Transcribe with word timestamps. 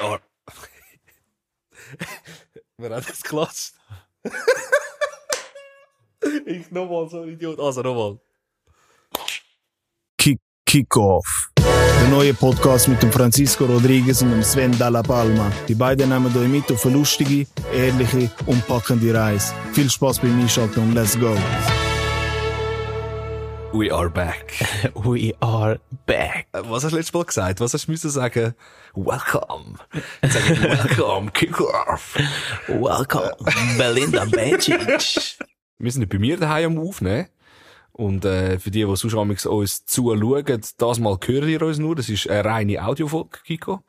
Are. 0.00 0.20
Wer 2.76 2.94
hat 2.94 3.08
das 3.08 3.22
gelassen? 3.22 3.74
ich 6.46 6.70
nochmal 6.70 7.08
so 7.08 7.22
ein 7.22 7.30
Idiot. 7.30 7.58
Also 7.58 7.82
nochmal. 7.82 8.18
Kick, 10.16 10.38
Kickoff. 10.64 11.50
Der 11.58 12.08
neue 12.10 12.32
Podcast 12.34 12.86
mit 12.88 13.02
dem 13.02 13.10
Francisco 13.10 13.64
Rodriguez 13.64 14.22
und 14.22 14.30
dem 14.30 14.42
Sven 14.42 14.76
Dalla 14.78 15.02
Palma. 15.02 15.50
Die 15.66 15.74
beiden 15.74 16.10
nehmen 16.10 16.36
euch 16.36 16.48
mit 16.48 16.70
auf 16.70 16.86
eine 16.86 16.94
lustige, 16.94 17.46
ehrliche 17.72 18.30
und 18.46 18.64
packende 18.68 19.12
Reise. 19.12 19.52
Viel 19.72 19.90
Spaß 19.90 20.20
beim 20.20 20.40
Einschalten 20.40 20.80
und 20.80 20.94
let's 20.94 21.18
go. 21.18 21.36
We 23.72 23.92
are 23.92 24.08
back. 24.08 24.52
We 24.94 25.34
are 25.40 25.78
back. 26.06 26.46
Was 26.52 26.84
hast 26.84 26.92
du 26.92 26.96
letztes 26.96 27.12
Mal 27.12 27.24
gesagt? 27.24 27.60
Was 27.60 27.74
hast 27.74 27.86
du 27.86 27.90
müssen 27.90 28.08
sagen? 28.08 28.54
Welcome. 28.94 29.78
Sag 30.22 30.50
ich 30.50 30.62
welcome, 30.62 31.30
kick 31.32 31.60
off. 31.60 32.16
Welcome, 32.66 33.36
Belinda 33.76 34.24
Bencic. 34.24 35.38
Wir 35.78 35.92
sind 35.92 36.08
bei 36.08 36.18
mir 36.18 36.38
daheim 36.38 36.78
am 36.78 36.88
Aufnehmen. 36.88 37.28
Und 37.92 38.24
äh, 38.24 38.58
für 38.58 38.70
die, 38.70 38.84
die 38.84 38.96
sonst 38.96 39.14
uns 39.46 39.84
zuschauen, 39.84 40.76
das 40.78 40.98
mal 40.98 41.18
hören 41.22 41.48
ihr 41.48 41.62
uns 41.62 41.78
nur. 41.78 41.94
Das 41.94 42.08
ist 42.08 42.28
eine 42.28 42.44
reine 42.44 42.84
Audiofolge, 42.84 43.40
Kiko. 43.44 43.82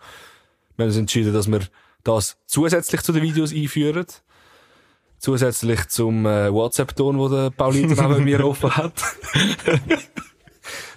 Wir 0.76 0.84
haben 0.84 0.90
uns 0.90 0.98
entschieden, 0.98 1.34
dass 1.34 1.48
wir 1.50 1.62
das 2.04 2.38
zusätzlich 2.46 3.02
zu 3.02 3.14
den 3.14 3.24
Videos 3.24 3.54
einführen. 3.54 4.08
Zusätzlich 5.20 5.88
zum 5.90 6.26
äh, 6.26 6.52
WhatsApp-Ton, 6.52 7.20
wo 7.20 7.28
der 7.28 7.50
Paulito 7.50 8.02
neben 8.02 8.24
mir 8.24 8.46
offen 8.46 8.76
hat. 8.76 8.94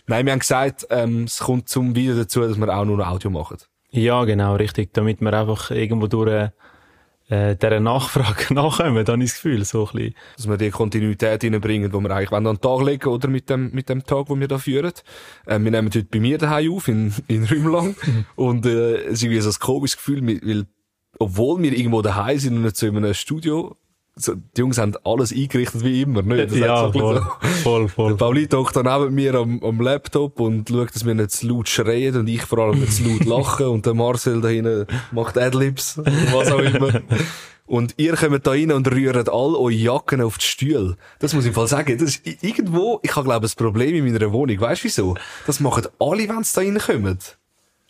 Nein, 0.07 0.27
wir 0.27 0.33
haben 0.33 0.39
gesagt, 0.39 0.87
ähm, 0.91 1.25
es 1.25 1.41
kommt 1.41 1.69
zum 1.69 1.95
Video 1.95 2.15
dazu, 2.15 2.41
dass 2.41 2.57
wir 2.57 2.77
auch 2.77 2.85
nur 2.85 2.97
noch 2.97 3.09
Audio 3.09 3.31
machen. 3.31 3.59
Ja, 3.91 4.25
genau, 4.25 4.57
richtig. 4.57 4.93
Damit 4.95 5.21
wir 5.21 5.33
einfach 5.33 5.71
irgendwo 5.71 6.07
durch 6.07 6.51
äh, 7.29 7.57
dieser 7.57 7.81
Nachfrage 7.81 8.55
nachkommen, 8.55 9.05
dann 9.05 9.21
ist 9.21 9.35
das 9.35 9.43
Gefühl, 9.43 9.65
so 9.65 9.87
ein 9.87 9.93
bisschen. 9.93 10.15
dass 10.37 10.49
wir 10.49 10.57
die 10.57 10.71
Kontinuität 10.71 11.43
reinbringen, 11.43 11.91
die 11.91 11.99
wir 11.99 12.11
eigentlich 12.11 12.31
wollen 12.31 12.47
an 12.47 12.57
den 12.57 12.61
Tag 12.61 12.83
legen 12.83 13.09
oder 13.09 13.29
mit 13.29 13.51
dem, 13.51 13.71
mit 13.73 13.89
dem 13.89 14.05
Tag, 14.05 14.27
den 14.27 14.41
wir 14.41 14.49
da 14.49 14.59
führen. 14.59 14.93
Ähm, 15.47 15.65
wir 15.65 15.71
nehmen 15.71 15.89
heute 15.89 16.05
bei 16.05 16.21
mir 16.21 16.39
daheim 16.39 16.73
auf, 16.73 16.89
in, 16.89 17.13
in 17.29 17.45
Rümlang. 17.45 17.97
und, 18.37 18.67
äh, 18.67 19.07
es 19.07 19.15
ist 19.15 19.23
irgendwie 19.25 19.41
so 19.41 19.51
ein 19.51 19.59
komisches 19.59 19.97
Gefühl, 19.97 20.27
weil, 20.27 20.41
weil, 20.43 20.67
obwohl 21.19 21.63
wir 21.63 21.73
irgendwo 21.73 22.03
daheim 22.03 22.39
sind 22.39 22.57
und 22.57 22.63
nicht 22.63 22.77
so 22.77 22.87
in 22.87 22.97
einem 22.97 23.15
Studio, 23.15 23.77
so, 24.15 24.35
die 24.35 24.61
Jungs 24.61 24.79
haben 24.79 24.95
alles 25.05 25.33
eingerichtet 25.33 25.83
wie 25.85 26.03
immer, 26.03 26.23
nicht? 26.23 26.51
Das 26.51 26.59
ja, 26.59 26.77
so 26.77 26.93
voll, 26.93 27.15
bisschen 27.15 27.63
voll, 27.63 27.81
Der 27.81 27.89
voll. 27.89 28.17
Paulito 28.17 28.59
hockt 28.59 28.77
dann 28.77 28.85
neben 28.85 29.15
mir 29.15 29.35
am, 29.35 29.63
am 29.63 29.81
Laptop 29.81 30.39
und 30.39 30.69
schaut, 30.69 30.95
dass 30.95 31.07
wir 31.07 31.15
nicht 31.15 31.31
zu 31.31 31.49
laut 31.49 31.69
schreien 31.69 32.17
und 32.17 32.29
ich 32.29 32.43
vor 32.43 32.59
allem 32.59 32.81
nicht 32.81 32.93
zu 32.93 33.05
laut 33.05 33.25
lachen 33.25 33.67
und 33.69 33.87
der 33.87 33.95
Marcel 33.95 34.41
da 34.43 34.49
hinten 34.49 34.87
macht 35.13 35.39
Adlibs 35.39 35.99
oder 35.99 36.13
was 36.33 36.51
auch 36.53 36.59
immer. 36.59 37.01
Und 37.65 37.95
ihr 37.97 38.17
kommt 38.17 38.47
da 38.47 38.51
rein 38.51 38.71
und 38.71 38.91
rührt 38.91 39.31
all 39.31 39.55
eure 39.55 39.71
Jacken 39.71 40.21
auf 40.21 40.37
die 40.37 40.45
Stühle. 40.45 40.97
Das 41.21 41.33
muss 41.33 41.45
ich 41.45 41.49
im 41.49 41.55
Fall 41.55 41.69
sagen. 41.69 41.97
Das 41.97 42.17
ist 42.17 42.43
irgendwo, 42.43 43.01
ich 43.03 43.17
habe 43.17 43.25
glaube 43.25 43.47
ich 43.47 43.53
ein 43.53 43.57
Problem 43.57 43.95
in 43.95 44.13
meiner 44.13 44.31
Wohnung. 44.31 44.61
Weißt 44.61 44.83
du 44.83 44.85
wieso? 44.85 45.17
Das 45.47 45.59
machen 45.61 45.87
alle, 45.99 46.29
wenn 46.29 46.45
sie 46.45 46.55
da 46.55 46.61
reinkommen. 46.61 47.19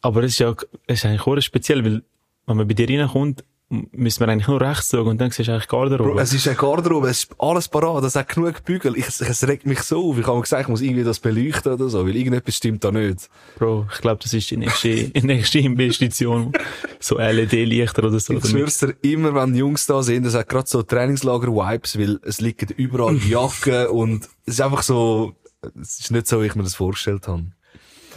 Aber 0.03 0.23
es 0.23 0.33
ist 0.33 0.39
ja, 0.39 0.55
es 0.87 0.99
ist 0.99 1.07
eigentlich 1.07 1.27
auch 1.27 1.41
speziell, 1.41 1.85
weil, 1.85 2.03
wenn 2.47 2.57
man 2.59 2.69
bei 2.69 2.75
dir 2.75 2.89
reinkommt, 2.89 3.45
müssen 3.93 4.21
wir 4.21 4.29
eigentlich 4.29 4.49
nur 4.49 4.61
rechts 4.61 4.91
schauen 4.91 5.07
und 5.09 5.21
dann 5.21 5.31
siehst 5.31 5.49
du 5.49 5.53
eigentlich 5.53 5.69
Garderobe. 5.69 6.13
Bro, 6.13 6.19
es 6.19 6.35
ist 6.35 6.47
eine 6.47 6.57
Garderobe, 6.57 7.09
es 7.09 7.25
ist 7.25 7.35
alles 7.39 7.69
parat, 7.69 8.05
es 8.05 8.15
hat 8.15 8.29
genug 8.29 8.65
Bügel. 8.65 8.97
Ich, 8.97 9.07
es 9.07 9.49
regt 9.49 9.67
mich 9.67 9.81
so 9.81 10.11
auf. 10.11 10.19
Ich 10.19 10.27
habe 10.27 10.37
mir 10.37 10.43
gesagt, 10.43 10.63
ich 10.63 10.69
muss 10.69 10.83
irgendwie 10.83 11.05
das 11.05 11.21
beleuchten 11.21 11.73
oder 11.73 11.89
so, 11.89 12.07
weil 12.07 12.15
irgendetwas 12.15 12.57
stimmt 12.57 12.85
da 12.85 12.93
nicht. 12.93 13.31
Bro, 13.57 13.87
ich 13.93 14.01
glaube, 14.01 14.21
das 14.23 14.35
ist 14.35 14.51
die 14.51 14.59
nächste, 14.59 14.89
die 15.09 15.27
nächste 15.27 15.59
Investition. 15.59 16.53
So 17.01 17.19
LED-Lichter 17.19 18.05
oder 18.05 18.21
so. 18.21 18.35
Ich 18.35 18.45
schwör's 18.47 18.79
dir, 18.79 18.95
immer 19.01 19.35
wenn 19.35 19.55
die 19.55 19.61
Jungs 19.61 19.87
da 19.87 20.03
sind, 20.03 20.25
das 20.25 20.35
hat 20.35 20.49
gerade 20.49 20.69
so 20.69 20.83
Trainingslager-Vibes, 20.83 21.99
weil 21.99 22.21
es 22.25 22.41
liegen 22.41 22.69
überall 22.77 23.17
Jacken 23.17 23.87
und 23.87 24.29
es 24.45 24.55
ist 24.55 24.61
einfach 24.61 24.83
so, 24.83 25.35
es 25.81 26.01
ist 26.01 26.11
nicht 26.11 26.27
so, 26.27 26.43
wie 26.43 26.47
ich 26.47 26.55
mir 26.55 26.65
das 26.65 26.75
vorgestellt 26.75 27.27
habe. 27.27 27.45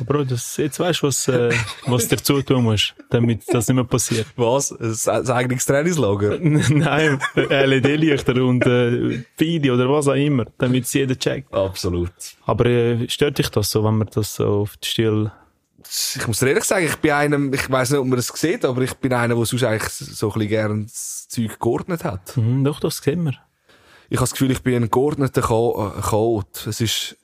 Bro, 0.05 0.25
das, 0.25 0.57
jetzt 0.57 0.79
weißt 0.79 1.01
du, 1.01 1.07
was, 1.07 1.27
äh, 1.27 1.51
was 1.85 2.07
dir 2.07 2.17
zutun 2.17 2.63
musst, 2.63 2.95
damit 3.09 3.43
das 3.47 3.67
nicht 3.67 3.75
mehr 3.75 3.85
passiert. 3.85 4.27
Was? 4.35 4.71
Ein, 4.71 5.15
ein 5.15 5.29
eigenes 5.29 5.65
Trainingslager? 5.65 6.37
Nein, 6.41 7.19
LED-Lichter 7.35 8.35
und 8.43 8.65
äh, 8.65 9.23
Video 9.37 9.75
oder 9.75 9.89
was 9.89 10.07
auch 10.07 10.13
immer, 10.13 10.45
damit 10.57 10.85
es 10.85 10.93
jeder 10.93 11.17
checkt. 11.17 11.53
Absolut. 11.53 12.11
Aber 12.45 12.65
äh, 12.65 13.07
stört 13.09 13.37
dich 13.37 13.49
das 13.49 13.71
so, 13.71 13.83
wenn 13.83 13.97
man 13.97 14.09
das 14.13 14.35
so 14.35 14.47
auf 14.61 14.77
die 14.77 14.87
Stil... 14.87 15.31
Ich 16.15 16.27
muss 16.27 16.41
ehrlich 16.41 16.63
sagen, 16.63 16.85
ich 16.85 16.95
bin 16.95 17.11
einem, 17.11 17.53
ich 17.53 17.69
weiss 17.69 17.91
nicht, 17.91 17.99
ob 17.99 18.07
man 18.07 18.17
das 18.17 18.27
sieht, 18.27 18.65
aber 18.65 18.81
ich 18.81 18.95
bin 18.95 19.13
einer, 19.13 19.35
der 19.35 19.45
sonst 19.45 19.63
eigentlich 19.63 19.89
so 19.91 20.29
ein 20.29 20.33
bisschen 20.33 20.49
gerne 20.49 20.83
das 20.83 21.27
Zeug 21.29 21.59
geordnet 21.59 22.03
hat. 22.03 22.35
Mhm, 22.37 22.63
doch, 22.63 22.79
das 22.79 22.97
sehen 22.97 23.23
wir. 23.23 23.33
Ich 24.09 24.17
habe 24.17 24.23
das 24.23 24.31
Gefühl, 24.31 24.51
ich 24.51 24.61
bin 24.61 24.75
ein 24.75 24.89
geordneter 24.89 25.41
äh, 25.41 26.01
Chaot. 26.01 26.67
Es 26.67 26.81
ist 26.81 27.17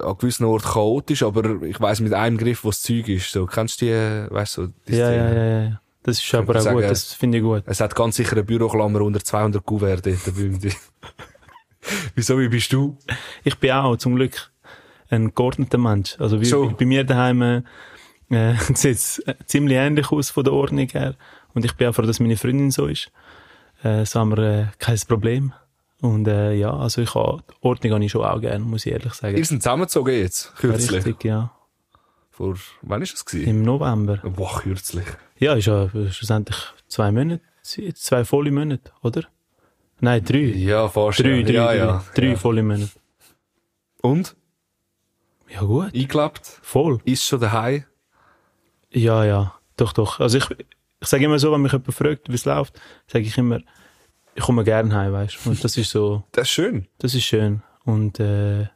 an 0.00 0.16
gewissen 0.18 0.44
Orten 0.44 0.68
chaotisch, 0.68 1.22
aber 1.22 1.62
ich 1.62 1.80
weiss 1.80 2.00
mit 2.00 2.12
einem 2.14 2.36
Griff, 2.38 2.64
was 2.64 2.76
das 2.80 2.82
Zeug 2.82 3.08
ist. 3.08 3.32
So, 3.32 3.46
kennst 3.46 3.80
du 3.80 3.86
die, 3.86 3.90
äh, 3.92 4.30
weißt 4.30 4.56
du, 4.58 4.66
so, 4.66 4.72
die 4.86 4.96
Ja, 4.96 5.06
Szene? 5.08 5.34
ja, 5.34 5.44
ja, 5.44 5.62
ja. 5.70 5.80
Das 6.04 6.22
ist 6.22 6.34
aber 6.34 6.56
auch 6.56 6.60
sagen, 6.60 6.76
gut, 6.76 6.84
das 6.84 7.12
finde 7.12 7.38
ich 7.38 7.44
gut. 7.44 7.64
Es 7.66 7.80
hat 7.80 7.94
ganz 7.94 8.16
sicher 8.16 8.32
eine 8.32 8.44
Büroklammer 8.44 9.00
unter 9.02 9.22
200 9.22 9.64
Kuvert 9.64 10.06
dort 10.06 10.24
beim 10.24 10.58
Wieso, 12.14 12.38
wie 12.38 12.48
bist 12.48 12.72
du? 12.72 12.96
Ich 13.44 13.58
bin 13.58 13.72
auch 13.72 13.96
zum 13.96 14.14
Glück 14.16 14.50
ein 15.10 15.34
geordneter 15.34 15.78
Mensch. 15.78 16.16
Also 16.18 16.40
wie, 16.40 16.44
So. 16.44 16.70
bei 16.70 16.84
mir 16.86 17.04
daheim 17.04 17.42
äh, 17.42 17.62
sieht 18.74 18.96
es 18.96 19.18
äh, 19.20 19.34
ziemlich 19.46 19.76
ähnlich 19.76 20.10
aus 20.12 20.30
von 20.30 20.44
der 20.44 20.52
Ordnung 20.52 20.88
her. 20.88 21.14
Und 21.54 21.64
ich 21.64 21.74
bin 21.74 21.88
auch 21.88 21.94
froh, 21.94 22.02
dass 22.02 22.20
meine 22.20 22.36
Freundin 22.36 22.70
so 22.70 22.86
ist. 22.86 23.10
Äh, 23.82 24.04
so 24.04 24.20
haben 24.20 24.36
wir 24.36 24.38
äh, 24.38 24.66
kein 24.78 24.98
Problem. 25.08 25.52
Und 26.00 26.28
äh, 26.28 26.54
ja, 26.54 26.76
also 26.76 27.02
ich 27.02 27.14
habe, 27.14 27.42
die 27.48 27.66
Ordnung 27.66 27.94
habe 27.94 28.04
ich 28.04 28.12
schon 28.12 28.24
auch 28.24 28.40
gerne, 28.40 28.64
muss 28.64 28.86
ich 28.86 28.92
ehrlich 28.92 29.14
sagen. 29.14 29.36
Ihr 29.36 29.44
sind 29.44 29.62
zusammengezogen 29.62 30.14
jetzt, 30.14 30.54
kürzlich. 30.56 31.04
Richtig, 31.04 31.24
ja. 31.24 31.52
Vor, 32.30 32.54
wann 32.82 33.02
ist 33.02 33.14
das 33.14 33.24
gewesen? 33.24 33.48
Im 33.48 33.62
November. 33.62 34.18
Boah, 34.18 34.60
kürzlich. 34.60 35.06
Ja, 35.38 35.54
ist 35.54 35.66
ja 35.66 35.88
schlussendlich 36.10 36.56
zwei 36.86 37.10
Monate, 37.10 37.42
zwei 37.94 38.24
volle 38.24 38.52
Monate, 38.52 38.92
oder? 39.02 39.24
Nein, 40.00 40.24
drei. 40.24 40.38
Ja, 40.38 40.88
fast. 40.88 41.18
Drei, 41.18 41.40
ja. 41.40 41.42
drei, 41.42 41.52
ja, 41.52 41.66
drei, 41.66 41.76
ja. 41.76 42.04
drei 42.14 42.26
ja. 42.26 42.36
volle 42.36 42.62
Monate. 42.62 42.90
Und? 44.00 44.36
Ja 45.48 45.62
gut, 45.62 45.94
Eingelebt? 45.94 46.46
voll. 46.62 47.00
Ist 47.04 47.24
schon 47.24 47.40
daheim? 47.40 47.84
Ja, 48.90 49.24
ja, 49.24 49.54
doch, 49.76 49.92
doch. 49.92 50.20
Also 50.20 50.38
ich, 50.38 50.48
ich 51.00 51.08
sage 51.08 51.24
immer 51.24 51.38
so, 51.38 51.50
wenn 51.50 51.62
mich 51.62 51.72
jemand 51.72 51.92
fragt, 51.92 52.28
wie 52.28 52.34
es 52.34 52.44
läuft, 52.44 52.80
sage 53.06 53.24
ich 53.24 53.36
immer, 53.36 53.60
ich 54.38 54.44
komme 54.44 54.62
gerne 54.62 54.94
heim, 54.94 55.12
weißt 55.12 55.38
du. 55.44 55.50
Und 55.50 55.64
das 55.64 55.76
ist 55.76 55.90
so, 55.90 56.22
Das 56.30 56.44
ist 56.44 56.50
schön. 56.50 56.86
das 56.98 57.12
ist 57.14 57.24
schön. 57.24 57.62
Und 57.84 58.20
äh, 58.20 58.68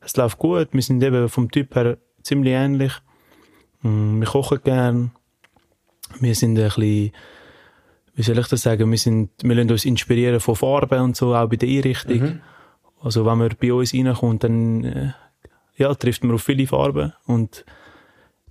es 0.00 0.16
läuft 0.16 0.38
gut. 0.38 0.68
Wir 0.72 0.80
sind 0.82 1.02
eben 1.02 1.28
vom 1.28 1.50
Typ 1.50 1.74
her 1.74 1.98
ziemlich 2.22 2.54
ähnlich. 2.54 2.92
Mm, 3.82 4.20
Wir 4.20 4.26
kochen 4.26 4.58
gern. 4.64 5.10
Wir 6.20 6.34
sind 6.34 6.56
ein 6.58 6.64
bisschen, 6.64 7.12
wie 8.14 8.22
soll 8.22 8.38
ich 8.38 8.48
das 8.48 8.62
sagen, 8.62 8.90
wir, 8.90 8.96
sind, 8.96 9.30
wir 9.42 9.54
lassen 9.54 9.70
uns 9.70 9.84
inspirieren 9.84 10.40
von 10.40 10.56
Farben 10.56 11.00
und 11.02 11.16
so, 11.16 11.34
auch 11.34 11.48
bei 11.48 11.56
der 11.56 11.68
Einrichtung. 11.68 12.40
Also 13.02 13.26
wenn 13.26 13.36
man 13.38 13.54
bei 13.60 13.72
uns 13.74 13.92
reinkommt, 13.92 14.44
dann 14.44 14.84
äh, 14.84 15.12
ja, 15.76 15.94
trifft 15.94 16.24
man 16.24 16.34
auf 16.36 16.42
viele 16.42 16.66
Farben. 16.66 17.12
Und 17.26 17.66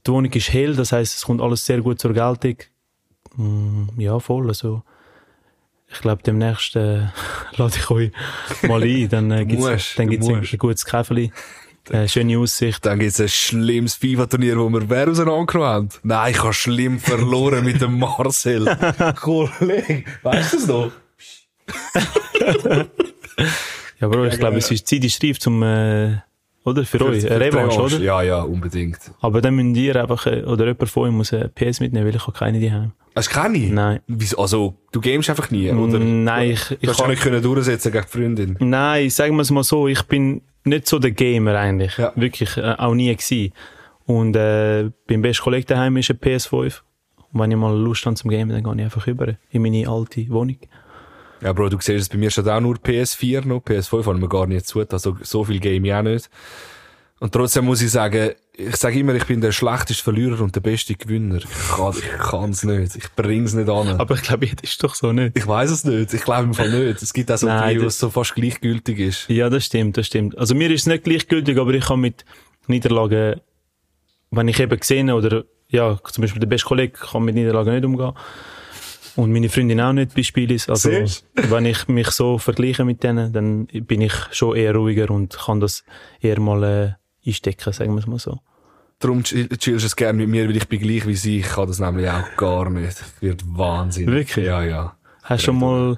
die 0.05 0.11
Wohnung 0.11 0.31
ist 0.31 0.53
hell, 0.53 0.75
das 0.75 0.91
heißt, 0.91 1.15
es 1.15 1.23
kommt 1.25 1.41
alles 1.41 1.65
sehr 1.65 1.81
gut 1.81 1.99
zur 1.99 2.13
Geltung. 2.13 2.57
Mm, 3.35 3.99
ja, 3.99 4.19
voll. 4.19 4.47
Also, 4.47 4.83
ich 5.95 6.01
glaube, 6.01 6.21
demnächst 6.23 6.75
äh, 6.75 7.07
lade 7.55 7.73
ich 7.75 7.89
euch 7.89 8.11
mal 8.67 8.83
ein. 8.83 9.09
Dann 9.09 9.31
äh, 9.31 9.45
du 9.45 9.55
gibt's 9.55 9.97
ein, 9.97 10.09
ein 10.09 10.57
gutes 10.57 10.85
Käferli. 10.85 11.31
Äh, 11.91 12.07
schöne 12.07 12.39
Aussicht. 12.39 12.83
Dann 12.83 12.97
gibt's 12.97 13.21
ein 13.21 13.29
schlimmes 13.29 13.93
FIFA-Turnier, 13.93 14.57
wo 14.57 14.67
wir 14.69 14.89
wer 14.89 15.07
auseinandergenommen 15.07 15.71
haben. 15.71 15.89
Nein, 16.01 16.31
ich 16.31 16.41
habe 16.41 16.51
schlimm 16.51 16.99
verloren 16.99 17.63
mit 17.63 17.79
dem 17.79 17.99
Marcel. 17.99 18.65
Kollege, 19.21 20.03
weißt 20.23 20.53
du 20.53 20.57
es 20.57 20.65
noch? 20.65 20.91
Ja, 23.99 24.07
Bro, 24.07 24.25
ich 24.25 24.39
glaube, 24.39 24.57
es 24.57 24.71
ist 24.71 24.87
Zeit 24.87 25.03
ist 25.03 25.23
reif 25.23 25.39
zum, 25.39 25.61
äh, 25.61 26.17
oder? 26.65 26.83
Für, 26.83 27.01
euch. 27.05 27.21
Für- 27.21 27.31
Eine 27.31 27.51
für 27.51 27.57
Revanche, 27.59 27.81
oder? 27.81 27.99
Ja, 27.99 28.21
ja, 28.21 28.41
unbedingt. 28.41 28.99
Aber 29.21 29.41
dann 29.41 29.55
müsst 29.55 29.77
ihr 29.77 29.95
einfach, 29.95 30.25
äh, 30.25 30.43
oder 30.43 30.65
jemand 30.67 30.89
von 30.89 31.03
euch 31.03 31.11
muss 31.11 31.33
ein 31.33 31.49
PS 31.55 31.79
mitnehmen, 31.79 32.05
weil 32.07 32.15
ich 32.15 32.21
habe 32.27 32.37
keine 32.37 32.59
daheim. 32.59 32.91
Hast 33.15 33.29
du 33.29 33.33
keine? 33.33 33.59
Nein. 33.69 33.99
Also, 34.37 34.75
du 34.91 34.99
gamest 34.99 35.29
einfach 35.29 35.49
nie, 35.51 35.71
oder? 35.71 35.99
Nein, 35.99 36.51
ich, 36.51 36.67
Du 36.67 36.75
ich 36.81 36.89
hast 36.89 36.99
kann, 36.99 37.09
nicht 37.09 37.21
können 37.23 37.41
durchsetzen 37.41 37.91
gegen 37.93 38.03
die 38.05 38.17
Freundin. 38.17 38.57
nein, 38.59 39.09
sagen 39.09 39.35
wir 39.35 39.41
es 39.43 39.51
mal 39.51 39.63
so, 39.63 39.87
ich 39.87 40.03
bin 40.03 40.41
nicht 40.65 40.87
so 40.87 40.99
der 40.99 41.11
Gamer 41.11 41.55
eigentlich. 41.57 41.97
Ja. 41.97 42.11
Wirklich, 42.15 42.57
äh, 42.57 42.75
auch 42.77 42.93
nie 42.93 43.15
gewesen. 43.15 43.53
Und, 44.05 44.35
äh, 44.35 44.89
beim 45.07 45.21
besten 45.21 45.43
Kollegen 45.43 45.65
daheim 45.67 45.95
ist 45.97 46.09
ein 46.11 46.17
PS5. 46.19 46.81
Und 47.31 47.39
wenn 47.41 47.51
ich 47.51 47.57
mal 47.57 47.75
Lust 47.77 48.05
habe 48.05 48.15
zum 48.15 48.29
Gamen, 48.29 48.49
dann 48.49 48.63
gehe 48.63 48.73
ich 48.75 48.83
einfach 48.83 49.07
rüber 49.07 49.35
in 49.49 49.61
meine 49.61 49.87
alte 49.89 50.27
Wohnung. 50.29 50.57
Ja, 51.45 51.53
Bro, 51.53 51.69
du 51.69 51.77
siehst 51.79 52.01
es, 52.01 52.09
bei 52.09 52.17
mir 52.17 52.31
steht 52.31 52.47
auch 52.47 52.59
nur 52.59 52.75
PS4 52.77 53.45
noch. 53.45 53.61
PS5 53.61 54.03
haben 54.07 54.19
wir 54.19 54.27
gar 54.27 54.47
nicht 54.47 54.65
zu. 54.65 54.79
Also, 54.81 55.15
so 55.21 55.43
viel 55.43 55.59
game 55.59 55.85
ich 55.85 55.93
auch 55.93 56.01
nicht. 56.01 56.27
Und 57.19 57.31
trotzdem 57.33 57.65
muss 57.65 57.83
ich 57.83 57.91
sagen, 57.91 58.31
ich 58.57 58.75
sage 58.77 58.99
immer, 58.99 59.13
ich 59.13 59.25
bin 59.25 59.41
der 59.41 59.51
schlechteste 59.51 60.03
Verlierer 60.03 60.41
und 60.41 60.55
der 60.55 60.61
beste 60.61 60.95
Gewinner. 60.95 61.37
Ich 61.37 61.45
kann, 61.75 61.93
ich 61.95 62.17
kann's 62.17 62.63
nicht. 62.63 62.95
Ich 62.95 63.11
bring's 63.15 63.53
nicht 63.53 63.69
an. 63.69 63.89
Aber 63.99 64.15
ich 64.15 64.23
glaube, 64.23 64.47
das 64.47 64.71
ist 64.71 64.83
doch 64.83 64.95
so 64.95 65.11
nicht. 65.11 65.37
Ich 65.37 65.45
weiß 65.45 65.69
es 65.69 65.83
nicht. 65.85 66.13
Ich 66.15 66.23
glaube 66.23 66.45
im 66.45 66.53
Fall 66.55 66.71
nicht. 66.71 67.01
Es 67.03 67.13
gibt 67.13 67.31
auch 67.31 67.37
so 67.37 67.45
Nein, 67.45 67.77
das- 67.77 67.93
es 67.93 67.99
so 67.99 68.09
fast 68.09 68.33
gleichgültig 68.33 68.97
ist. 68.97 69.29
Ja, 69.29 69.49
das 69.51 69.65
stimmt, 69.65 69.97
das 69.97 70.07
stimmt. 70.07 70.35
Also 70.37 70.55
mir 70.55 70.71
ist 70.71 70.81
es 70.81 70.87
nicht 70.87 71.03
gleichgültig, 71.03 71.59
aber 71.59 71.75
ich 71.75 71.85
kann 71.85 71.99
mit 71.99 72.25
Niederlagen, 72.67 73.39
wenn 74.31 74.47
ich 74.47 74.59
eben 74.59 74.79
gesehen 74.79 75.11
oder 75.11 75.43
ja, 75.69 75.99
zum 76.11 76.21
Beispiel 76.23 76.39
der 76.39 76.47
beste 76.47 76.67
Kollege 76.67 76.93
kann 76.93 77.23
mit 77.23 77.35
Niederlagen 77.35 77.73
nicht 77.75 77.85
umgehen. 77.85 78.13
Und 79.15 79.31
meine 79.31 79.47
Freundin 79.49 79.79
auch 79.81 79.93
nicht 79.93 80.13
bei 80.13 80.23
Spielis. 80.23 80.67
Also, 80.69 80.89
Siehst 80.89 81.25
wenn 81.35 81.65
ich 81.65 81.87
mich 81.87 82.09
so 82.11 82.37
vergleiche 82.37 82.83
mit 82.83 83.01
denen, 83.03 83.31
dann 83.31 83.65
bin 83.67 84.01
ich 84.01 84.13
schon 84.31 84.55
eher 84.57 84.75
ruhiger 84.75 85.09
und 85.11 85.37
kann 85.37 85.59
das 85.61 85.83
eher 86.21 86.39
mal 86.39 86.63
äh, 86.63 86.93
einstecken, 87.29 87.71
sagen 87.71 87.93
wir 87.93 87.99
es 87.99 88.07
mal 88.07 88.19
so. 88.19 88.39
Darum 88.99 89.21
chill- 89.23 89.49
chillst 89.57 89.83
du 89.83 89.87
es 89.87 89.95
gerne 89.95 90.17
mit 90.17 90.29
mir, 90.29 90.47
weil 90.47 90.55
ich 90.57 90.67
bin 90.67 90.79
gleich 90.81 91.05
wie 91.07 91.15
sie. 91.15 91.39
Ich 91.39 91.47
kann 91.47 91.67
das 91.67 91.79
nämlich 91.79 92.09
auch 92.09 92.23
gar 92.37 92.69
nicht. 92.69 92.97
Wird 93.21 93.43
Wahnsinn. 93.45 94.07
Wirklich? 94.07 94.45
Ja, 94.45 94.63
ja. 94.63 94.95
Hast 95.23 95.41
du 95.43 95.45
schon 95.47 95.59
mal, 95.59 95.97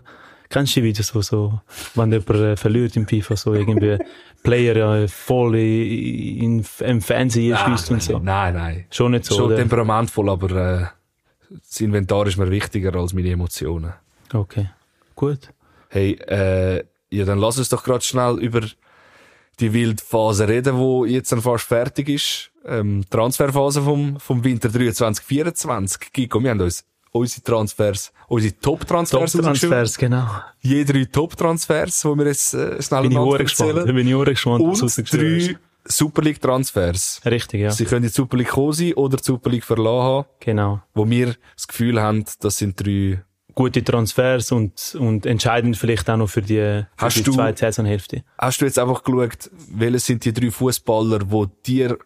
kennst 0.49 0.75
du 0.75 0.81
die 0.81 0.87
Videos, 0.87 1.13
wo 1.13 1.21
so, 1.21 1.59
wenn 1.95 2.11
jemand 2.11 2.29
äh, 2.29 2.55
verliert 2.55 2.95
im 2.95 3.07
FIFA, 3.07 3.35
so 3.35 3.53
irgendwie 3.53 3.97
Player 4.43 4.75
äh, 5.03 5.07
voll 5.07 5.55
in, 5.57 6.59
in, 6.59 6.65
im 6.85 7.01
Fernsehen 7.01 7.57
schießt 7.57 7.91
und 7.91 8.01
so? 8.03 8.19
Nein, 8.19 8.53
nein. 8.53 8.85
Schon 8.91 9.11
nicht 9.11 9.25
so, 9.25 9.35
Schon 9.35 9.55
temperamentvoll, 9.55 10.29
aber 10.29 10.51
äh, 10.51 10.85
das 11.49 11.79
Inventar 11.81 12.27
ist 12.27 12.37
mir 12.37 12.49
wichtiger 12.51 12.95
als 12.95 13.13
meine 13.13 13.29
Emotionen. 13.31 13.93
Okay, 14.33 14.69
gut. 15.15 15.49
Hey, 15.89 16.13
äh, 16.27 16.83
ja, 17.09 17.25
dann 17.25 17.39
lass 17.39 17.57
uns 17.57 17.69
doch 17.69 17.83
gerade 17.83 18.03
schnell 18.03 18.37
über 18.39 18.61
die 19.59 19.73
Wildphase 19.73 20.47
reden, 20.47 20.77
wo 20.77 21.05
jetzt 21.05 21.31
dann 21.31 21.41
fast 21.41 21.65
fertig 21.65 22.09
ist. 22.09 22.51
Ähm, 22.65 23.05
Transferphase 23.09 23.81
vom, 23.81 24.19
vom 24.19 24.43
Winter 24.43 24.69
23, 24.69 25.23
24. 25.25 26.11
Gico, 26.11 26.43
wir 26.43 26.51
haben 26.51 26.61
uns 26.61 26.83
unsere 27.11 27.41
Transfers, 27.43 28.11
unsere 28.27 28.59
Top-Transfers. 28.59 29.31
Top-Transfers, 29.31 29.97
genau. 29.97 30.27
Je 30.61 30.83
drei 30.83 31.05
Top-Transfers, 31.05 32.01
die 32.01 32.07
wir 32.17 32.25
jetzt 32.25 32.53
äh, 32.53 32.81
schnell 32.81 33.03
Bin 33.03 33.11
ich 33.13 33.37
gespannt. 33.37 33.69
erzählen. 33.77 33.95
Bin 33.95 34.07
ich 34.07 34.25
gespannt, 34.25 34.61
Und 34.61 35.13
drei 35.13 35.57
Super 35.89 36.21
League-Transfers. 36.21 37.21
hast. 37.23 37.25
Richtig, 37.31 37.61
ja. 37.61 37.71
Sie 37.71 37.85
können 37.85 38.03
in 38.03 38.09
die 38.09 38.13
Super 38.15 38.37
League 38.37 38.47
gekommen 38.47 38.73
sein 38.73 38.93
oder 38.93 39.17
die 39.17 39.23
Super 39.23 39.49
League 39.49 39.63
verlassen 39.63 40.03
haben, 40.03 40.25
Genau. 40.39 40.81
wo 40.93 41.09
wir 41.09 41.35
das 41.55 41.67
Gefühl 41.67 42.01
haben, 42.01 42.25
das 42.41 42.57
sind 42.57 42.79
drei 42.79 43.21
Gute 43.55 43.83
Transfers 43.83 44.51
und, 44.51 44.95
und 44.99 45.25
entscheidend 45.25 45.77
vielleicht 45.77 46.07
auch 46.11 46.17
noch 46.17 46.27
für 46.29 46.43
die, 46.43 46.83
für 46.95 47.09
die 47.09 47.23
du- 47.23 47.31
zweite 47.31 47.57
Saisonhälfte. 47.61 48.23
Hast 48.37 48.61
du 48.61 48.65
jetzt 48.65 48.77
einfach 48.77 49.03
geschaut, 49.03 49.49
welche 49.71 49.97
sind 49.99 50.25
die 50.25 50.31
drei 50.33 50.51
Fußballer, 50.51 51.21
wo 51.31 51.45
dir 51.47 51.97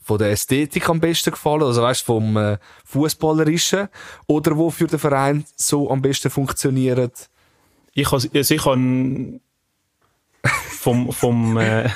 von 0.00 0.18
der 0.18 0.30
Ästhetik 0.30 0.88
am 0.88 1.00
besten 1.00 1.32
gefallen, 1.32 1.62
also 1.64 1.82
weißt 1.82 2.02
vom 2.04 2.36
äh, 2.36 2.56
Fußballerischen, 2.84 3.88
oder 4.28 4.56
wo 4.56 4.70
für 4.70 4.86
den 4.86 5.00
Verein 5.00 5.44
so 5.56 5.90
am 5.90 6.00
besten 6.02 6.30
funktionieren? 6.30 7.10
Ich 7.94 8.06
habe, 8.12 8.28
also 8.32 8.54
ich 8.54 8.64
habe 8.64 9.40
vom, 10.44 11.12
vom, 11.12 11.56
äh, 11.58 11.88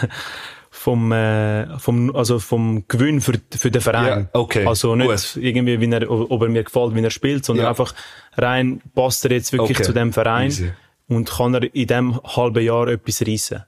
vom, 0.87 1.11
äh, 1.11 1.79
vom, 1.81 2.15
also 2.15 2.39
vom 2.39 2.85
Gewinn 2.87 3.21
für, 3.21 3.33
für 3.59 3.73
den 3.73 3.83
Verein. 3.83 4.29
Ja, 4.33 4.41
okay, 4.41 4.65
Also 4.67 4.95
nicht 4.95 5.35
gut. 5.35 5.43
irgendwie, 5.43 5.81
wie 5.81 5.91
er, 5.91 6.09
ob 6.09 6.41
er 6.43 6.49
mir 6.49 6.63
gefällt, 6.63 6.95
wie 6.95 7.03
er 7.03 7.11
spielt, 7.11 7.45
sondern 7.45 7.65
Ja. 7.65 7.71
einfach 7.71 7.93
rein, 8.37 8.81
passt 8.95 9.25
er 9.25 9.33
jetzt 9.33 9.53
wirklich 9.53 9.79
Okay, 9.79 9.83
zu 9.85 9.93
dem 9.93 10.13
Verein 10.13 10.47
easy. 10.47 10.71
und 11.09 11.29
kann 11.29 11.55
er 11.55 11.75
in 11.75 11.89
dem 11.89 12.21
halben 12.23 12.63
Jahr 12.65 12.87
etwas 12.87 13.21
reissen. 13.27 13.65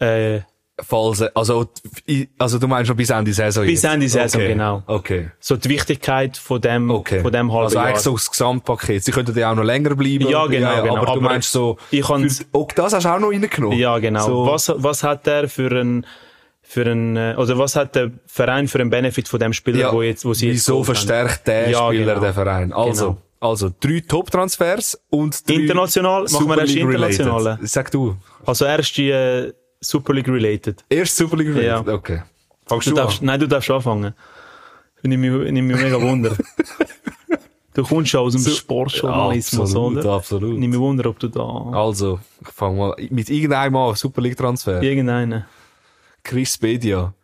Äh, 0.00 0.40
Falls, 0.80 1.20
also, 1.34 1.66
also 2.38 2.58
du 2.60 2.68
meinst 2.68 2.86
schon 2.86 2.96
bis 2.96 3.10
Ende 3.10 3.32
Saison 3.32 3.64
Bis 3.64 3.82
jetzt? 3.82 3.92
Ende 3.92 4.08
Saison, 4.08 4.40
okay. 4.40 4.52
genau. 4.52 4.82
Okay. 4.86 5.30
so 5.40 5.56
die 5.56 5.68
Wichtigkeit 5.70 6.36
von 6.36 6.60
dem, 6.60 6.88
Okay. 6.90 7.20
von 7.20 7.32
dem 7.32 7.50
halben 7.52 7.64
also 7.64 7.76
Jahr. 7.78 7.86
eigentlich 7.86 8.02
so 8.02 8.12
das 8.12 8.30
Gesamtpaket. 8.30 9.02
Sie 9.04 9.10
könnten 9.10 9.36
ja 9.36 9.50
auch 9.50 9.56
noch 9.56 9.64
länger 9.64 9.96
bleiben. 9.96 10.28
Ja, 10.28 10.46
genau, 10.46 10.82
genau. 10.82 10.96
Aber, 10.98 11.06
du 11.06 11.12
Aber 11.12 11.20
meinst 11.20 11.50
so, 11.50 11.78
ich 11.90 12.04
für, 12.04 12.44
auch 12.52 12.68
das 12.72 12.92
hast 12.92 13.04
du 13.04 13.08
auch 13.08 13.18
noch 13.18 13.30
reingenommen? 13.32 13.76
Ja, 13.76 13.98
genau. 13.98 14.24
So, 14.24 14.46
Was, 14.46 14.72
was 14.76 15.02
hat 15.02 15.26
der 15.26 15.48
für 15.48 15.70
ein, 15.72 16.06
für 16.62 16.82
ein, 16.82 17.16
äh, 17.16 17.34
oder 17.36 17.58
was 17.58 17.74
hat 17.74 17.96
der 17.96 18.12
Verein 18.26 18.68
für 18.68 18.78
einen 18.78 18.90
Benefit 18.90 19.26
von 19.26 19.40
dem 19.40 19.52
Spieler, 19.52 19.78
ja, 19.78 19.92
wo 19.92 20.02
jetzt, 20.02 20.24
wo 20.24 20.32
sie 20.32 20.52
wieso 20.52 20.84
verstärkt 20.84 21.48
der 21.48 21.70
Ja, 21.70 21.88
Spieler 21.88 22.14
genau. 22.14 22.20
den 22.26 22.34
Verein? 22.34 22.72
Also, 22.72 23.06
Genau. 23.06 23.22
also 23.40 23.70
drei 23.80 24.00
Top-Transfers 24.06 24.96
und 25.10 25.48
drei 25.48 25.54
International? 25.54 26.22
Machen 26.30 26.48
wir 26.48 26.58
erst 26.58 26.76
internationalen? 26.76 27.58
Sag 27.62 27.90
du. 27.90 28.16
Also 28.46 28.64
erst 28.64 28.96
die 28.96 29.10
äh, 29.10 29.52
Super 29.80 30.12
League 30.14 30.28
related. 30.28 30.84
Erst 30.88 31.16
Super 31.16 31.36
League 31.36 31.48
related? 31.54 31.86
Ja. 31.86 31.92
Okay. 31.94 32.22
Fangst 32.66 32.86
Du 32.86 32.90
du, 32.90 32.96
darfst, 32.96 33.20
an? 33.20 33.26
nein, 33.26 33.40
du 33.40 33.48
darfst 33.48 33.70
anfangen. 33.70 34.14
Nimm 35.02 35.20
mich, 35.20 35.52
nimm 35.52 35.66
mich 35.66 35.76
mega 35.76 36.00
Wunder. 36.00 36.36
du 37.74 37.82
kommst 37.84 38.10
schon 38.10 38.20
aus 38.20 38.32
dem 38.34 38.42
Sportjournalismus, 38.52 39.70
absolut, 39.70 39.98
oder? 39.98 40.12
absolut. 40.14 40.58
Nimm 40.58 40.70
mich 40.70 40.78
Wunder, 40.80 41.08
ob 41.08 41.18
du 41.18 41.28
da 41.28 41.42
Also, 41.72 42.18
ich 42.42 42.48
fang 42.48 42.76
mal 42.76 42.94
mit 43.10 43.30
irgendeinem 43.30 43.76
an. 43.76 43.94
Super 43.94 44.20
League 44.22 44.36
Transfer. 44.36 44.82
irgendeinen. 44.82 45.44
Chris 46.24 46.58
Bedia. 46.58 47.14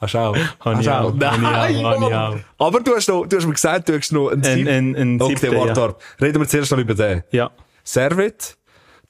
Hast 0.00 0.14
du 0.14 0.18
auch? 0.18 0.36
Habe 0.60 0.80
ich 0.80 0.90
auch. 0.90 1.14
Ich 1.14 1.24
auch. 1.24 1.38
Habe 1.42 2.06
ich 2.08 2.14
auch. 2.14 2.36
Aber 2.58 2.80
du 2.80 2.96
hast, 2.96 3.08
noch, 3.08 3.26
du 3.26 3.36
hast 3.36 3.46
mir 3.46 3.52
gesagt, 3.52 3.88
du 3.88 3.96
hast 3.98 4.10
noch 4.12 4.30
einen 4.30 4.42
Ein, 4.44 4.56
Tipp. 4.56 4.68
ein, 4.68 4.96
ein 4.96 5.22
Okay, 5.22 5.52
warte, 5.56 5.80
ja. 5.80 5.96
Reden 6.26 6.40
wir 6.40 6.48
zuerst 6.48 6.72
noch 6.72 6.78
über 6.78 6.94
den. 6.94 7.22
ja. 7.30 7.50
Servet, 7.84 8.56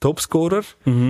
Topscorer. 0.02 0.62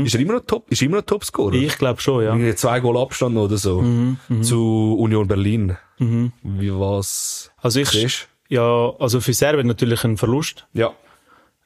Ist 0.05 0.15
er 0.15 0.21
immer 0.21 0.35
noch 0.35 0.45
Top? 0.47 0.71
Ist 0.71 0.83
er 0.83 0.87
immer 0.87 0.99
noch 0.99 1.05
Topscorer? 1.07 1.55
Ich 1.55 1.77
glaube 1.79 2.01
schon, 2.01 2.23
ja. 2.23 2.31
Irgendwie 2.35 2.55
zwei 2.55 2.79
Goal 2.81 2.97
Abstand 2.99 3.37
oder 3.37 3.57
so. 3.57 3.81
Mhm, 3.83 4.19
Zu 4.43 4.97
Union 5.01 5.27
Berlin. 5.27 5.77
Wie 5.99 6.71
was? 6.73 7.51
Also 7.61 7.81
ich, 7.81 7.89
siehst? 7.89 8.29
ja, 8.49 8.93
also 8.99 9.21
für 9.21 9.33
Servet 9.33 9.67
natürlich 9.67 10.05
ein 10.05 10.17
Verlust. 10.17 10.67
Ja. 10.75 10.93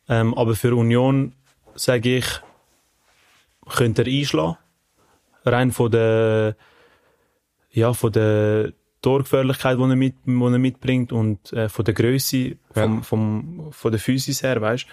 Ähm, 0.09 0.33
aber 0.35 0.55
für 0.55 0.75
Union 0.75 1.33
sage 1.75 2.19
ich, 2.19 2.27
könnte 3.69 4.03
er 4.03 4.09
einschlagen. 4.09 4.57
Rein 5.45 5.73
von 5.73 5.91
der, 5.91 6.57
ja, 7.71 7.93
von 7.93 8.13
der 8.13 8.73
Torgefährlichkeit, 9.03 9.79
die 9.79 9.83
er, 9.83 9.97
mit, 9.97 10.15
die 10.27 10.31
er 10.43 10.59
mitbringt 10.59 11.13
und 11.13 11.53
äh, 11.53 11.69
von 11.69 11.85
der 11.85 11.95
Größe, 11.95 12.57
vom, 12.73 12.97
Ja. 12.97 13.03
vom, 13.03 13.69
von 13.71 13.91
der 13.93 14.01
Physis 14.01 14.43
her, 14.43 14.61
weißt 14.61 14.87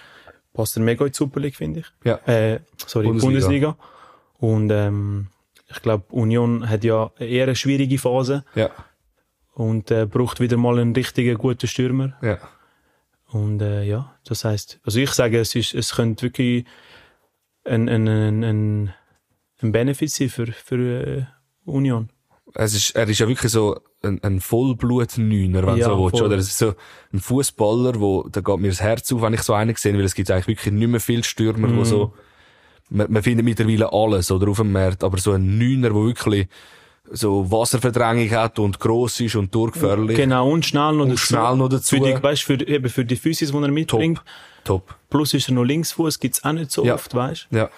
passt 0.54 0.78
er 0.78 0.84
mega 0.84 1.06
in 1.06 1.12
die 1.12 1.18
Super 1.18 1.40
League, 1.40 1.56
finde 1.56 1.82
ich. 1.82 1.86
Ja. 2.04 2.16
Äh, 2.26 2.60
sorry, 2.86 3.08
Bundesliga. 3.08 3.32
Bundesliga. 3.32 3.78
Und 4.38 4.70
ähm, 4.72 5.28
ich 5.70 5.82
glaube, 5.82 6.06
Union 6.10 6.70
hat 6.70 6.84
ja 6.84 7.12
eher 7.18 7.44
eine 7.46 7.56
schwierige 7.56 7.98
Phase 7.98 8.44
Ja. 8.56 8.70
und 9.54 9.90
äh, 9.92 10.06
braucht 10.06 10.40
wieder 10.40 10.58
mal 10.58 10.78
einen 10.80 10.94
richtigen 10.94 11.38
guten 11.38 11.68
Stürmer. 11.68 12.14
Ja. 12.22 12.38
Und 13.28 13.62
äh, 13.62 13.84
ja, 13.84 14.14
das 14.26 14.46
heißt, 14.46 14.80
also 14.84 15.00
ich 15.00 15.10
sage, 15.12 15.40
es, 15.40 15.56
ist, 15.56 15.74
es 15.74 15.96
könnte 15.96 16.24
wirklich 16.24 16.66
ein, 17.66 17.90
ein, 17.90 18.08
ein, 18.08 18.44
ein, 18.44 18.94
ein 19.62 19.72
Benefit 19.72 20.12
sein 20.12 20.30
für, 20.30 20.48
für 20.48 21.08
äh, 21.08 21.26
Union. 21.66 22.10
Es 22.56 22.76
ist, 22.76 22.92
er 22.92 23.08
ist 23.10 23.20
ja 23.20 23.28
wirklich 23.28 23.52
so 23.52 23.80
ein, 24.04 24.20
ein 24.24 24.40
Vollblut-Neuner, 24.40 25.66
wenn 25.66 25.78
Ja, 25.78 25.88
du 25.90 25.96
so 25.96 26.04
willst, 26.04 26.18
voll. 26.20 26.28
oder? 26.28 26.38
Es 26.38 26.48
ist 26.48 26.58
so 26.58 26.74
ein 27.12 27.20
Fußballer, 27.20 28.00
wo, 28.00 28.28
da 28.32 28.42
geht 28.42 28.58
mir 28.60 28.68
das 28.70 28.82
Herz 28.82 29.12
auf, 29.12 29.22
wenn 29.22 29.34
ich 29.34 29.42
so 29.42 29.54
einen 29.54 29.76
sehe, 29.76 29.94
weil 29.94 30.02
es 30.04 30.14
gibt 30.16 30.30
eigentlich 30.30 30.48
wirklich 30.48 30.74
nicht 30.74 30.88
mehr 30.88 31.00
viele 31.00 31.24
Stürmer, 31.24 31.68
Mhm. 31.68 31.78
wo 31.78 31.84
so, 31.84 32.14
man, 32.90 33.12
man 33.12 33.24
findet 33.24 33.44
mittlerweile 33.46 33.92
alles, 33.92 34.30
oder, 34.32 34.50
auf 34.50 34.58
dem 34.58 34.72
Markt, 34.72 35.04
aber 35.04 35.18
so 35.18 35.32
ein 35.32 35.58
Neuner, 35.58 35.94
wo 35.96 36.06
wirklich 36.06 36.48
so 37.12 37.50
Wasserverdrängung 37.52 38.30
hat 38.32 38.60
und 38.60 38.80
gross 38.80 39.20
ist 39.20 39.36
und 39.36 39.54
durchgefährlich. 39.54 40.16
Genau, 40.16 40.50
und 40.50 40.66
schnell 40.66 40.94
noch 40.94 41.06
Und 41.06 41.20
schnell 41.20 41.56
noch 41.56 41.70
dazu. 41.70 41.98
Für 41.98 42.02
die, 42.02 42.22
weißt, 42.24 42.44
für, 42.44 42.68
eben 42.68 42.90
für 42.90 43.04
die 43.04 43.16
Physis, 43.18 43.52
die 43.52 43.58
er 43.58 43.68
mitbringt. 43.72 44.22
Top. 44.64 44.96
Plus 45.10 45.34
ist 45.34 45.50
er 45.50 45.56
noch 45.56 45.64
Linksfuß, 45.64 46.20
gibt's 46.20 46.44
auch 46.44 46.54
nicht 46.54 46.72
so 46.72 46.86
Ja. 46.86 46.94
oft, 46.96 47.14
weißt 47.14 47.48
Ja. 47.52 47.70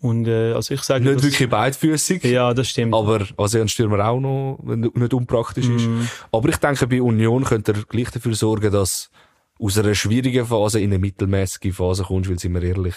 Und 0.00 0.28
äh, 0.28 0.52
also 0.52 0.74
ich 0.74 0.82
sage, 0.82 1.04
Nicht 1.04 1.16
das- 1.16 1.22
wirklich 1.24 1.48
beidfüßig. 1.48 2.22
Ja, 2.24 2.52
das 2.52 2.68
stimmt. 2.68 2.94
Aber, 2.94 3.26
also 3.38 3.58
ein 3.60 3.68
Stürmer 3.68 4.06
auch 4.06 4.20
noch, 4.20 4.58
nicht 4.62 5.14
unpraktisch 5.14 5.68
ist. 5.68 5.86
Mhm. 5.86 6.08
Aber 6.32 6.48
ich 6.50 6.56
denke, 6.58 6.86
bei 6.86 7.00
Union 7.00 7.44
könnte 7.44 7.72
er 7.72 7.82
gleich 7.84 8.10
dafür 8.10 8.34
sorgen, 8.34 8.70
dass 8.70 9.10
aus 9.58 9.78
einer 9.78 9.94
schwierigen 9.94 10.44
Phase 10.44 10.80
in 10.80 10.90
eine 10.90 10.98
mittelmäßige 10.98 11.74
Phase 11.74 12.04
kommst, 12.04 12.28
weil 12.28 12.38
sind 12.38 12.52
wir 12.52 12.62
ehrlich. 12.62 12.94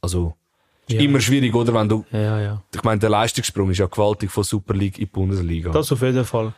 Also, 0.00 0.34
ist 0.88 0.94
Ja. 0.96 1.00
immer 1.02 1.20
schwierig, 1.20 1.54
oder? 1.54 1.72
Wenn 1.74 1.88
du, 1.88 2.04
ja, 2.10 2.40
ja. 2.40 2.62
ich 2.74 2.82
meine, 2.82 2.98
der 2.98 3.10
Leistungssprung 3.10 3.70
ist 3.70 3.78
ja 3.78 3.86
gewaltig 3.86 4.32
von 4.32 4.42
Super 4.42 4.74
League 4.74 4.98
in 4.98 5.04
die 5.04 5.10
Bundesliga. 5.10 5.70
Das 5.70 5.92
auf 5.92 6.02
jeden 6.02 6.24
Fall. 6.24 6.52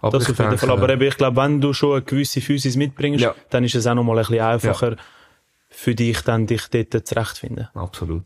aber 0.00 0.18
Das 0.18 0.24
ich 0.24 0.30
auf 0.32 0.38
jeden 0.40 0.50
denke, 0.50 0.66
Fall. 0.66 0.76
Aber 0.76 0.88
eben, 0.90 1.02
ich 1.02 1.16
glaube, 1.16 1.36
wenn 1.40 1.60
du 1.60 1.72
schon 1.72 1.92
eine 1.92 2.02
gewisse 2.02 2.40
Physis 2.40 2.74
mitbringst, 2.74 3.24
dann 3.50 3.62
ist 3.62 3.76
es 3.76 3.86
auch 3.86 3.94
noch 3.94 4.02
mal 4.02 4.18
ein 4.18 4.24
bisschen 4.26 4.40
einfacher 4.40 4.96
für 5.70 5.94
dich, 5.94 6.22
dann 6.22 6.48
dich 6.48 6.66
dort 6.68 7.06
zurechtfinden. 7.06 7.68
Absolut. 7.74 8.24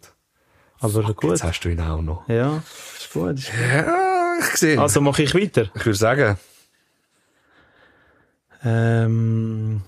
Aber 0.80 1.02
gut. 1.14 1.30
Jetzt 1.30 1.44
hast 1.44 1.60
du 1.60 1.68
ihn 1.68 1.80
auch 1.80 2.00
noch. 2.02 2.26
Ja, 2.28 2.62
ist 2.98 3.12
gut. 3.12 3.38
Ist 3.38 3.50
gut. 3.50 3.60
Ja, 3.60 4.38
ich 4.40 4.56
sehe. 4.56 4.80
Also 4.80 5.00
mache 5.00 5.22
ich 5.22 5.34
weiter. 5.34 5.68
ich 5.74 5.84
würde 5.86 5.98
sagen, 5.98 6.36
Ähm, 8.64 9.82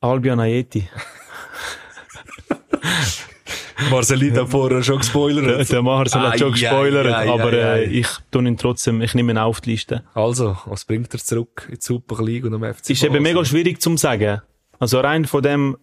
Albion 0.00 0.38
Ayeti. 0.40 0.88
Marcelin 3.90 4.36
hat 4.38 4.48
vorher 4.48 4.82
schon 4.82 4.98
gespoilert. 4.98 5.70
der 5.70 5.82
Marcel 5.82 6.20
hat 6.22 6.38
schon 6.38 6.52
Ai, 6.54 6.58
gespoilert, 6.58 7.06
ai, 7.06 7.14
ai, 7.14 7.30
aber 7.30 7.52
ai, 7.52 7.82
äh, 7.82 7.84
ich 7.84 8.08
tue 8.30 8.42
ihn 8.46 8.56
trotzdem, 8.56 9.02
ich 9.02 9.14
nehme 9.14 9.32
ihn 9.32 9.38
auf 9.38 9.60
die 9.60 9.72
Liste. 9.72 10.02
Also, 10.14 10.56
was 10.66 10.84
bringt 10.84 11.12
er 11.12 11.20
zurück 11.20 11.66
in 11.68 11.74
die 11.76 11.80
Super 11.82 12.22
League 12.24 12.44
und 12.44 12.54
am 12.54 12.62
FC 12.74 12.90
Ist 12.90 13.04
eben 13.04 13.22
mega 13.22 13.44
schwierig 13.44 13.80
zu 13.82 13.96
sagen. 13.96 14.40
Also 14.78 15.00
rein 15.00 15.24
von 15.24 15.42
dem, 15.42 15.76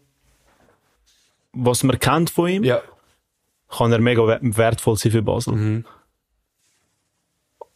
was 1.53 1.84
man 1.84 2.00
kennt 2.00 2.29
von 2.29 2.48
ihm, 2.50 2.63
Ja. 2.63 2.82
Kann 3.77 3.92
er 3.92 4.00
mega 4.00 4.25
wer- 4.27 4.39
wertvoll 4.42 4.98
sein 4.98 5.12
für 5.12 5.22
Basel. 5.22 5.53
Mhm. 5.56 5.86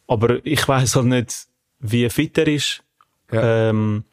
Aber 0.06 0.44
ich 0.44 0.66
weiß 0.66 0.96
halt 0.96 1.06
nicht, 1.06 1.46
wie 1.80 2.08
fit 2.08 2.38
er 2.38 2.48
ist. 2.48 2.82
Ja. 3.30 3.68
Ähm, 3.70 4.04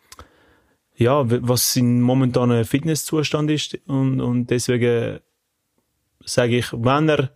ja, 0.98 1.24
was 1.26 1.74
sein 1.74 2.02
momentaner 2.02 2.66
Fitnesszustand 2.66 3.52
ist. 3.52 3.78
Und, 3.86 4.22
und 4.22 4.48
deswegen 4.48 5.20
sage 6.26 6.58
ich, 6.58 6.72
wenn 6.74 7.10
er 7.10 7.32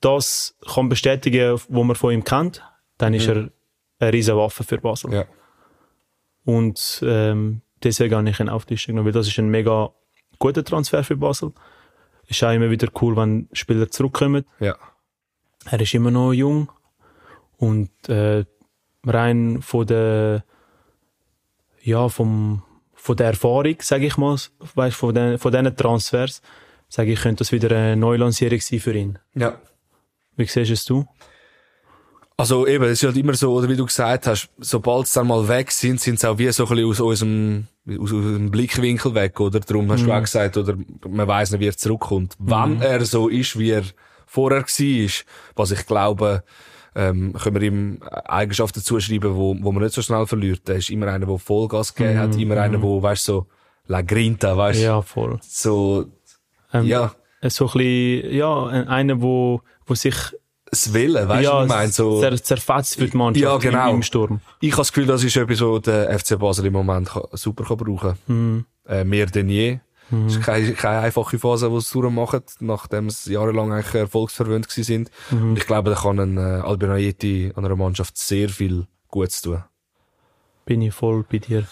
das 0.00 0.56
kann 0.72 0.88
bestätigen, 0.88 1.52
was 1.54 1.68
man 1.68 1.96
von 1.96 2.12
ihm 2.12 2.24
kennt, 2.24 2.62
dann 2.98 3.14
ist 3.14 3.26
er 3.28 3.50
eine 3.98 4.12
riesige 4.12 4.36
Waffe 4.36 4.62
für 4.64 4.78
Basel. 4.78 5.10
Mhm. 5.10 5.16
ja. 5.16 5.24
Und 6.44 7.02
ähm, 7.06 7.62
deswegen 7.82 8.14
habe 8.16 8.28
ich 8.28 8.38
ihn 8.38 8.48
auf 8.50 8.66
die 8.66 8.74
Liste 8.74 8.88
genommen, 8.88 9.06
weil 9.06 9.12
das 9.12 9.28
ist 9.28 9.38
ein 9.38 9.48
mega 9.48 9.90
guter 10.38 10.62
Transfer 10.62 11.02
für 11.02 11.16
Basel. 11.16 11.52
Ist 12.26 12.42
auch 12.42 12.52
immer 12.52 12.70
wieder 12.70 12.88
cool, 13.00 13.16
wenn 13.16 13.48
Spieler 13.52 13.90
zurückkommen. 13.90 14.44
Ja. 14.60 14.76
Er 15.70 15.80
ist 15.80 15.94
immer 15.94 16.10
noch 16.10 16.32
jung 16.32 16.70
und 17.56 17.90
äh, 18.08 18.44
rein 19.04 19.62
von 19.62 19.86
der 19.86 20.44
ja 21.82 22.08
vom 22.08 22.62
von 22.94 23.16
der 23.16 23.26
Erfahrung, 23.28 23.76
sage 23.80 24.06
ich 24.06 24.16
mal, 24.16 24.38
weißt, 24.74 24.96
von 24.96 25.14
den 25.14 25.38
von 25.38 25.52
diesen 25.52 25.76
Transfers, 25.76 26.40
sage 26.88 27.12
ich, 27.12 27.20
könnte 27.20 27.40
das 27.40 27.52
wieder 27.52 27.70
eine 27.70 27.96
Neulancierung 27.96 28.60
sein 28.60 28.80
für 28.80 28.94
ihn. 28.94 29.18
Ja. 29.34 29.58
Wie 30.36 30.46
siehst 30.46 30.70
es 30.70 30.84
du? 30.84 31.06
Also 32.36 32.66
eben, 32.66 32.84
es 32.84 33.00
ist 33.00 33.04
halt 33.04 33.16
immer 33.16 33.34
so, 33.34 33.52
oder 33.54 33.68
wie 33.68 33.76
du 33.76 33.86
gesagt 33.86 34.26
hast, 34.26 34.48
sobald 34.58 35.06
sie 35.06 35.20
dann 35.20 35.28
mal 35.28 35.46
weg 35.46 35.70
sind, 35.70 36.00
sind 36.00 36.18
sie 36.18 36.28
auch 36.28 36.36
wie 36.36 36.50
so 36.50 36.64
ein 36.64 36.68
bisschen 36.68 36.88
aus 36.90 37.00
unserem, 37.00 37.66
aus 37.88 38.10
unserem 38.10 38.50
Blickwinkel 38.50 39.14
weg, 39.14 39.38
oder? 39.38 39.60
Darum 39.60 39.90
hast 39.92 40.04
du 40.04 40.12
auch 40.12 40.20
gesagt, 40.20 40.56
oder 40.56 40.76
man 41.08 41.28
weiss 41.28 41.52
nicht, 41.52 41.60
wie 41.60 41.68
er 41.68 41.76
zurückkommt. 41.76 42.34
Wenn 42.40 42.80
er 42.82 43.04
so 43.04 43.28
ist, 43.28 43.56
wie 43.56 43.70
er 43.70 43.84
vorher 44.26 44.62
war, 44.62 45.10
was 45.54 45.70
ich 45.70 45.86
glaube, 45.86 46.42
ähm, 46.96 47.34
können 47.34 47.54
wir 47.54 47.62
ihm 47.62 47.98
Eigenschaften 48.24 48.80
zuschreiben, 48.80 49.36
wo, 49.36 49.54
wo 49.60 49.70
man 49.70 49.84
nicht 49.84 49.94
so 49.94 50.02
schnell 50.02 50.26
verliert. 50.26 50.68
Er 50.68 50.76
ist 50.76 50.90
immer 50.90 51.06
einer, 51.06 51.26
der 51.26 51.38
Vollgas 51.38 51.94
gegeben 51.94 52.18
hat, 52.18 52.36
immer 52.36 52.56
einer, 52.56 52.78
der, 52.78 53.02
weißt 53.02 53.24
so, 53.24 53.46
La 53.86 54.02
Grinta, 54.02 54.56
weißt 54.56 54.80
Ja, 54.82 55.02
voll. 55.02 55.38
so, 55.42 56.06
Ähm, 56.72 56.86
ja, 56.86 57.14
So 57.46 57.66
ein 57.66 57.72
bisschen, 57.78 58.32
ja, 58.34 58.66
ein- 58.66 58.88
einer, 58.88 59.22
wo, 59.22 59.60
wo 59.86 59.94
sich 59.94 60.14
das 60.74 60.92
Willen, 60.92 61.28
weißt 61.28 61.40
du, 61.40 61.44
ja, 61.44 61.54
was 61.56 61.64
ich 61.64 61.68
meine? 61.68 61.92
So, 61.92 62.20
zer, 62.20 62.42
zerfetzt 62.42 62.96
für 62.96 63.06
die 63.08 63.16
Mannschaft 63.16 63.42
Ja, 63.42 63.56
genau. 63.58 63.90
im, 63.90 63.96
im 63.96 64.02
Sturm. 64.02 64.40
Ich 64.60 64.72
habe 64.72 64.80
das 64.82 64.92
Gefühl, 64.92 65.06
das 65.06 65.22
ist 65.24 65.36
etwas, 65.36 65.60
was 65.60 65.82
der 65.82 66.18
FC 66.18 66.38
Basel 66.38 66.66
im 66.66 66.72
Moment 66.72 67.08
kann, 67.10 67.22
super 67.32 67.64
kann 67.64 67.76
brauchen 67.76 68.14
Mhm. 68.26 68.64
Äh, 68.86 69.04
mehr 69.04 69.26
denn 69.26 69.48
je. 69.48 69.78
Es 70.26 70.36
ist 70.36 70.42
keine, 70.42 70.72
keine 70.74 70.98
einfache 71.00 71.38
Phase, 71.38 71.70
die 71.70 71.80
sie 71.80 71.98
durchmachen, 72.00 72.42
nachdem 72.60 73.08
sie 73.08 73.32
jahrelang 73.32 73.72
eigentlich 73.72 73.94
erfolgsverwöhnt 73.94 74.70
sind. 74.70 75.10
Mhm. 75.30 75.50
Und 75.50 75.56
ich 75.58 75.66
glaube, 75.66 75.90
da 75.90 75.96
kann 75.96 76.20
ein 76.20 76.36
äh, 76.36 76.40
Albin 76.62 76.90
Ayeti 76.90 77.50
an 77.56 77.64
einer 77.64 77.74
Mannschaft 77.76 78.18
sehr 78.18 78.50
viel 78.50 78.86
Gutes 79.08 79.40
tun. 79.40 79.64
Bin 80.66 80.82
ich 80.82 80.92
voll 80.94 81.24
bei 81.30 81.38
dir. 81.38 81.66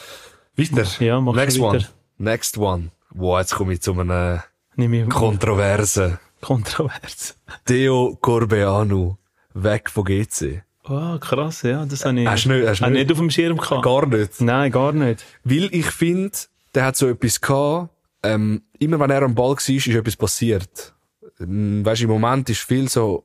Weiter. 0.57 0.85
Ja, 1.05 1.21
mach 1.21 1.35
Next 1.35 1.59
weiter. 1.61 1.69
one. 1.69 1.89
Next 2.19 2.59
one. 2.59 2.91
Wow, 3.11 3.39
jetzt 3.41 3.55
komme 3.55 3.75
ich 3.75 3.83
zu 3.83 3.93
einem 3.93 4.41
Nimm 4.77 4.95
ich 4.95 5.09
Kontroversen. 5.11 6.19
Kontrovers. 6.43 7.37
Theo 7.65 8.17
Corbeanu. 8.21 9.17
Weg 9.55 9.91
von 9.91 10.05
GC. 10.05 10.63
Oh, 10.89 11.19
krass, 11.19 11.63
ja, 11.63 11.85
das 11.87 12.05
habe 12.05 12.21
ich, 12.21 12.27
Hast 12.27 12.45
du 12.47 12.49
nicht- 12.51 12.67
hast 12.67 12.81
du 12.81 12.85
ich 12.87 12.91
nicht- 12.91 12.99
nicht 13.03 13.13
auf 13.13 13.19
dem 13.19 13.31
Schirm 13.31 13.57
gehabt. 13.57 13.83
Gar 13.85 14.07
nicht. 14.07 14.41
Nein, 14.41 14.73
gar 14.73 14.93
nicht. 14.93 15.25
Weil 15.45 15.69
ich 15.73 15.87
finde, 15.87 16.33
der 16.75 16.87
hat 16.87 16.97
so 16.97 17.09
etwas 17.09 17.41
gehabt, 17.41 17.91
ähm, 18.25 18.63
immer 18.79 18.99
wenn 18.99 19.11
er 19.11 19.23
am 19.23 19.35
Ball 19.35 19.51
war, 19.53 19.57
ist 19.75 19.87
etwas 19.87 20.17
passiert. 20.17 20.95
Ähm, 21.41 21.85
Weißt, 21.85 22.03
im 22.03 22.09
Moment 22.09 22.49
ist 22.51 22.61
viel 22.63 22.89
so, 22.89 23.25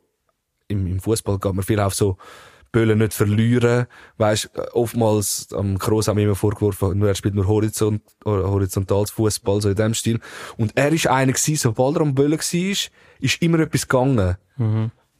im, 0.67 0.85
im 0.85 0.99
Fußball 0.99 1.39
geht 1.39 1.53
man 1.53 1.63
viel 1.63 1.79
auf 1.79 1.95
so, 1.95 2.17
Böllen 2.71 2.99
nicht 2.99 3.13
verlieren. 3.13 3.87
Weißt, 4.17 4.51
äh, 4.55 4.61
oftmals, 4.73 5.47
am 5.53 5.77
Kroos 5.77 6.07
haben 6.07 6.17
wir 6.17 6.25
immer 6.25 6.35
vorgeworfen, 6.35 6.97
nur 6.97 7.07
er 7.07 7.15
spielt 7.15 7.35
nur 7.35 7.47
horizont, 7.47 8.01
äh, 8.25 8.29
horizontales 8.29 9.11
Fußball, 9.11 9.61
so 9.61 9.69
in 9.69 9.75
dem 9.75 9.93
Stil. 9.93 10.19
Und 10.57 10.73
er 10.75 10.91
ist 10.91 11.07
einer 11.07 11.31
gewesen, 11.33 11.55
sobald 11.55 11.95
er 11.97 12.01
am 12.01 12.15
Böllen 12.15 12.39
war, 12.39 12.77
ist 13.19 13.41
immer 13.41 13.59
etwas 13.59 13.87
gegangen. 13.87 14.37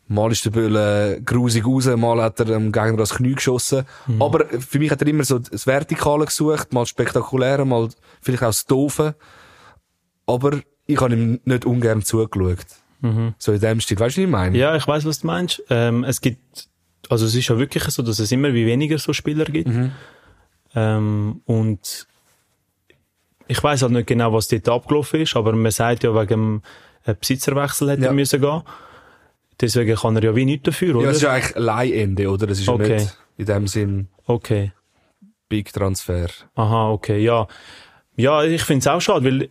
Mal 0.09 0.31
ist 0.31 0.45
der 0.45 0.51
Böhle 0.51 1.21
grusig 1.25 1.65
raus, 1.65 1.85
mal 1.97 2.21
hat 2.21 2.39
er 2.39 2.45
dem 2.45 2.71
Gegner 2.71 2.95
das 2.95 3.15
Knie 3.15 3.35
geschossen. 3.35 3.83
Aber 4.19 4.45
für 4.45 4.79
mich 4.79 4.89
hat 4.89 5.01
er 5.01 5.07
immer 5.09 5.25
so 5.25 5.37
das 5.39 5.67
Vertikale 5.67 6.25
gesucht, 6.25 6.71
mal 6.71 6.85
spektakuläre, 6.85 7.65
mal 7.65 7.89
vielleicht 8.21 8.43
auch 8.43 8.47
das 8.47 8.65
Doofe. 8.65 9.15
Aber 10.25 10.59
ich 10.85 11.01
habe 11.01 11.13
ihm 11.13 11.39
nicht 11.43 11.65
ungern 11.65 12.03
zugeschaut. 12.03 12.65
So 13.37 13.51
in 13.51 13.59
dem 13.59 13.81
Stil. 13.81 13.99
Weißt 13.99 14.17
du, 14.17 14.21
was 14.21 14.25
ich 14.25 14.31
meine? 14.31 14.57
Ja, 14.57 14.75
ich 14.75 14.87
weiß, 14.87 15.05
was 15.05 15.19
du 15.19 15.27
meinst. 15.27 15.61
Ähm, 15.69 16.03
es 16.05 16.21
gibt, 16.21 16.67
also 17.09 17.25
es 17.25 17.35
ist 17.35 17.47
ja 17.47 17.57
wirklich 17.57 17.83
so, 17.85 18.03
dass 18.03 18.19
es 18.19 18.31
immer 18.31 18.53
wie 18.53 18.65
weniger 18.65 18.97
so 18.97 19.13
Spieler 19.13 19.45
gibt. 19.45 19.69
Mhm. 19.69 19.91
Ähm, 20.75 21.41
und 21.45 22.07
ich 23.47 23.63
weiß 23.63 23.81
halt 23.83 23.93
nicht 23.93 24.07
genau, 24.07 24.33
was 24.33 24.47
dort 24.49 24.67
abgelaufen 24.67 25.21
ist, 25.21 25.35
aber 25.35 25.53
man 25.53 25.71
sagt 25.71 26.03
ja, 26.03 26.13
wegen 26.13 26.27
dem 26.27 26.61
äh, 27.05 27.13
Besitzerwechsel 27.13 27.89
hätte 27.91 28.01
Ja. 28.03 28.07
er 28.09 28.13
müssen 28.13 28.41
gehen. 28.41 28.61
Deswegen 29.59 29.95
kann 29.95 30.15
er 30.17 30.23
ja 30.23 30.35
wie 30.35 30.45
nichts 30.45 30.65
dafür, 30.65 30.95
oder? 30.97 31.05
Ja, 31.05 31.11
es 31.11 31.17
ist 31.17 31.23
ja 31.23 31.31
eigentlich 31.31 31.55
Leihende, 31.55 32.29
oder? 32.29 32.45
Das 32.47 32.59
ist 32.59 32.67
Okay. 32.69 32.89
ja 32.89 32.95
nicht 32.97 33.17
in 33.37 33.45
dem 33.45 33.67
Sinn 33.67 34.07
okay. 34.25 34.71
Big 35.49 35.71
Transfer. 35.71 36.27
Aha, 36.55 36.89
okay, 36.91 37.19
ja. 37.23 37.47
Ja, 38.17 38.43
ich 38.43 38.63
finde 38.63 38.79
es 38.81 38.87
auch 38.87 38.99
schade, 38.99 39.25
weil 39.25 39.49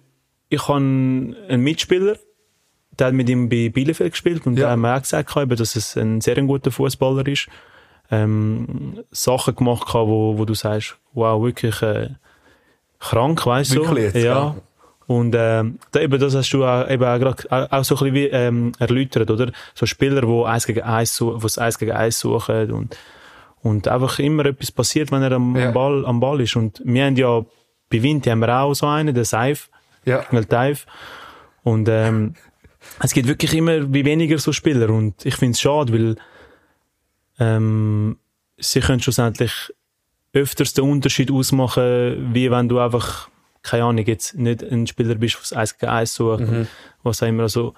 ich 0.49 0.69
habe 0.69 0.75
einen 0.77 1.63
Mitspieler, 1.63 2.17
der 2.99 3.09
hat 3.09 3.15
mit 3.15 3.29
ihm 3.29 3.49
bei 3.49 3.69
Bielefeld 3.69 4.13
gespielt 4.13 4.47
und 4.47 4.55
Ja. 4.55 4.67
der 4.67 4.71
hat 4.73 4.79
mir 4.79 4.95
auch 4.95 5.01
gesagt, 5.03 5.61
dass 5.61 5.77
es 5.77 5.97
ein 5.97 6.21
sehr 6.21 6.41
guter 6.43 6.71
Fußballer 6.71 7.27
ist. 7.27 7.49
Ähm, 8.11 9.01
Sachen 9.11 9.57
gemacht 9.57 9.93
wo, 9.93 10.39
wo 10.39 10.45
du 10.45 10.55
sagst, 10.55 10.97
wow, 11.13 11.43
wirklich 11.43 11.83
äh, 11.83 12.11
krank, 13.01 13.45
weißt 13.45 13.75
du? 13.75 13.81
Wirklich 13.81 14.05
jetzt, 14.15 14.17
ja. 14.17 14.23
ja. 14.23 14.57
Und 15.09 15.35
ähm, 15.39 15.79
da, 15.93 16.01
eben 16.01 16.19
das 16.19 16.35
hast 16.35 16.51
du 16.53 16.65
auch, 16.65 16.89
eben 16.89 17.05
auch, 17.05 17.19
grad, 17.19 17.51
auch, 17.51 17.85
so 17.85 17.95
ein 17.97 17.99
bisschen 17.99 18.15
wie, 18.15 18.25
ähm, 18.27 18.73
erläutert, 18.79 19.31
oder? 19.31 19.53
So 19.75 19.87
Spieler, 19.87 20.21
die 20.23 20.45
eins 20.47 20.67
gegen 20.67 20.83
eins, 20.83 21.21
wo's 21.21 21.59
eins 21.59 21.79
gegen 21.79 21.93
eins 21.93 22.19
suchen 22.19 22.73
und 22.73 22.97
und 23.63 23.89
einfach 23.89 24.21
immer 24.21 24.47
etwas 24.47 24.71
passiert, 24.71 25.11
wenn 25.11 25.23
er 25.23 25.33
am, 25.33 25.57
Ja. 25.57 25.73
Ball, 25.73 26.07
am 26.07 26.21
Ball 26.21 26.41
ist. 26.41 26.55
Und 26.55 26.81
wir 26.85 27.05
haben 27.05 27.17
ja, 27.17 27.41
bei 27.91 28.01
Vinti 28.01 28.31
haben 28.31 28.39
wir 28.39 28.61
auch 28.61 28.75
so 28.75 28.87
einen, 28.87 29.13
den 29.13 29.25
Seif, 29.25 29.69
Ja. 30.05 30.23
Und 31.65 31.89
ähm, 31.89 32.35
es 33.03 33.13
gibt 33.13 33.29
wirklich 33.29 33.55
immer 33.55 33.93
wie 33.93 34.05
weniger 34.05 34.39
so 34.39 34.53
Spieler. 34.53 34.91
Und 34.91 35.25
ich 35.27 35.37
finde 35.37 35.53
es 35.53 35.61
schade, 35.61 35.93
weil 35.93 36.17
ähm, 37.39 38.19
sie 38.59 38.81
können 38.81 39.01
schlussendlich 39.01 39.53
öfters 40.33 40.75
den 40.75 40.85
Unterschied 40.85 41.31
ausmachen, 41.31 42.31
wie 42.35 42.51
wenn 42.51 42.69
du 42.69 42.79
einfach, 42.79 43.29
keine 43.63 43.85
Ahnung, 43.85 44.05
jetzt 44.07 44.35
nicht 44.35 44.63
ein 44.63 44.87
Spieler 44.87 45.15
bist, 45.15 45.51
der 45.53 45.59
eins 45.59 45.79
gegen 45.79 45.91
eins 45.93 46.15
sucht. 46.15 46.41
Mhm. 46.41 46.67
Was 47.03 47.23
auch 47.23 47.27
immer. 47.29 47.45
Also 47.45 47.75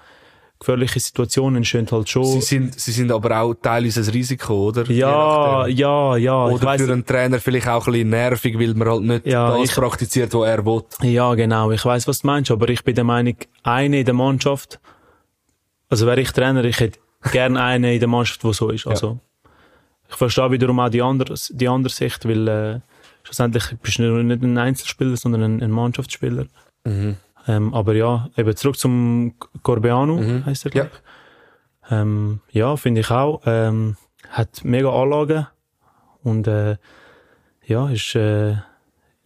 gefährliche 0.59 0.99
Situationen 0.99 1.59
entstehen 1.59 1.87
halt 1.91 2.09
schon. 2.09 2.25
Sie 2.25 2.41
sind, 2.41 2.79
sie 2.81 2.91
sind 2.91 3.13
aber 3.13 3.41
auch 3.41 3.55
teilweise 3.55 4.01
ein 4.01 4.09
Risiko, 4.11 4.69
oder? 4.69 4.91
Ja, 4.91 5.69
ja, 5.69 6.17
ja. 6.17 6.47
Oder 6.47 6.77
für 6.79 6.93
einen 6.93 7.07
Trainer 7.07 7.39
vielleicht 7.39 7.69
auch 7.69 7.87
ein 7.87 7.93
bisschen 7.93 8.11
nervig, 8.11 8.59
weil 8.59 8.75
man 8.75 8.89
halt 8.89 9.03
nicht 9.03 9.27
Ja, 9.27 9.57
das 9.57 9.69
ich- 9.71 9.75
praktiziert, 9.77 10.35
was 10.35 10.49
er 10.49 10.65
will. 10.67 10.83
Ja, 11.03 11.33
genau. 11.35 11.71
Ich 11.71 11.85
weiß, 11.85 12.09
was 12.09 12.21
du 12.21 12.27
meinst, 12.27 12.51
aber 12.51 12.69
ich 12.71 12.83
bin 12.83 12.97
der 12.97 13.05
Meinung, 13.05 13.37
eine 13.63 14.01
in 14.01 14.05
der 14.05 14.15
Mannschaft, 14.15 14.81
also 15.89 16.07
wäre 16.07 16.21
ich 16.21 16.33
Trainer, 16.33 16.65
ich 16.65 16.81
hätte 16.81 16.99
gerne 17.33 17.63
eine 17.63 17.95
in 17.95 18.01
der 18.01 18.09
Mannschaft, 18.09 18.45
wo 18.45 18.53
so 18.53 18.71
ist. 18.71 18.87
Also, 18.87 19.19
ich 20.09 20.17
verstehe 20.17 20.51
wiederum 20.51 20.81
auch 20.81 20.89
die 20.89 21.03
andere, 21.03 21.35
die 21.51 21.69
andere 21.69 21.93
Sicht, 21.93 22.27
weil 22.27 22.49
äh, 22.49 22.81
schlussendlich 23.23 23.65
bist 23.83 23.99
du 23.99 24.23
nicht 24.23 24.43
ein 24.43 24.57
Einzelspieler, 24.59 25.17
sondern 25.17 25.43
ein, 25.43 25.63
ein 25.63 25.71
Mannschaftsspieler. 25.71 26.47
Ähm, 27.47 27.75
aber 27.75 27.95
ja, 27.95 28.29
eben 28.37 28.57
zurück 28.57 28.79
zum 28.79 29.35
Corbeanu, 29.63 30.19
heißt 30.47 30.67
er, 30.67 30.71
glaube 30.71 30.91
ich. 30.93 31.91
Ähm, 31.91 32.41
ja, 32.51 32.77
finde 32.77 33.01
ich 33.01 33.11
auch. 33.11 33.43
Ähm, 33.47 33.97
hat 34.31 34.65
mega 34.65 34.91
Anlagen 34.91 35.47
und 36.23 36.47
äh, 36.47 36.77
ja, 37.67 37.89
ist, 37.89 38.15
äh, 38.15 38.57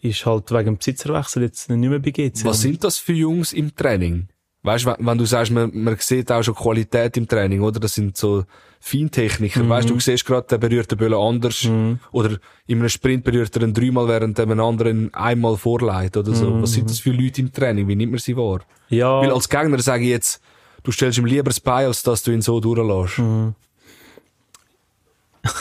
ist 0.00 0.26
halt 0.26 0.50
wegen 0.50 0.64
dem 0.64 0.76
Besitzerwechsel 0.78 1.42
jetzt 1.42 1.68
nicht 1.70 1.88
mehr 1.88 1.98
bei 1.98 2.10
GC. 2.10 2.44
Was 2.44 2.60
sind 2.60 2.82
das 2.84 2.98
für 2.98 3.12
Jungs 3.12 3.52
im 3.52 3.74
Training? 3.74 4.28
Weißt 4.64 4.84
du, 4.86 4.94
wenn, 4.98 5.18
du 5.18 5.24
sagst, 5.24 5.50
man, 5.50 5.70
man 5.74 5.96
sieht 5.98 6.30
auch 6.30 6.42
schon 6.42 6.54
Qualität 6.54 7.16
im 7.16 7.26
Training, 7.26 7.62
oder? 7.62 7.80
Das 7.80 7.94
sind 7.94 8.16
so 8.16 8.44
Feintechniker. 8.80 9.68
Weißt 9.68 9.90
du, 9.90 9.94
du 9.94 10.00
siehst 10.00 10.24
gerade, 10.24 10.46
der 10.46 10.58
berührt 10.58 10.90
den 10.90 10.98
Böllen 10.98 11.14
anders. 11.14 11.68
Oder 12.12 12.38
in 12.66 12.78
einem 12.78 12.88
Sprint 12.88 13.24
berührt 13.24 13.54
er 13.56 13.62
ihn 13.62 13.74
dreimal, 13.74 14.06
während 14.06 14.38
er 14.38 14.44
einen 14.44 14.60
anderen 14.60 15.12
einmal 15.14 15.56
vorleitet, 15.56 16.16
oder 16.16 16.34
so. 16.34 16.62
Was 16.62 16.72
sind 16.72 16.88
das 16.88 17.00
für 17.00 17.10
Leute 17.10 17.40
im 17.40 17.52
Training? 17.52 17.88
Wie 17.88 17.96
nimmt 17.96 18.12
man 18.12 18.18
sie 18.20 18.36
wahr? 18.36 18.60
Ja, 18.88 19.20
Weil 19.20 19.32
als 19.32 19.48
Gegner 19.48 19.80
sage 19.80 20.04
ich 20.04 20.10
jetzt, 20.10 20.40
du 20.84 20.92
stellst 20.92 21.18
ihm 21.18 21.26
lieber 21.26 21.44
das 21.44 21.58
Bein, 21.60 21.86
als 21.86 22.02
dass 22.02 22.22
du 22.22 22.30
ihn 22.30 22.42
so 22.42 22.60
durchlässt. 22.60 23.18
Mhm. 23.18 23.54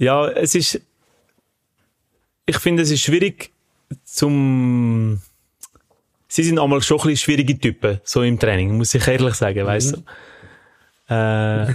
Ja, 0.00 0.28
es 0.28 0.54
ist, 0.54 0.80
ich 2.46 2.58
finde, 2.58 2.82
es 2.84 2.90
ist 2.92 3.00
schwierig 3.02 3.50
zum, 4.04 5.20
sie 6.28 6.42
sind 6.44 6.58
einmal 6.58 6.82
schon 6.82 6.98
ein 6.98 7.02
bisschen 7.08 7.16
schwierige 7.24 7.58
Typen, 7.58 8.00
so 8.04 8.22
im 8.22 8.38
Training, 8.38 8.76
muss 8.76 8.94
ich 8.94 9.06
ehrlich 9.08 9.34
sagen, 9.34 9.66
weißt 9.66 9.96
du. 9.96 11.14
Äh, 11.14 11.74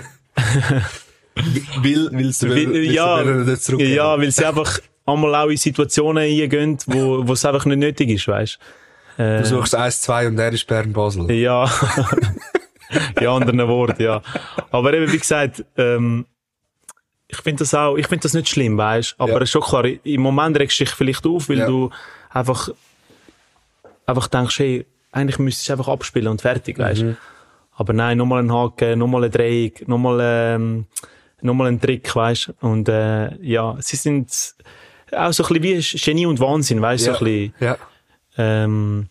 Will, 1.81 2.09
willst 2.11 2.43
du, 2.43 2.49
Weil- 2.49 2.71
willst 2.71 2.91
ja, 2.93 3.23
du 3.23 3.59
zurückgehen? 3.59 3.95
ja, 3.95 4.17
weil 4.19 4.31
sie 4.31 4.45
einfach 4.45 4.79
einmal 5.05 5.33
auch 5.35 5.49
in 5.49 5.57
Situationen 5.57 6.23
eingehen, 6.23 6.77
wo, 6.85 7.27
wo 7.27 7.33
es 7.33 7.43
einfach 7.43 7.65
nicht 7.65 7.79
nötig 7.79 8.09
ist, 8.09 8.27
weißt 8.27 8.59
äh, 9.17 9.39
Du 9.39 9.45
suchst 9.45 9.75
1-2 9.75 10.27
und 10.27 10.37
er 10.39 10.53
ist 10.53 10.67
Bern-Basel. 10.67 11.29
Ja. 11.31 11.69
in 13.19 13.27
anderen 13.27 13.67
Worten, 13.67 14.01
ja. 14.03 14.21
Aber 14.71 14.93
eben, 14.93 15.11
wie 15.11 15.17
gesagt, 15.17 15.65
ähm, 15.77 16.25
ich 17.27 17.37
finde 17.41 17.63
das 17.63 17.73
auch, 17.73 17.95
ich 17.97 18.07
finde 18.07 18.21
das 18.23 18.33
nicht 18.33 18.49
schlimm, 18.49 18.77
weißt 18.77 19.15
Aber 19.17 19.31
Ja. 19.31 19.37
es 19.37 19.43
ist 19.45 19.49
schon 19.51 19.61
klar, 19.63 19.85
im 19.85 20.21
Moment 20.21 20.59
regst 20.59 20.79
du 20.79 20.83
dich 20.83 20.93
vielleicht 20.93 21.25
auf, 21.25 21.49
weil 21.49 21.57
Ja. 21.59 21.65
du 21.65 21.89
einfach, 22.29 22.69
einfach 24.05 24.27
denkst, 24.27 24.59
hey, 24.59 24.85
eigentlich 25.11 25.39
müsstest 25.39 25.69
du 25.69 25.73
einfach 25.73 25.87
abspielen 25.87 26.27
und 26.27 26.41
fertig, 26.41 26.77
weißt 26.79 27.03
Mhm. 27.03 27.17
Aber 27.75 27.93
nein, 27.93 28.17
nochmal 28.17 28.39
ein 28.43 28.51
Haken, 28.53 28.99
nochmal 28.99 29.23
ein 29.23 29.31
Dreieck, 29.31 29.87
nochmal, 29.87 30.19
ähm, 30.21 30.85
nochmal 31.41 31.67
ein 31.67 31.81
Trick, 31.81 32.15
weißt 32.15 32.53
Und, 32.61 32.87
äh, 32.87 33.35
ja, 33.43 33.75
sie 33.79 33.95
sind 33.95 34.31
auch 35.11 35.31
so 35.33 35.43
ein 35.45 35.59
bisschen 35.61 35.97
wie 35.97 35.97
Genie 35.99 36.25
und 36.27 36.39
Wahnsinn, 36.39 36.81
weißt 36.81 37.07
ja. 37.07 37.13
so 37.13 37.19
ein 37.19 37.25
bisschen. 37.25 37.53
ja. 37.59 37.77
Ähm, 38.37 39.07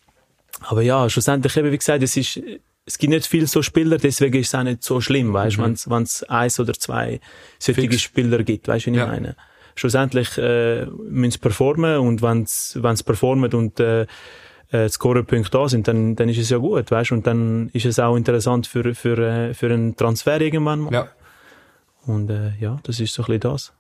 aber 0.61 0.83
ja, 0.83 1.09
schlussendlich 1.11 1.57
eben, 1.57 1.73
wie 1.73 1.79
gesagt, 1.79 2.03
es 2.03 2.17
ist, 2.17 2.41
es 2.87 2.99
gibt 2.99 3.13
nicht 3.13 3.27
viele 3.27 3.47
so 3.47 3.63
Spieler, 3.63 3.99
deswegen 3.99 4.37
ist 4.39 4.49
es 4.49 4.55
auch 4.55 4.63
nicht 4.65 4.83
so 4.83 5.01
schlimm, 5.01 5.33
weißt 5.33 5.57
du, 5.59 5.63
wenn 5.91 6.03
es 6.03 6.23
eins 6.25 6.59
oder 6.61 6.73
zwei 6.75 7.21
solche 7.59 7.81
Mhm. 7.83 7.91
Fix. 7.91 8.03
Spieler 8.03 8.43
gibt, 8.43 8.69
weißt 8.69 8.87
du, 8.87 8.91
wie 8.91 8.95
ich 8.97 9.01
Ja. 9.01 9.07
meine? 9.07 9.37
Schlussendlich 9.75 10.37
äh, 10.39 10.87
müssen 10.87 11.33
sie 11.33 11.39
performen 11.39 11.99
und 11.99 12.23
wenn 12.23 12.47
sie 12.47 12.81
performen 13.05 13.53
und 13.55 13.81
äh, 13.81 14.07
äh, 14.73 14.87
die 14.87 14.93
Scorerpunkte 14.93 15.51
da 15.51 15.69
sind, 15.69 15.87
dann, 15.87 16.17
dann 16.17 16.29
ist 16.29 16.39
es 16.39 16.51
ja 16.51 16.59
gut, 16.59 16.91
weißt 16.91 17.11
du, 17.13 17.15
und 17.15 17.27
dann 17.27 17.71
ist 17.73 17.87
es 17.87 17.99
auch 18.01 18.17
interessant 18.17 18.67
für, 18.67 18.95
für, 18.95 19.19
äh, 19.19 19.55
für 19.55 19.67
einen 19.73 19.95
Transfer 19.97 20.41
irgendwann 20.41 20.81
mal. 20.81 20.93
ja. 20.93 21.09
Und 22.05 22.31
äh, 22.31 22.51
ja, 22.59 22.81
das 22.83 22.99
ist 22.99 23.15
so 23.15 23.23
ein 23.23 23.27
bisschen 23.27 23.41
das. 23.41 23.73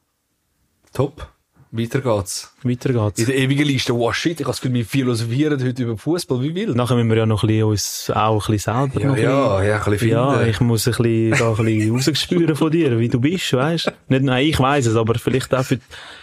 Top. 0.92 1.26
Weiter 1.74 2.00
geht's. 2.02 2.54
Weiter 2.62 2.90
In 2.90 2.96
geht's. 2.96 3.24
der 3.24 3.34
ewigen 3.36 3.64
Liste. 3.66 3.94
Wow, 3.94 4.14
shit, 4.14 4.32
ich 4.38 4.40
habe 4.40 4.52
das 4.52 4.60
Gefühl, 4.60 4.74
wir 4.74 4.84
philosophieren 4.84 5.58
heute 5.64 5.82
über 5.82 5.96
Fußball. 5.96 6.40
Wie 6.42 6.54
wild. 6.54 6.76
Nachher 6.76 6.94
müssen 6.96 7.08
wir 7.08 7.16
ja 7.16 7.26
noch 7.26 7.42
ein 7.42 7.46
bisschen 7.48 7.64
uns 7.64 8.12
auch 8.14 8.46
ein 8.48 8.52
bisschen 8.52 8.90
selber 8.90 9.00
Ja, 9.00 9.06
noch 9.08 9.14
ein 9.16 9.22
bisschen 9.22 9.30
ja, 9.30 9.62
ja, 9.64 9.74
ein 9.76 9.78
bisschen 9.78 9.98
finden. 9.98 10.14
Ja, 10.14 10.42
ich 10.42 10.60
muss 10.60 10.86
ein 10.86 10.90
bisschen, 10.92 11.30
da 11.30 11.50
ein 11.50 11.64
bisschen 11.64 11.92
rausspüren 11.96 12.56
von 12.56 12.70
dir, 12.70 12.98
wie 12.98 13.08
du 13.08 13.18
bist, 13.20 13.52
weißt 13.54 13.90
Nicht 14.08 14.22
nur 14.22 14.36
ich 14.36 14.60
weiss 14.60 14.86
es, 14.86 14.94
aber 14.96 15.14
vielleicht 15.14 15.52
auch 15.54 15.64
für, 15.64 15.78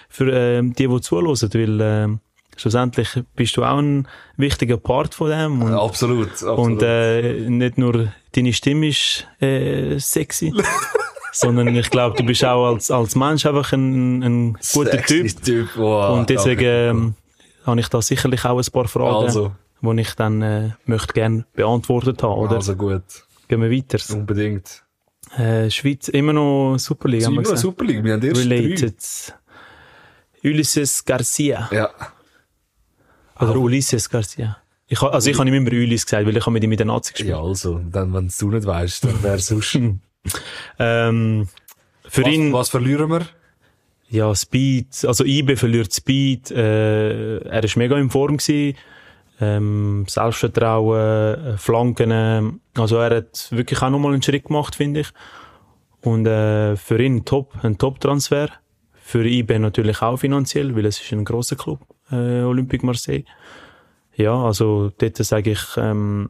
für 0.07 0.31
ähm, 0.31 0.73
die, 0.73 0.87
die 0.87 1.01
zuhören, 1.01 1.25
weil 1.53 1.79
ähm, 1.81 2.19
schlussendlich 2.59 3.09
bist 3.35 3.55
du 3.57 3.63
auch 3.63 3.77
ein 3.77 4.07
wichtiger 4.37 4.77
Part 4.77 5.15
von 5.15 5.29
dem. 5.29 5.61
Und, 5.61 5.73
Absolut, 5.73 6.29
absolut. 6.31 6.59
und 6.59 6.81
äh, 6.83 7.49
nicht 7.49 7.77
nur 7.77 8.11
deine 8.33 8.53
Stimme 8.53 8.89
ist 8.89 9.27
äh, 9.39 9.97
sexy, 9.99 10.53
sondern 11.31 11.75
ich 11.75 11.89
glaube, 11.89 12.17
du 12.17 12.23
bist 12.23 12.43
auch 12.45 12.67
als, 12.73 12.91
als 12.91 13.15
Mensch 13.15 13.45
einfach 13.45 13.71
ein, 13.73 14.23
ein 14.23 14.57
guter 14.73 14.91
Sexy 14.91 15.23
Typ. 15.35 15.43
typ. 15.43 15.69
Wow, 15.77 16.19
Und 16.19 16.29
deswegen 16.29 16.63
ähm, 16.63 17.13
habe 17.65 17.79
ich 17.79 17.87
da 17.87 18.01
sicherlich 18.01 18.43
auch 18.45 18.57
ein 18.57 18.71
paar 18.71 18.87
Fragen, 18.87 19.25
Also. 19.25 19.51
die 19.81 20.01
ich 20.01 20.13
dann 20.15 20.41
äh, 20.41 20.69
möchte 20.85 21.13
gerne 21.13 21.45
beantwortet 21.53 22.21
haben, 22.23 22.39
oder? 22.39 22.55
Also 22.57 22.75
gut. 22.75 23.03
Gehen 23.47 23.61
wir 23.61 23.71
weiter. 23.71 23.97
Unbedingt. 24.13 24.83
Äh, 25.37 25.69
Schweiz, 25.69 26.07
immer 26.07 26.33
noch 26.33 26.77
Superliga, 26.77 27.27
Immer 27.27 27.41
gesagt. 27.43 27.59
Super 27.59 27.85
League. 27.85 28.03
Wir 28.03 28.13
haben 28.13 28.23
erst 28.23 28.45
drei. 28.45 28.55
Related. 28.55 28.95
Ulysses 30.43 31.03
Garcia. 31.05 31.69
Ja. 31.71 31.89
Oder 33.39 33.55
Ulysses 33.57 34.09
Garcia. 34.09 34.57
Ich, 34.87 35.01
ha- 35.01 35.09
also 35.09 35.29
ich 35.29 35.37
habe 35.37 35.47
ihm 35.49 35.53
immer 35.55 35.71
Ulis 35.71 36.05
gesagt, 36.05 36.25
weil 36.25 36.35
ich 36.35 36.41
habe 36.45 36.51
mit 36.53 36.63
ihm 36.63 36.71
in 36.71 36.77
der 36.77 36.87
Nazi 36.87 37.13
gespielt. 37.13 37.29
Ja, 37.31 37.41
also. 37.41 37.79
Dann, 37.91 38.13
wenn 38.13 38.31
du 38.39 38.49
nicht 38.51 38.65
weißt, 38.65 39.03
dann 39.03 39.21
wäre 39.23 39.37
sonst. 39.39 39.77
Ähm, 40.79 41.47
für 42.07 42.23
was, 42.23 42.31
ihn, 42.33 42.53
was 42.53 42.69
verlieren 42.69 43.09
wir? 43.09 43.21
ja, 44.11 44.33
Speed, 44.33 45.05
also 45.05 45.23
IB 45.23 45.55
verliert 45.55 45.93
Speed, 45.93 46.49
äh, 46.49 47.37
er 47.41 47.63
ist 47.63 47.75
mega 47.77 47.95
in 47.99 48.09
Form 48.09 48.37
gewesen, 48.37 48.75
ähm, 49.39 50.05
Selbstvertrauen, 50.07 51.45
äh, 51.53 51.57
Flanken, 51.57 52.09
äh, 52.11 52.41
also 52.79 52.97
er 52.97 53.17
hat 53.17 53.47
wirklich 53.51 53.79
auch 53.83 53.91
nochmal 53.91 54.13
einen 54.13 54.23
Schritt 54.23 54.45
gemacht, 54.45 54.75
finde 54.75 55.01
ich. 55.01 55.09
Und 56.01 56.25
äh, 56.25 56.75
für 56.75 56.99
ihn 57.01 57.23
top, 57.25 57.53
ein 57.61 57.77
Top-Transfer. 57.77 58.49
Für 59.01 59.25
IB 59.25 59.59
natürlich 59.59 60.01
auch 60.01 60.17
finanziell, 60.17 60.75
weil 60.75 60.85
es 60.85 60.99
ist 60.99 61.11
ein 61.11 61.25
großer 61.25 61.55
Club, 61.55 61.79
äh, 62.11 62.41
Olympique 62.43 62.85
Marseille. 62.85 63.23
Ja, 64.15 64.35
also 64.43 64.91
dort 64.97 65.17
sage 65.17 65.51
ich, 65.51 65.61
ähm, 65.77 66.29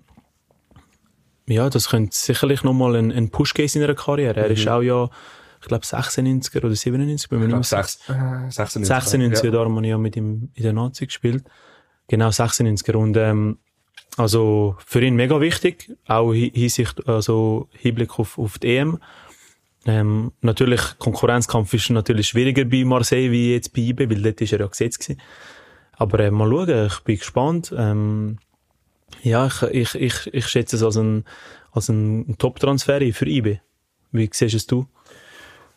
ja, 1.47 1.69
das 1.69 1.89
könnte 1.89 2.15
sicherlich 2.15 2.63
nochmal 2.63 2.95
ein, 2.95 3.11
ein 3.11 3.29
Push 3.31 3.53
geben 3.55 3.69
in 3.73 3.81
seiner 3.81 3.95
Karriere. 3.95 4.39
Er 4.39 4.47
ist 4.51 4.67
auch 4.67 4.81
ja, 4.81 5.09
ich 5.61 5.67
glaube 5.67 5.83
96er 5.83 6.57
oder 6.63 6.75
97, 6.75 7.29
bin 7.29 7.39
mir 7.39 7.45
Ich 7.45 7.47
nicht 7.47 7.55
mehr 7.55 7.63
sicher. 7.63 7.83
sechs, 7.83 8.09
äh, 8.09 8.51
96. 8.51 8.85
96, 8.87 9.43
Ja. 9.45 9.51
darum 9.51 9.75
habe 9.75 9.85
ich 9.85 9.89
ja 9.89 9.97
mit 9.97 10.15
ihm 10.15 10.49
in 10.53 10.63
der 10.63 10.73
Nazi 10.73 11.07
gespielt. 11.07 11.43
Genau, 12.07 12.29
96er. 12.29 12.95
Und, 12.95 13.17
ähm, 13.17 13.57
also, 14.17 14.75
für 14.85 15.01
ihn 15.01 15.15
mega 15.15 15.39
wichtig, 15.41 15.91
auch 16.07 16.33
hi- 16.33 16.51
Hinsicht, 16.53 17.07
also, 17.07 17.67
Hinblick 17.71 18.19
auf, 18.19 18.37
auf 18.37 18.59
die 18.59 18.75
EM. 18.77 18.99
Ähm, 19.85 20.31
natürlich, 20.41 20.81
Konkurrenzkampf 20.99 21.73
ist 21.73 21.89
natürlich 21.89 22.27
schwieriger 22.27 22.65
bei 22.65 22.83
Marseille 22.83 23.31
wie 23.31 23.53
jetzt 23.53 23.73
bei 23.73 23.81
IB, 23.81 24.09
weil 24.09 24.21
dort 24.21 24.41
ist 24.41 24.53
er 24.53 24.59
ja 24.59 24.67
gesetzt 24.67 24.99
gewesen. 24.99 25.21
Aber, 25.99 26.19
äh, 26.21 26.31
mal 26.31 26.49
schauen, 26.49 26.85
ich 26.85 26.99
bin 27.01 27.17
gespannt. 27.17 27.75
Ähm, 27.77 28.39
ja, 29.21 29.47
ich, 29.47 29.62
ich, 29.63 29.95
ich, 29.95 30.33
ich 30.33 30.47
schätze 30.47 30.77
es 30.77 30.83
als 30.83 30.95
ein, 30.95 31.25
als 31.73 31.89
ein 31.89 32.38
Top-Transfer 32.38 33.01
für 33.12 33.27
IB. 33.27 33.59
Wie 34.13 34.29
siehst 34.31 34.55
es 34.55 34.65
du? 34.65 34.88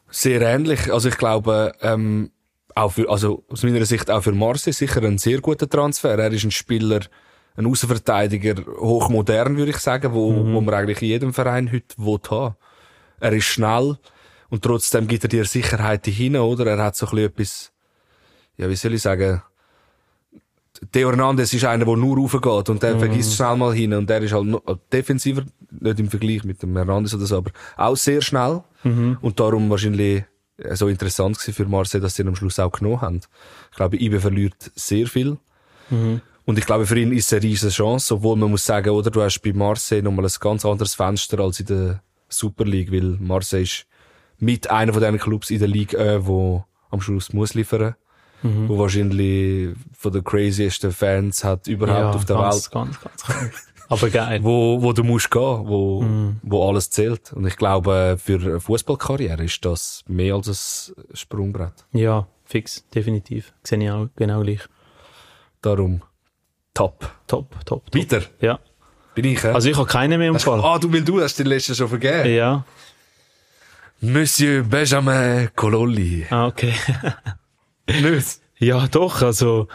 Sehr 0.09 0.41
ähnlich. 0.43 0.93
Also 0.93 1.09
ich 1.09 1.19
glaube, 1.19 1.73
ähm, 1.81 2.31
auch 2.77 2.93
für, 2.93 3.11
also 3.11 3.45
aus 3.49 3.65
meiner 3.65 3.85
Sicht 3.85 4.13
auch 4.13 4.23
für 4.23 4.31
Marseille 4.31 4.73
sicher 4.73 5.03
ein 5.03 5.19
sehr 5.19 5.41
guter 5.41 5.69
Transfer. 5.69 6.17
Er 6.17 6.31
ist 6.31 6.45
ein 6.45 6.53
Spieler, 6.53 7.01
ein 7.57 7.67
Außenverteidiger, 7.67 8.65
hochmodern, 8.79 9.57
würde 9.57 9.73
ich 9.73 9.79
sagen, 9.79 10.15
wo, 10.15 10.33
wo 10.33 10.61
man 10.61 10.73
eigentlich 10.73 11.03
in 11.03 11.09
jedem 11.09 11.35
Verein 11.35 11.73
heute 11.73 11.99
will 11.99 12.21
haben. 12.31 12.55
Er 13.19 13.33
ist 13.33 13.47
schnell 13.47 13.99
und 14.51 14.63
trotzdem 14.63 15.09
gibt 15.09 15.25
er 15.25 15.29
dir 15.29 15.45
Sicherheit 15.47 16.07
hin, 16.07 16.37
oder? 16.37 16.67
Er 16.67 16.83
hat 16.85 16.95
so 16.95 17.07
ein 17.07 17.11
bisschen 17.11 17.27
etwas, 17.27 17.73
ja, 18.57 18.71
wie 18.71 18.77
soll 18.77 18.95
ich 18.95 19.03
sagen, 19.03 19.43
Theo 20.91 21.11
Hernandez 21.11 21.53
ist 21.53 21.65
einer, 21.65 21.85
der 21.85 21.97
nur 21.97 22.17
raufgeht 22.17 22.69
und 22.71 22.83
der 22.83 22.99
vergisst 22.99 23.35
schnell 23.37 23.57
mal 23.57 23.75
hin 23.75 23.93
und 23.95 24.09
der 24.09 24.23
ist 24.23 24.33
halt 24.33 24.47
noch, 24.47 24.63
defensiver, 24.93 25.43
nicht 25.71 26.01
im 26.01 26.09
Vergleich 26.09 26.45
mit 26.45 26.63
dem 26.63 26.77
Hernandez 26.77 27.15
oder 27.15 27.27
so, 27.27 27.37
aber 27.37 27.51
auch 27.77 27.97
sehr 27.97 28.21
schnell. 28.23 28.63
Und 29.21 29.39
darum 29.39 29.71
wahrscheinlich 29.71 30.25
äh, 30.57 30.75
so 30.75 30.89
interessant 30.89 31.39
gewesen 31.39 31.55
für 31.55 31.67
Marseille, 31.67 32.01
dass 32.01 32.15
sie 32.15 32.23
ihn 32.23 32.29
am 32.29 32.37
Schluss 32.37 32.59
auch 32.59 32.73
genommen 32.73 33.01
haben. 33.01 33.21
Ich 33.71 33.77
glaube, 33.77 33.97
Ibe 33.97 34.21
verliert 34.21 34.73
sehr 34.75 35.07
viel. 35.07 35.39
Und 36.45 36.59
ich 36.59 36.67
glaube, 36.67 36.87
für 36.87 36.99
ihn 36.99 37.13
ist 37.13 37.27
es 37.27 37.33
eine 37.35 37.43
riesige 37.43 37.71
Chance, 37.71 38.15
obwohl 38.15 38.37
man 38.37 38.51
muss 38.51 38.65
sagen, 38.65 38.91
oder, 38.91 39.11
du 39.11 39.23
hast 39.23 39.41
bei 39.41 39.53
Marseille 39.53 40.03
nochmal 40.03 40.25
ein 40.25 40.33
ganz 40.41 40.65
anderes 40.65 40.95
Fenster 40.95 41.39
als 41.39 41.61
in 41.61 41.67
der 41.67 42.03
Super 42.29 42.65
League, 42.65 42.91
weil 42.91 43.17
Marseille 43.21 43.63
ist 43.63 43.87
mit 44.39 44.71
einer 44.71 44.93
von 44.93 45.03
diesen 45.03 45.19
Clubs 45.19 45.51
in 45.51 45.61
der 45.61 45.69
Liga, 45.69 45.99
äh, 45.99 46.27
wo 46.27 46.65
am 46.91 47.01
Schluss 47.01 47.33
muss 47.33 47.55
liefern 47.55 47.95
wo 48.43 48.79
wahrscheinlich 48.79 49.75
von 49.97 50.13
den 50.13 50.25
craziesten 50.25 50.93
Fans 50.93 51.45
hat 51.45 51.67
überhaupt 51.69 52.17
auf 52.17 52.25
der 52.25 52.37
ganz, 52.37 52.55
Welt, 52.57 52.71
Ganz, 52.73 53.01
ganz, 53.01 53.25
ganz. 53.25 53.69
Aber 53.89 54.09
geil. 54.09 54.41
wo, 54.43 54.81
wo 54.83 54.93
du 54.95 55.05
musst 55.05 55.31
gehen, 55.31 55.41
wo, 55.43 56.05
wo 56.43 56.69
alles 56.69 56.89
zählt. 56.91 57.33
Und 57.35 57.47
ich 57.47 57.57
glaube, 57.57 58.17
für 58.23 58.41
eine 58.41 58.59
Fußballkarriere 58.61 59.45
ist 59.45 59.63
das 59.65 60.03
mehr 60.09 60.35
als 60.35 60.49
ein 60.49 60.95
Sprungbrett. 61.15 61.85
Ja, 61.93 62.27
fix, 62.45 62.89
definitiv. 62.89 63.53
Sehe 63.65 63.83
ich 63.83 63.91
auch 63.91 64.09
genau 64.17 64.41
gleich. 64.43 64.61
Darum, 65.61 66.03
top. 66.73 67.01
Top, 67.27 67.55
top, 67.67 67.83
top. 67.85 67.95
Weiter. 67.95 68.23
Ja. 68.41 68.61
Bin 69.15 69.27
ich, 69.27 69.43
hä? 69.43 69.49
Also 69.49 69.69
ich 69.69 69.77
habe 69.77 69.87
keinen 69.87 70.19
mehr 70.19 70.29
im 70.29 70.39
Fall. 70.39 70.61
Ah, 70.65 70.79
du, 70.79 70.91
weil 70.91 71.03
du 71.03 71.21
hast 71.21 71.39
den 71.39 71.47
letzten 71.47 71.75
schon 71.75 71.89
vergeben. 71.89 72.35
Ja. 72.35 72.65
Monsieur 74.01 74.63
Benjamin 74.65 75.51
Cololli. 75.55 76.27
Ah, 76.31 76.47
okay. 76.47 76.73
Nicht? 77.87 78.41
ja, 78.59 78.87
doch, 78.89 79.23
also 79.23 79.69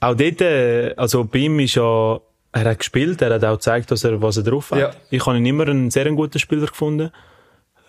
auch 0.00 0.14
dort, 0.14 0.40
äh, 0.40 0.94
also 0.96 1.24
bei 1.24 1.40
ihm 1.40 1.58
ist 1.60 1.76
ja, 1.76 2.20
er 2.52 2.64
hat 2.64 2.78
gespielt, 2.78 3.22
er 3.22 3.34
hat 3.34 3.44
auch 3.44 3.54
gezeigt, 3.54 3.90
dass 3.90 4.04
er, 4.04 4.20
was 4.20 4.36
er 4.36 4.42
drauf 4.42 4.70
hat. 4.70 4.78
Ja. 4.78 4.90
Ich 5.10 5.24
habe 5.26 5.38
ihn 5.38 5.46
immer 5.46 5.66
einen 5.66 5.90
sehr 5.90 6.10
guten 6.12 6.38
Spieler 6.38 6.66
gefunden. 6.66 7.10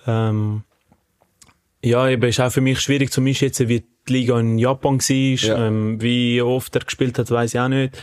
Ähm, 0.08 0.64
ja, 1.84 2.10
eben 2.10 2.24
ist 2.24 2.40
auch 2.40 2.52
für 2.52 2.62
mich 2.62 2.80
schwierig 2.80 3.12
zu 3.12 3.22
einschätzen, 3.22 3.68
wie 3.68 3.86
die 4.08 4.14
Liga 4.14 4.40
in 4.40 4.58
Japan 4.58 5.00
war. 5.00 5.06
Ja. 5.08 5.68
Ähm, 5.68 6.02
wie 6.02 6.42
oft 6.42 6.76
er 6.76 6.82
gespielt 6.82 7.20
hat, 7.20 7.30
weiß 7.30 7.54
ich 7.54 7.60
auch 7.60 7.68
nicht. 7.68 8.02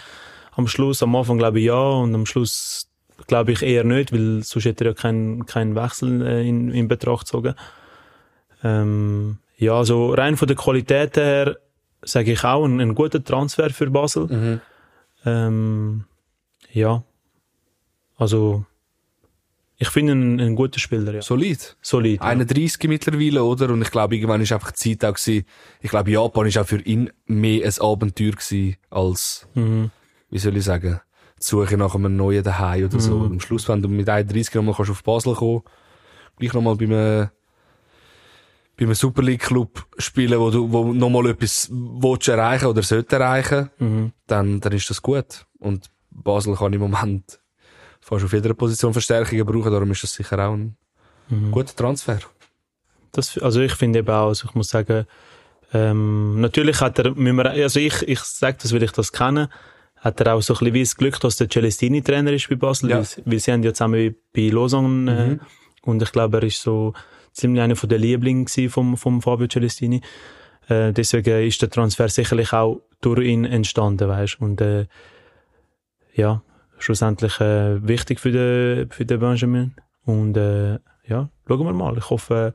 Am 0.52 0.68
Schluss, 0.68 1.02
am 1.02 1.16
Anfang 1.16 1.38
glaube 1.38 1.60
ich 1.60 1.66
ja 1.66 1.80
und 1.80 2.14
am 2.14 2.26
Schluss 2.26 2.88
glaube 3.26 3.52
ich 3.52 3.62
eher 3.62 3.84
nicht, 3.84 4.12
weil 4.12 4.42
sonst 4.44 4.66
hätte 4.66 4.84
er 4.84 4.90
ja 4.90 4.94
keinen 4.94 5.46
keinen 5.46 5.74
Wechsel 5.74 6.22
äh, 6.22 6.46
in, 6.46 6.70
in 6.70 6.88
Betracht 6.88 7.26
gezogen. 7.26 7.54
Ähm, 8.62 9.38
ja, 9.62 9.74
also 9.74 10.12
rein 10.14 10.36
von 10.36 10.48
der 10.48 10.56
Qualität 10.56 11.16
her 11.16 11.56
sage 12.02 12.32
ich 12.32 12.44
auch 12.44 12.64
ein, 12.64 12.80
ein 12.80 12.94
guter 12.94 13.22
Transfer 13.22 13.70
für 13.70 13.90
Basel. 13.90 14.26
Mhm. 14.26 14.60
Ähm, 15.24 16.04
ja, 16.72 17.02
also 18.16 18.64
ich 19.78 19.88
finde 19.88 20.12
ihn 20.12 20.40
ein 20.40 20.54
guter 20.54 20.78
Spieler, 20.78 21.14
ja. 21.14 21.22
Solid. 21.22 21.76
Solid. 21.82 22.20
Ja. 22.20 22.26
31 22.28 22.88
mittlerweile, 22.88 23.42
oder? 23.42 23.70
Und 23.70 23.82
ich 23.82 23.90
glaube, 23.90 24.14
irgendwann 24.14 24.40
ist 24.40 24.52
einfach 24.52 24.70
die 24.72 24.96
Zeit 24.98 25.04
auch 25.10 25.14
gewesen. 25.14 25.44
Ich 25.80 25.90
glaube, 25.90 26.10
Japan 26.10 26.46
ist 26.46 26.58
auch 26.58 26.66
für 26.66 26.80
ihn 26.80 27.10
mehr 27.26 27.64
ein 27.66 27.72
Abenteuer 27.80 28.32
gewesen, 28.32 28.76
als, 28.90 29.46
Mhm. 29.54 29.90
wie 30.30 30.38
soll 30.38 30.56
ich 30.56 30.64
sagen, 30.64 31.00
die 31.38 31.42
Suche 31.44 31.76
nach 31.76 31.94
einem 31.96 32.14
neuen 32.16 32.44
Daheim 32.44 32.84
oder 32.84 33.00
so. 33.00 33.16
Mhm. 33.16 33.22
Und 33.22 33.32
am 33.32 33.40
Schluss, 33.40 33.68
wenn 33.68 33.82
du 33.82 33.88
mit 33.88 34.08
31 34.08 34.54
nochmal 34.54 34.74
kannst 34.74 34.90
auf 34.92 35.02
Basel 35.02 35.34
kommen, 35.34 35.62
gleich 36.38 36.52
nochmal 36.52 36.76
bei 36.76 36.84
einem, 36.84 37.28
bei 38.76 38.84
einem 38.84 38.94
Super 38.94 39.22
League 39.22 39.42
Club 39.42 39.84
spielen, 39.98 40.38
wo 40.40 40.50
du, 40.50 40.70
wo 40.72 40.92
nochmal 40.92 41.26
etwas 41.28 41.68
willst 41.70 42.28
erreichen 42.28 42.66
oder 42.66 42.82
sollte 42.82 43.16
erreichen, 43.16 43.70
Mhm. 43.78 44.12
dann, 44.26 44.60
dann 44.60 44.72
ist 44.72 44.88
das 44.90 45.00
gut. 45.02 45.46
Und 45.58 45.90
Basel 46.10 46.54
kann 46.56 46.72
im 46.72 46.80
Moment 46.80 47.38
fast 48.00 48.24
auf 48.24 48.32
jeder 48.32 48.54
Position 48.54 48.92
Verstärkungen 48.92 49.44
brauchen, 49.46 49.70
darum 49.72 49.90
ist 49.92 50.02
das 50.02 50.12
sicher 50.14 50.38
auch 50.48 50.54
ein 50.54 50.76
Mhm. 51.28 51.50
guter 51.52 51.74
Transfer. 51.76 52.18
Das, 53.12 53.36
also 53.38 53.60
ich 53.60 53.72
finde 53.74 54.00
eben 54.00 54.08
auch, 54.08 54.28
also 54.28 54.48
ich 54.48 54.54
muss 54.54 54.68
sagen, 54.70 55.06
ähm, 55.72 56.40
natürlich 56.40 56.80
hat 56.80 56.98
er, 56.98 57.14
müssen 57.14 57.36
wir, 57.36 57.50
also 57.50 57.78
ich, 57.80 58.02
ich 58.08 58.20
sage 58.20 58.58
das, 58.60 58.72
weil 58.74 58.82
ich 58.82 58.92
das 58.92 59.12
kenne, 59.12 59.48
hat 59.96 60.20
er 60.20 60.34
auch 60.34 60.42
so 60.42 60.54
ein 60.54 60.58
bisschen 60.58 60.74
wie 60.74 60.80
das 60.82 60.96
Glück, 60.96 61.20
dass 61.20 61.36
der 61.36 61.48
Celestini 61.48 62.02
Trainer 62.02 62.32
ist 62.32 62.48
bei 62.48 62.56
Basel, 62.56 62.90
Ja. 62.90 62.98
weil, 62.98 63.06
weil 63.24 63.38
sie 63.38 63.52
haben 63.52 63.62
ja 63.62 63.72
zusammen 63.72 64.14
bei 64.34 64.48
Lausanne, 64.48 65.10
äh, 65.12 65.28
Mhm. 65.28 65.40
und 65.82 66.02
ich 66.02 66.10
glaube, 66.12 66.38
er 66.38 66.42
ist 66.44 66.60
so 66.62 66.92
ziemlich 67.32 67.62
einer 67.62 67.74
Lieblingen 67.98 68.44
gewesen 68.44 68.70
vom, 68.70 68.96
vom 68.96 69.22
Fabio 69.22 69.46
Celestini. 69.48 70.00
Äh, 70.68 70.92
deswegen 70.92 71.46
ist 71.46 71.60
der 71.62 71.70
Transfer 71.70 72.08
sicherlich 72.08 72.52
auch 72.52 72.80
durch 73.00 73.26
ihn 73.26 73.44
entstanden, 73.44 74.08
weißt 74.08 74.40
und 74.40 74.60
äh, 74.60 74.86
ja, 76.14 76.42
schlussendlich 76.78 77.40
äh, 77.40 77.86
wichtig 77.86 78.20
für 78.20 78.30
den, 78.32 78.90
für 78.90 79.04
den 79.04 79.18
Benjamin. 79.20 79.74
Und 80.04 80.36
äh, 80.36 80.78
ja, 81.06 81.28
schauen 81.48 81.66
wir 81.66 81.72
mal. 81.72 81.96
Ich 81.98 82.10
hoffe, 82.10 82.52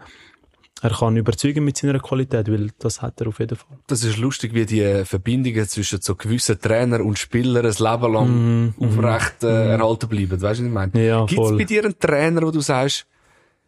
er 0.82 0.90
kann 0.92 1.18
überzeugen 1.18 1.66
mit 1.66 1.78
seiner 1.78 2.00
Qualität, 2.00 2.52
weil 2.52 2.70
das 2.80 3.02
hat 3.02 3.20
er 3.20 3.28
auf 3.28 3.40
jeden 3.40 3.58
Fall. 3.58 3.78
Das 3.88 4.04
ist 4.04 4.18
lustig, 4.18 4.54
wie 4.54 4.66
die 4.66 5.04
Verbindungen 5.06 5.68
zwischen 5.68 6.02
so 6.02 6.16
gewissen 6.16 6.60
Trainer 6.62 7.04
und 7.04 7.18
Spieler 7.18 7.62
ein 7.62 7.74
Leben 7.78 8.14
lang 8.14 8.28
Mhm, 8.28 8.74
aufrecht 8.80 9.44
äh, 9.44 9.72
erhalten 9.72 10.08
bleiben. 10.08 10.42
Weißt 10.42 10.60
du, 10.60 10.64
was 10.64 10.68
ich 10.68 10.74
meine? 10.74 11.06
Ja, 11.08 11.26
Gibt 11.26 11.42
es 11.42 11.58
bei 11.58 11.64
dir 11.64 11.84
einen 11.86 11.98
Trainer, 11.98 12.42
wo 12.44 12.52
du 12.52 12.60
sagst, 12.62 13.08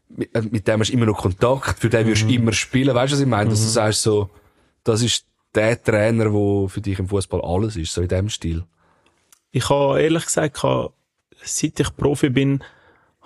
mit, 0.09 0.33
äh, 0.35 0.41
mit 0.41 0.67
dem 0.67 0.79
hast 0.79 0.89
du 0.89 0.93
immer 0.93 1.05
noch 1.05 1.17
Kontakt, 1.17 1.79
für 1.79 1.89
den 1.89 2.07
wirst 2.07 2.23
Mhm. 2.23 2.27
du 2.29 2.33
immer 2.35 2.53
spielen? 2.53 2.95
Weißt 2.95 3.11
du, 3.13 3.15
was 3.15 3.21
ich 3.21 3.27
meine? 3.27 3.49
Dass 3.49 3.61
du 3.61 3.67
sagst 3.67 4.01
so, 4.03 4.29
das 4.83 5.01
ist 5.01 5.25
der 5.55 5.81
Trainer, 5.81 6.25
der 6.29 6.69
für 6.69 6.81
dich 6.81 6.99
im 6.99 7.07
Fußball 7.07 7.41
alles 7.41 7.75
ist, 7.75 7.93
so 7.93 8.01
in 8.01 8.07
dem 8.07 8.29
Stil. 8.29 8.63
Ich 9.51 9.69
habe 9.69 10.01
ehrlich 10.01 10.25
gesagt, 10.25 10.61
habe, 10.63 10.93
seit 11.43 11.79
ich 11.79 11.95
Profi 11.95 12.29
bin, 12.29 12.63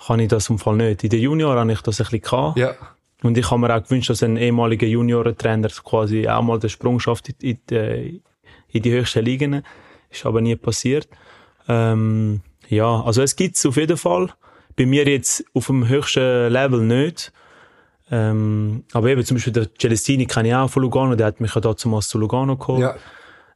kann 0.07 0.19
ich 0.19 0.29
das 0.29 0.49
im 0.49 0.59
Fall 0.59 0.75
nicht. 0.77 1.03
In 1.03 1.09
den 1.09 1.21
Junioren 1.21 1.57
habe 1.59 1.71
ich 1.73 1.81
das 1.81 1.99
ein 1.99 2.05
bisschen 2.05 2.21
gehabt. 2.21 2.57
Ja. 2.57 2.75
Und 3.23 3.37
ich 3.37 3.49
habe 3.51 3.61
mir 3.61 3.73
auch 3.75 3.83
gewünscht, 3.83 4.09
dass 4.09 4.21
ein 4.23 4.35
ehemaliger 4.37 4.87
Juniorentrainer 4.87 5.69
quasi 5.69 6.27
auch 6.27 6.41
mal 6.41 6.59
den 6.59 6.69
Sprung 6.69 6.99
schafft 6.99 7.29
in, 7.41 7.57
die- 7.69 8.21
in 8.69 8.81
die 8.81 8.91
höchsten 8.91 9.23
Ligen. 9.23 9.63
Ist 10.09 10.25
aber 10.25 10.41
nie 10.41 10.55
passiert. 10.57 11.07
Ähm, 11.67 12.41
ja, 12.67 13.01
also 13.01 13.21
es 13.21 13.35
gibt's 13.35 13.65
auf 13.65 13.77
jeden 13.77 13.97
Fall. 13.97 14.29
Bei 14.75 14.85
mir 14.85 15.05
jetzt 15.07 15.43
auf 15.53 15.67
dem 15.67 15.87
höchsten 15.87 16.51
Level 16.51 16.81
nicht. 16.81 17.31
Ähm, 18.11 18.83
aber 18.93 19.09
eben 19.09 19.23
zum 19.23 19.37
Beispiel 19.37 19.53
der 19.53 19.67
Celestini 19.75 20.25
kenne 20.25 20.49
ich 20.49 20.55
auch 20.55 20.69
von 20.69 20.83
Lugano, 20.83 21.15
der 21.15 21.27
hat 21.27 21.39
mich 21.39 21.55
ja 21.55 21.61
damals 21.61 22.07
zu 22.09 22.17
Lugano 22.19 22.57
geholt. 22.57 22.81
Ja. 22.81 22.95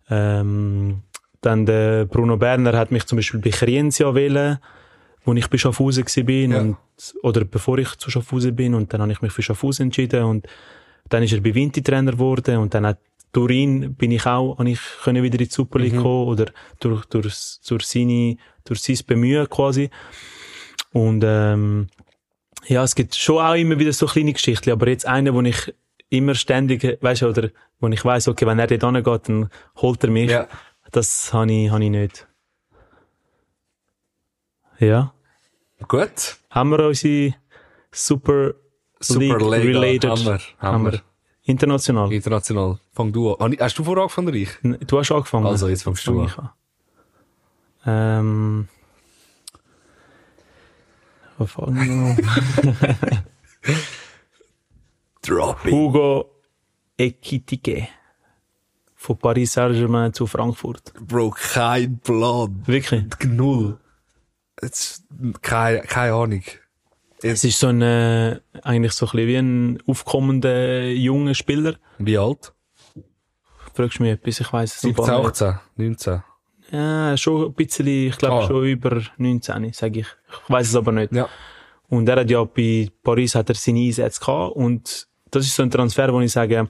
Ähm, 0.09 1.01
dann 1.41 1.65
der 1.65 2.05
Bruno 2.05 2.37
Berner 2.37 2.77
hat 2.77 2.91
mich 2.91 3.05
zum 3.05 3.17
Beispiel 3.17 3.39
bei 3.39 3.49
Krienzia 3.49 4.13
wählen, 4.15 4.57
wo 5.25 5.33
ich 5.33 5.49
bei 5.49 5.57
Schaffhausen 5.57 6.05
bin 6.25 6.51
Ja. 6.51 6.61
und 6.61 6.77
oder 7.21 7.43
bevor 7.45 7.77
ich 7.77 7.95
zu 7.97 8.09
Schaffhausen 8.09 8.55
bin 8.55 8.73
und 8.73 8.91
dann 8.93 9.01
habe 9.01 9.11
ich 9.11 9.21
mich 9.21 9.31
für 9.31 9.43
Schaffhausen 9.43 9.87
entschieden 9.87 10.23
und 10.23 10.47
dann 11.09 11.21
ist 11.23 11.33
er 11.33 11.41
bei 11.41 11.53
Vinti 11.53 11.83
Trainer 11.83 12.13
geworden 12.13 12.57
und 12.57 12.73
dann 12.73 12.85
hat 12.87 12.99
durch 13.33 13.51
ihn 13.51 13.93
bin 13.93 14.11
ich 14.11 14.25
auch, 14.25 14.57
habe 14.57 14.69
ich 14.71 14.79
können 15.03 15.21
wieder 15.21 15.39
in 15.39 15.45
die 15.45 15.53
Super 15.53 15.77
League 15.79 15.97
kommen 16.01 16.27
oder 16.27 16.45
durch, 16.79 17.05
durch, 17.05 17.59
durch 17.67 17.85
seine, 17.85 18.37
durch 18.63 18.81
sein 18.81 18.97
Bemühen 19.05 19.47
quasi. 19.49 19.89
Und, 20.93 21.23
ähm, 21.25 21.87
ja, 22.65 22.83
es 22.83 22.95
gibt 22.95 23.15
schon 23.15 23.43
auch 23.43 23.53
immer 23.53 23.79
wieder 23.79 23.93
so 23.93 24.07
kleine 24.07 24.33
Geschichten, 24.33 24.71
aber 24.71 24.87
jetzt 24.87 25.05
eine, 25.05 25.33
wo 25.33 25.41
ich 25.41 25.73
immer 26.09 26.35
ständig, 26.35 26.97
weißt 27.01 27.21
du, 27.21 27.29
oder, 27.29 27.49
wo 27.79 27.87
ich 27.87 28.03
weiss, 28.03 28.27
okay, 28.27 28.45
wenn 28.45 28.59
er 28.59 28.67
dort 28.67 28.83
hingeht, 28.83 29.29
dann 29.29 29.49
holt 29.77 30.03
er 30.03 30.09
mich. 30.09 30.31
Ja. 30.31 30.47
Das 30.91 31.33
habe 31.33 31.51
ich, 31.51 31.69
habe 31.69 31.83
ich 31.83 31.89
nicht. 31.89 32.27
Ja. 34.79 35.13
Gut. 35.87 36.37
Haben 36.49 36.69
wir 36.71 36.87
unsere 36.87 37.35
Super, 37.91 38.53
Super 38.99 39.19
League 39.21 39.41
Lega. 39.41 39.79
related? 39.79 40.09
Haben 40.09 40.25
wir. 40.25 40.39
Haben 40.59 40.91
wir. 40.91 41.01
International. 41.43 42.11
International. 42.11 42.79
Fang 42.93 43.11
du 43.11 43.33
an. 43.35 43.55
Hast 43.59 43.77
du 43.79 43.83
vorher 43.83 44.03
angefangen, 44.03 44.33
ich? 44.33 44.49
Du 44.85 44.99
hast 44.99 45.11
angefangen. 45.11 45.45
Also, 45.45 45.67
jetzt 45.69 45.83
fängst 45.83 46.05
du 46.07 46.21
an. 46.21 46.49
Ähm. 47.85 47.87
Wo 47.89 47.95
fangen 47.95 48.67
wir 48.67 48.67
an? 51.25 51.26
Dropping. 55.21 55.71
Hugo 55.71 56.31
Ekitike. 56.97 57.89
Von 58.95 59.17
Paris 59.17 59.53
Saint-Germain 59.53 60.13
zu 60.13 60.25
Frankfurt. 60.25 60.93
Bro, 60.99 61.31
kein 61.31 61.99
Plan. 61.99 62.63
Wirklich. 62.65 63.05
Null. 63.25 63.77
Jetzt, 64.61 65.03
keine, 65.41 65.81
keine 65.81 66.13
Ahnung. 66.13 66.43
Es 67.21 67.43
ist 67.43 67.59
so 67.59 67.67
ein, 67.67 67.81
äh, 67.81 68.39
eigentlich 68.63 68.93
so 68.93 69.05
ein 69.05 69.11
bisschen 69.11 69.27
wie 69.27 69.37
ein 69.37 69.83
aufkommender 69.87 70.87
junger 70.89 71.33
Spieler. 71.35 71.75
Wie 71.97 72.17
alt? 72.17 72.53
Fragst 73.73 73.99
du 73.99 74.03
mich 74.03 74.13
etwas, 74.13 74.39
ich 74.39 74.53
weiss 74.53 74.75
es 74.77 74.83
im 74.83 74.95
17, 74.95 75.05
Fall 75.05 75.17
nicht. 75.19 75.41
18, 75.41 75.59
19. 75.75 76.23
Ja, 76.71 77.15
schon 77.17 77.45
ein 77.47 77.53
bisschen, 77.53 77.87
ich 77.87 78.17
glaube 78.17 78.43
Ah. 78.43 78.47
schon 78.47 78.65
über 78.65 79.01
19, 79.17 79.71
sage 79.73 80.01
ich. 80.01 80.07
Ich 80.43 80.49
weiß 80.49 80.67
es 80.69 80.75
aber 80.75 80.91
nicht. 80.91 81.11
Ja. 81.13 81.29
Und 81.89 82.09
er 82.09 82.17
hat 82.19 82.29
ja 82.29 82.43
bei 82.43 82.89
Paris 83.03 83.35
hat 83.35 83.49
er 83.49 83.55
seine 83.55 83.79
Einsätze 83.79 84.19
gehabt 84.19 84.55
und 84.55 85.07
das 85.31 85.45
ist 85.45 85.55
so 85.55 85.63
ein 85.63 85.71
Transfer, 85.71 86.11
wo 86.13 86.19
ich 86.19 86.31
sage, 86.31 86.67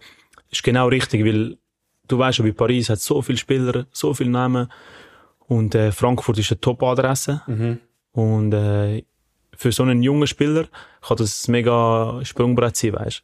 ist 0.52 0.64
genau 0.64 0.88
richtig, 0.88 1.26
weil 1.26 1.58
du 2.08 2.18
weißt 2.20 2.38
ja, 2.40 2.46
bei 2.46 2.52
Paris 2.52 2.90
hat 2.90 3.00
so 3.00 3.22
viele 3.22 3.38
Spieler, 3.40 3.86
so 3.92 4.14
viele 4.14 4.30
Namen 4.30 4.72
und 5.48 5.74
äh, 5.76 5.92
Frankfurt 5.92 6.38
ist 6.38 6.52
eine 6.52 6.60
Top-Adresse 6.62 7.42
Mhm. 7.48 7.80
und 8.12 8.54
äh, 8.54 9.04
für 9.56 9.72
so 9.72 9.82
einen 9.84 10.04
jungen 10.04 10.28
Spieler 10.28 10.66
kann 11.02 11.18
das 11.18 11.48
ein 11.48 11.52
mega 11.54 12.20
Sprungbrett 12.24 12.76
sein, 12.78 12.94
weißt 12.94 13.24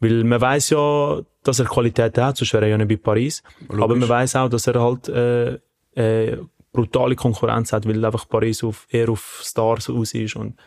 Weil 0.00 0.24
man 0.24 0.40
weiß 0.40 0.70
ja, 0.70 1.20
dass 1.44 1.60
er 1.60 1.66
Qualität 1.66 2.18
hat, 2.18 2.36
sonst 2.36 2.52
wäre 2.52 2.64
er 2.64 2.70
ja 2.70 2.78
nicht 2.78 2.88
bei 2.88 2.96
Paris. 2.96 3.42
Logisch. 3.68 3.82
Aber 3.84 3.94
man 3.96 4.08
weiß 4.08 4.34
auch, 4.36 4.48
dass 4.48 4.66
er 4.66 4.80
halt 4.80 5.08
äh, 5.08 5.58
äh, 5.98 6.38
brutale 6.72 7.16
Konkurrenz 7.16 7.72
hat, 7.72 7.86
weil 7.88 8.04
einfach 8.04 8.28
Paris 8.28 8.62
auf, 8.62 8.86
eher 8.90 9.08
auf 9.08 9.40
Stars 9.42 9.88
aus 9.90 10.14
ist. 10.14 10.36
Und 10.36 10.58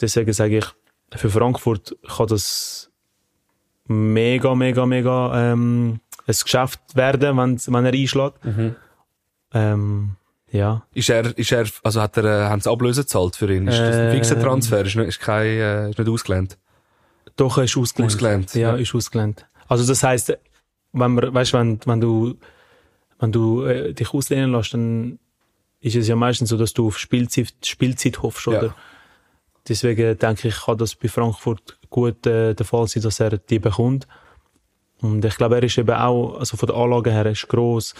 deswegen 0.00 0.32
sage 0.32 0.58
ich, 0.58 0.66
für 1.18 1.30
Frankfurt 1.30 1.96
kann 2.06 2.26
das 2.26 2.90
mega, 3.86 4.54
mega, 4.54 4.86
mega 4.86 5.52
ähm, 5.52 6.00
ein 6.26 6.34
Geschäft 6.42 6.80
werden, 6.94 7.36
wenn, 7.38 7.58
wenn 7.66 7.84
er 7.86 7.92
einschlägt. 7.92 8.44
Mhm. 8.44 8.76
Ähm, 9.54 10.16
ja. 10.50 10.82
Ist 10.92 11.08
er, 11.10 11.36
ist 11.38 11.52
er, 11.52 11.66
also 11.82 12.00
hat 12.02 12.16
er, 12.18 12.24
äh, 12.24 12.48
haben 12.48 12.60
sie 12.60 12.70
Ablöse 12.70 13.02
gezahlt 13.02 13.36
für 13.36 13.52
ihn? 13.52 13.66
Ist 13.66 13.78
das 13.78 13.96
ein 13.96 14.06
Ähm. 14.08 14.12
fixer 14.12 14.40
Transfer? 14.40 14.84
Ist 14.84 14.96
nicht, 14.96 15.08
ist 15.08 15.20
kein, 15.20 15.46
äh, 15.46 15.90
ist 15.90 15.98
nicht 15.98 16.08
ausgelernt? 16.08 16.58
Doch, 17.36 17.56
er 17.58 17.64
ist 17.64 17.76
ausgelernt. 17.76 18.12
Ausgelernt, 18.12 18.54
Ja, 18.54 18.70
ja. 18.70 18.76
ist 18.76 18.94
ausgelernt. 18.94 19.46
Also 19.68 19.86
das 19.86 20.02
heisst, 20.02 20.36
wenn 20.92 21.12
man, 21.14 21.32
weißt, 21.34 21.52
wenn, 21.54 21.80
wenn 21.86 22.00
du, 22.00 22.36
wenn 23.18 23.32
du 23.32 23.64
äh, 23.64 23.92
dich 23.94 24.12
auslehnen 24.14 24.52
lässt, 24.52 24.74
dann 24.74 25.18
ist 25.80 25.96
es 25.96 26.08
ja 26.08 26.16
meistens 26.16 26.48
so, 26.50 26.56
dass 26.56 26.72
du 26.72 26.88
auf 26.88 26.98
Spielzeit, 26.98 27.52
Spielzeit 27.64 28.22
hoffst, 28.22 28.46
Ja. 28.46 28.58
oder? 28.58 28.74
Deswegen 29.68 30.16
denke 30.18 30.48
ich, 30.48 30.56
kann 30.62 30.78
das 30.78 30.94
bei 30.94 31.08
Frankfurt 31.08 31.78
gut 31.90 32.26
äh, 32.26 32.54
der 32.54 32.64
Fall 32.66 32.86
sein, 32.88 33.02
dass 33.02 33.20
er 33.20 33.36
die 33.38 33.58
bekommt. 33.58 34.06
Und 35.00 35.24
ich 35.24 35.36
glaube, 35.36 35.56
er 35.56 35.62
ist 35.62 35.76
eben 35.78 35.90
auch, 35.94 36.38
also 36.38 36.56
von 36.56 36.66
der 36.66 36.76
Anlage 36.76 37.10
her, 37.12 37.26
er 37.26 37.32
ist 37.32 37.46
gross, 37.48 37.94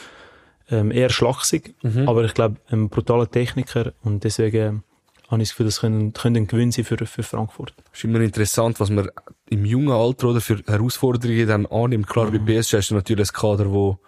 ähm, 0.70 0.90
eher 0.90 1.11
schlachsig, 1.11 1.74
Mhm. 1.83 2.09
aber 2.09 2.24
ich 2.24 2.35
glaube, 2.35 2.57
ein 2.70 2.88
brutaler 2.88 3.31
Techniker 3.31 3.92
und 4.02 4.24
deswegen 4.24 4.83
habe 5.31 5.42
ich 5.42 5.48
das 5.48 5.54
Gefühl, 5.57 5.66
das 5.66 5.81
könnte, 5.81 6.20
könnte 6.20 6.40
ein 6.40 6.46
Gewinn 6.46 6.72
sein 6.72 6.85
für, 6.85 6.96
für 7.07 7.22
Frankfurt. 7.22 7.74
Ist 7.92 8.04
immer 8.04 8.20
interessant, 8.20 8.81
was 8.81 8.88
man 8.90 9.11
im 9.50 9.64
jungen 9.66 9.90
Alter 9.92 10.28
oder 10.28 10.40
für 10.40 10.59
Herausforderungen 10.66 11.46
dann 11.46 11.66
annimmt. 11.66 12.07
Klar, 12.07 12.31
Mhm. 12.31 12.44
bei 12.44 12.61
PSG 12.61 12.74
hast 12.78 12.90
du 12.90 12.94
natürlich 12.94 13.28
ein 13.28 13.33
Kader, 13.35 13.70
wo, 13.70 13.98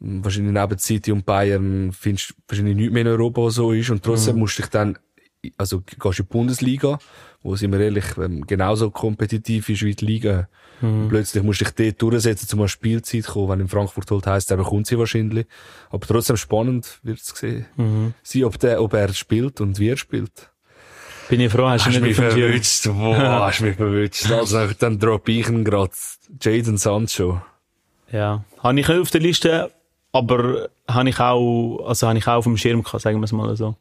wahrscheinlich 0.00 0.52
neben 0.52 0.78
City 0.78 1.12
und 1.12 1.24
Bayern 1.24 1.92
findest 1.92 2.30
du 2.30 2.34
wahrscheinlich 2.48 2.76
nichts 2.76 2.92
mehr 2.92 3.02
in 3.02 3.08
Europa, 3.08 3.42
was 3.42 3.54
so 3.54 3.72
ist. 3.72 3.90
Und 3.90 4.02
trotzdem 4.02 4.38
musst 4.38 4.58
du 4.58 4.62
dich 4.62 4.70
dann, 4.70 4.98
also 5.56 5.80
gehst 5.80 6.02
du 6.02 6.08
in 6.08 6.14
die 6.16 6.22
Bundesliga, 6.22 6.98
wo, 7.42 7.56
sind 7.56 7.72
wir 7.72 7.80
ehrlich, 7.80 8.04
ähm, 8.16 8.46
genauso 8.46 8.90
kompetitiv 8.90 9.68
ist 9.68 9.82
wie 9.82 9.94
die 9.94 10.04
Liga. 10.04 10.48
Und 10.80 11.08
plötzlich 11.08 11.42
musst 11.42 11.60
du 11.60 11.64
dich 11.64 11.74
dort 11.74 12.02
durchsetzen, 12.02 12.48
zum 12.48 12.66
Spielzeit 12.68 13.26
kommen. 13.26 13.48
Wenn 13.48 13.60
in 13.60 13.68
Frankfurt 13.68 14.10
halt 14.10 14.26
heisst, 14.26 14.50
er 14.50 14.56
bekommt 14.56 14.86
sie 14.86 14.98
wahrscheinlich. 14.98 15.46
Aber 15.90 16.06
trotzdem 16.06 16.36
spannend 16.36 16.98
wird 17.02 17.20
es 17.20 17.32
gesehen. 17.32 17.66
sein, 18.22 18.44
ob, 18.44 18.58
der, 18.58 18.82
ob 18.82 18.92
er 18.92 19.12
spielt 19.14 19.60
und 19.60 19.78
wie 19.78 19.88
er 19.88 19.96
spielt. 19.96 20.50
Bin 21.28 21.40
ich 21.40 21.50
froh, 21.50 21.68
hast 21.68 21.86
du 21.86 21.90
Hast 21.90 21.96
du 21.96 22.02
nicht 22.02 22.18
mich 22.18 22.28
verwünscht? 22.28 22.84
Boah, 22.86 23.46
hast 23.46 23.60
du 23.60 23.64
mich 23.64 23.76
verwünscht. 23.76 24.30
Also, 24.30 24.66
dann 24.78 24.98
drop 24.98 25.26
ich 25.28 25.48
ihn 25.48 25.64
grad. 25.64 25.92
Jaden 26.40 26.76
Sancho. 26.76 27.40
Ja. 28.12 28.44
Habe 28.58 28.80
ich 28.80 28.88
auf 28.90 29.10
der 29.10 29.20
Liste, 29.20 29.70
aber 30.14 30.68
habe 30.88 31.08
ich 31.08 31.18
auch, 31.18 31.84
also 31.88 32.06
habe 32.06 32.18
ich 32.18 32.26
auch 32.28 32.34
auf 32.36 32.44
dem 32.44 32.56
Schirm 32.56 32.84
gehabt, 32.84 33.02
sagen 33.02 33.18
wir 33.18 33.24
es 33.24 33.32
mal 33.32 33.56
so. 33.56 33.74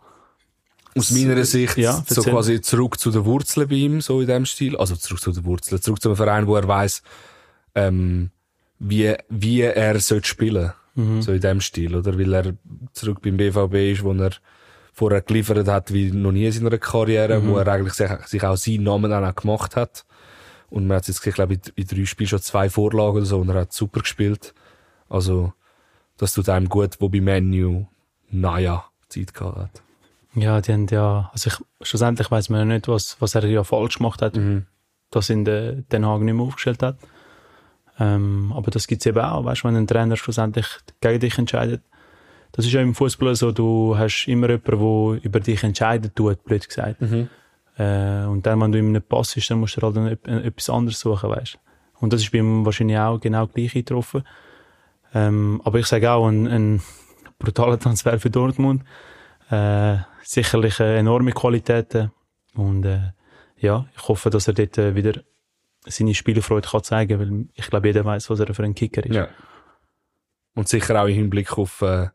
Aus 0.95 1.11
meiner 1.11 1.43
Sicht, 1.45 1.77
Ja, 1.77 2.03
so 2.07 2.23
quasi 2.23 2.59
zurück 2.59 2.99
zu 2.99 3.11
den 3.11 3.23
Wurzeln 3.25 3.67
bei 3.67 3.75
ihm, 3.75 4.01
so 4.01 4.19
in 4.19 4.27
dem 4.27 4.45
Stil. 4.45 4.75
Also 4.75 4.95
zurück 4.95 5.21
zu 5.21 5.31
den 5.31 5.45
Wurzeln, 5.45 5.79
zurück 5.79 6.01
zu 6.01 6.09
einem 6.09 6.15
Verein, 6.15 6.47
wo 6.47 6.55
er 6.55 6.67
weiß, 6.67 7.03
ähm, 7.75 8.31
wie, 8.79 9.13
wie 9.29 9.61
er 9.61 9.99
sollte 9.99 10.27
spielen. 10.27 10.73
So 11.21 11.31
in 11.31 11.41
dem 11.41 11.61
Stil, 11.61 11.95
oder? 11.95 12.17
Weil 12.17 12.33
er 12.33 12.53
zurück 12.93 13.19
beim 13.21 13.37
BVB 13.37 13.73
ist, 13.93 14.03
wo 14.03 14.13
er 14.13 14.31
vorher 14.91 15.21
geliefert 15.21 15.67
hat, 15.67 15.93
wie 15.93 16.11
noch 16.11 16.31
nie 16.31 16.45
in 16.47 16.51
seiner 16.51 16.77
Karriere, 16.79 17.45
wo 17.47 17.57
er 17.57 17.67
eigentlich 17.67 17.93
sich, 17.93 18.09
sich 18.25 18.43
auch 18.43 18.57
seinen 18.57 18.83
Namen 18.83 19.09
dann 19.11 19.25
auch 19.25 19.35
gemacht 19.35 19.75
hat. 19.75 20.03
Und 20.71 20.87
man 20.87 20.97
hat 20.97 21.07
jetzt, 21.07 21.25
ich 21.25 21.33
glaube, 21.35 21.55
in, 21.55 21.61
in 21.75 21.87
drei 21.87 22.05
Spielen 22.05 22.27
schon 22.27 22.41
zwei 22.41 22.69
Vorlagen 22.69 23.17
oder 23.17 23.25
so, 23.25 23.39
und 23.39 23.49
er 23.49 23.61
hat 23.61 23.73
super 23.73 23.99
gespielt. 24.01 24.53
Also, 25.09 25.53
das 26.17 26.33
tut 26.33 26.49
einem 26.49 26.69
gut, 26.69 26.97
wo 26.99 27.09
bei 27.09 27.21
Menu, 27.21 27.85
naja, 28.29 28.85
Zeit 29.09 29.33
gehabt 29.33 29.57
hat. 29.57 29.83
Ja, 30.35 30.61
die 30.61 30.73
haben 30.73 30.87
ja, 30.87 31.29
also 31.31 31.49
ich, 31.49 31.87
schlussendlich 31.87 32.31
weiß 32.31 32.49
man 32.49 32.59
ja 32.59 32.65
nicht, 32.65 32.87
was, 32.87 33.17
was 33.19 33.35
er 33.35 33.45
ja 33.45 33.63
falsch 33.63 33.97
gemacht 33.97 34.21
hat, 34.21 34.35
dass 35.11 35.29
ihn 35.29 35.45
der 35.45 35.73
Den 35.73 36.05
Haag 36.05 36.21
nicht 36.21 36.33
mehr 36.33 36.45
aufgestellt 36.45 36.81
hat. 36.81 36.97
Ähm, 37.99 38.51
aber 38.55 38.71
das 38.71 38.87
gibt's 38.87 39.05
eben 39.05 39.19
auch, 39.19 39.45
weißt 39.45 39.63
du, 39.63 39.67
wenn 39.67 39.75
ein 39.75 39.87
Trainer 39.87 40.17
schlussendlich 40.17 40.65
gegen 41.01 41.19
dich 41.19 41.37
entscheidet. 41.37 41.83
Das 42.51 42.65
ist 42.65 42.71
ja 42.71 42.81
im 42.81 42.95
Fußball 42.95 43.35
so, 43.35 43.51
du 43.51 43.95
hast 43.97 44.27
immer 44.27 44.49
jemanden, 44.49 44.79
der 44.79 45.23
über 45.23 45.39
dich 45.39 45.63
entscheiden 45.63 46.11
tut, 46.15 46.43
blöd 46.43 46.67
gesagt. 46.67 47.01
Äh, 47.77 48.25
und 48.25 48.45
dann, 48.45 48.61
wenn 48.61 48.71
du 48.71 48.79
ihm 48.79 48.91
nicht 48.91 49.09
passt, 49.09 49.37
dann 49.49 49.59
musst 49.59 49.77
du 49.77 49.81
halt 49.81 50.27
etwas 50.27 50.69
anderes 50.69 50.99
suchen, 50.99 51.29
weißt 51.29 51.59
Und 51.99 52.13
das 52.13 52.21
ist 52.21 52.31
bei 52.31 52.39
ihm 52.39 52.65
wahrscheinlich 52.65 52.97
auch 52.97 53.19
genau 53.19 53.47
gleich 53.47 53.73
getroffen. 53.73 54.23
Ähm, 55.13 55.61
aber 55.63 55.79
ich 55.79 55.85
sage 55.85 56.11
auch, 56.11 56.27
ein, 56.27 56.47
ein 56.47 56.81
brutaler 57.39 57.79
Transfer 57.79 58.19
für 58.19 58.29
Dortmund. 58.29 58.83
Äh, 59.49 59.97
sicherlich 60.23 60.79
äh, 60.79 60.97
enorme 60.97 61.31
Qualitäten. 61.31 62.11
Und 62.55 62.85
äh, 62.85 63.11
ja, 63.57 63.85
ich 63.95 64.07
hoffe, 64.07 64.29
dass 64.29 64.47
er 64.47 64.53
dort 64.53 64.77
äh, 64.77 64.95
wieder 64.95 65.21
seine 65.85 66.13
Spielfreude 66.13 66.67
kann 66.67 66.83
zeigen 66.83 67.19
kann, 67.19 67.29
weil 67.29 67.47
ich 67.53 67.67
glaube, 67.69 67.87
jeder 67.87 68.05
weiß, 68.05 68.29
was 68.29 68.39
er 68.39 68.53
für 68.53 68.63
ein 68.63 68.75
Kicker 68.75 69.05
ist. 69.05 69.15
Ja. 69.15 69.27
Und 70.55 70.67
sicher 70.67 71.01
auch 71.01 71.07
im 71.07 71.15
Hinblick 71.15 71.57
auf 71.57 71.81
äh, 71.81 72.07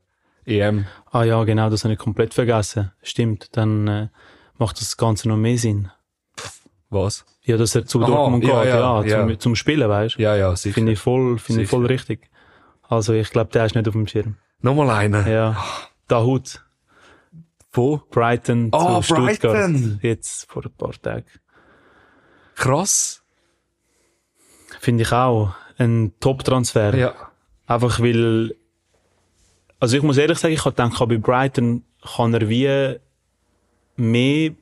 EM. 0.47 0.87
Ah 1.11 1.25
ja, 1.25 1.43
genau, 1.45 1.69
das 1.69 1.85
habe 1.85 1.95
ich 1.95 1.99
komplett 1.99 2.35
vergessen. 2.35 2.93
Stimmt, 3.03 3.57
dann 3.57 3.89
äh, 3.89 4.09
macht 4.57 4.81
das 4.81 4.97
Ganze 4.97 5.29
noch 5.29 5.37
mehr 5.37 5.59
Sinn. 5.59 5.91
Was? 6.91 7.27
Ja, 7.43 7.57
dass 7.57 7.75
er 7.75 7.85
zu 7.85 8.01
Aha, 8.01 8.07
Dortmund 8.07 8.45
ja, 8.45 8.63
geht, 8.63 8.73
ja, 8.73 9.03
ja, 9.05 9.27
Zum, 9.27 9.41
zum 9.41 9.57
Spielen, 9.57 9.89
weißt 9.89 10.17
du? 10.17 10.23
Ja, 10.23 10.37
ja, 10.37 10.57
sicher. 10.57 10.75
Finde 10.75 10.93
ich 10.93 10.99
voll, 10.99 11.39
finde 11.39 11.63
ich 11.63 11.69
voll 11.69 11.85
richtig. 11.87 12.31
Also 12.89 13.13
ich 13.13 13.31
glaube, 13.31 13.51
der 13.53 13.67
ist 13.67 13.75
nicht 13.75 13.87
auf 13.87 13.93
dem 13.93 14.07
Schirm. 14.07 14.37
Nochmal 14.61 14.91
einer. 14.91 15.27
Ja, 15.29 15.63
Dahut, 16.09 16.65
Wo? 17.73 17.99
Brighton 18.11 18.71
Ah, 18.73 18.97
zu 19.03 19.15
Stuttgart. 19.15 19.41
Brighton. 19.41 20.01
Jetzt 20.03 20.51
vor 20.51 20.65
ein 20.65 20.73
paar 20.73 20.93
Tagen. 20.93 21.25
Krass. 22.57 23.23
Finde 24.81 25.03
ich 25.03 25.13
auch 25.13 25.55
ein 25.77 26.13
Top-Transfer. 26.19 26.95
Ja. 26.97 27.15
Einfach 27.67 28.01
weil, 28.01 28.57
also 29.79 29.97
ich 29.97 30.03
muss 30.03 30.17
ehrlich 30.17 30.39
sagen, 30.39 30.55
ich 30.55 30.65
habe 30.65 30.75
gedacht, 30.75 30.99
bei 31.09 31.19
Brighton 31.19 31.85
kann 32.17 32.35
er 32.35 32.49
wie 32.49 32.97
mehr 33.97 34.53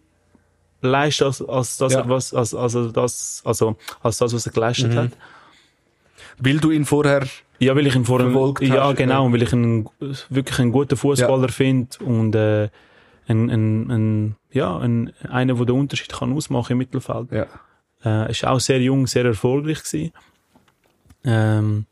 leisten 0.82 1.24
als, 1.24 1.40
als 1.42 1.76
das, 1.78 1.92
Ja. 1.94 2.08
was, 2.08 2.34
als, 2.34 2.54
also 2.54 2.90
das, 2.90 3.40
also, 3.44 3.76
als 4.02 4.18
das, 4.18 4.34
was 4.34 4.46
er 4.46 4.52
geleistet 4.52 4.92
Mhm. 4.92 4.98
hat. 4.98 5.10
Weil 6.38 6.58
du 6.58 6.70
ihn 6.70 6.84
vorher, 6.84 7.26
Ja, 7.58 7.74
weil 7.74 7.86
ich 7.86 7.94
ihn 7.94 8.04
vor 8.04 8.20
Verfolgt 8.20 8.62
ja, 8.62 8.92
genau, 8.92 9.26
ja. 9.26 9.32
weil 9.32 9.42
ich 9.42 9.52
ihn 9.52 9.88
wirklich 10.28 10.58
einen 10.58 10.72
guten 10.72 10.96
Fußballer 10.96 11.48
finde 11.48 11.98
und, 12.04 12.34
äh, 12.34 12.68
ein, 13.28 13.50
ein, 13.50 13.90
ein, 13.90 14.36
ja, 14.52 14.76
ein, 14.78 15.12
einer, 15.28 15.54
der 15.54 15.66
den 15.66 15.76
Unterschied 15.76 16.12
kann 16.12 16.32
ausmachen 16.32 16.72
im 16.72 16.78
Mittelfeld. 16.78 17.32
ja. 17.32 17.46
Äh, 18.04 18.30
ist 18.30 18.46
auch 18.46 18.60
sehr 18.60 18.80
jung, 18.80 19.06
sehr 19.06 19.24
erfolgreich 19.24 19.82
gewesen. 19.82 20.12
Ähm, 21.24 21.86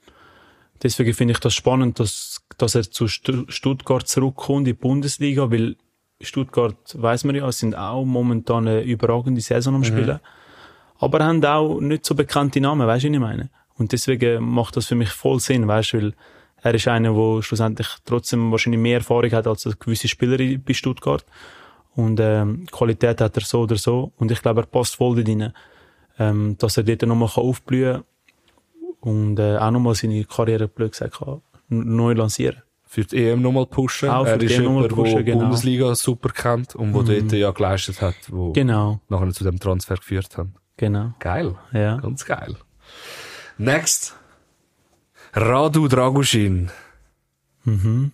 deswegen 0.83 1.13
finde 1.13 1.33
ich 1.33 1.41
das 1.41 1.55
spannend, 1.55 1.99
dass, 1.99 2.43
dass 2.57 2.75
er 2.75 2.89
zu 2.89 3.09
Stu 3.09 3.45
Stuttgart 3.49 4.07
zurückkommt 4.07 4.61
in 4.61 4.65
die 4.67 4.73
Bundesliga, 4.75 5.51
weil 5.51 5.77
Stuttgart, 6.21 6.77
weiß 6.95 7.25
man 7.25 7.35
ja, 7.35 7.51
sind 7.51 7.77
auch 7.77 8.05
momentan 8.05 8.69
eine 8.69 8.83
überragende 8.83 9.41
Saison 9.41 9.75
am 9.75 9.85
Spielen. 9.85 10.21
Aber 10.99 11.25
haben 11.25 11.45
auch 11.45 11.81
nicht 11.81 12.07
so 12.07 12.15
bekannte 12.15 12.61
Namen, 12.61 12.87
weißt 12.87 13.05
du, 13.05 13.09
was 13.09 13.15
ich 13.15 13.21
meine? 13.21 13.51
Und 13.77 13.93
deswegen 13.93 14.45
macht 14.45 14.77
das 14.77 14.87
für 14.87 14.95
mich 14.95 15.11
voll 15.11 15.41
Sinn, 15.41 15.67
weißt 15.67 15.93
du, 15.95 15.97
weil 15.99 16.15
er 16.63 16.75
ist 16.75 16.89
einer, 16.89 17.13
der 17.13 17.43
schlussendlich 17.43 17.89
trotzdem 18.05 18.51
wahrscheinlich 18.51 18.81
mehr 18.81 18.99
Erfahrung 18.99 19.31
hat 19.33 19.47
als 19.47 19.69
gewisse 19.79 20.09
Spieler 20.09 20.39
in- 20.41 20.63
bei 20.63 20.73
Stuttgart. 20.75 21.25
Und 21.95 22.19
ähm, 22.21 22.67
Qualität 22.71 23.21
hat 23.21 23.37
er 23.37 23.43
so 23.45 23.63
oder 23.63 23.77
so. 23.77 24.13
Und 24.17 24.31
ich 24.31 24.41
glaube, 24.43 24.63
er 24.63 24.67
passt 24.67 24.97
voll 24.97 25.17
dort 25.17 25.29
rein. 25.29 25.53
Ähm, 26.19 26.57
dass 26.59 26.77
er 26.77 26.85
dort 26.85 27.03
nochmal 27.03 27.29
aufblühen 27.35 27.95
kann 27.95 28.05
und 29.01 29.39
äh, 29.39 29.57
auch 29.59 29.71
nochmal 29.73 29.95
seine 29.97 30.25
Karriere, 30.25 30.69
blöd 30.69 30.93
gesagt, 30.93 31.19
kann, 31.19 31.41
neu 31.69 32.13
lancieren 32.13 32.63
Für 32.85 33.03
die 33.05 33.17
EM 33.31 33.43
nochmal 33.43 33.67
pushen. 33.67 34.09
Auch 34.09 34.25
für 34.25 34.31
er 34.31 34.39
die 34.39 34.47
ist 34.47 34.53
EM 34.59 34.65
nochmal 34.65 34.89
jemand, 34.89 35.09
der 35.09 35.17
die 35.19 35.25
genau. 35.25 35.39
Bundesliga 35.41 35.95
super 35.97 36.29
kennt 36.29 36.77
und 36.77 36.95
wo 36.95 37.03
dort 37.03 37.33
ja 37.33 37.51
geleistet 37.51 38.01
hat, 38.01 38.15
wo 38.31 38.53
Genau, 38.53 39.01
nachher 39.09 39.31
zu 39.33 39.43
dem 39.45 39.59
Transfer 39.59 39.97
geführt 39.97 40.39
hat. 40.39 40.47
genau. 40.77 41.13
Geil. 41.19 41.57
Ja. 41.73 41.97
Ganz 41.97 42.25
geil. 42.25 42.55
Next. 43.59 44.15
Radu 45.33 45.89
Dragusin. 45.89 46.71
Mhm. 47.65 48.13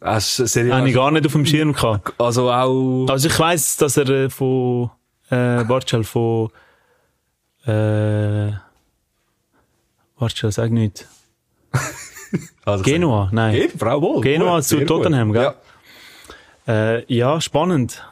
Das 0.00 0.38
ist 0.38 0.56
Habe 0.56 0.88
ich 0.88 0.94
gar 0.94 1.10
nicht 1.10 1.26
auf 1.26 1.32
dem 1.32 1.44
Schirm 1.44 1.72
gehabt. 1.72 2.14
Also 2.18 2.50
auch, 2.50 3.06
Also 3.08 3.28
ich 3.28 3.38
weiss, 3.38 3.76
dass 3.76 3.96
er 3.96 4.08
äh, 4.08 4.30
von 4.30 4.90
äh, 5.28 5.62
Bartschel 5.64 6.04
von 6.04 6.50
äh, 7.66 8.52
Bartschel, 10.18 10.52
sag 10.52 10.70
nicht. 10.70 11.06
also 12.64 12.82
Genua, 12.84 13.28
nein. 13.32 13.68
Frau 13.76 14.00
Wohl. 14.00 14.22
Genua 14.22 14.56
Gut, 14.56 14.64
zu 14.64 14.84
Tottenham, 14.86 15.28
gut. 15.28 15.36
gell? 15.36 15.54
Ja. 16.66 16.94
Äh, 16.96 17.04
ja, 17.14 17.40
spannend. 17.40 18.04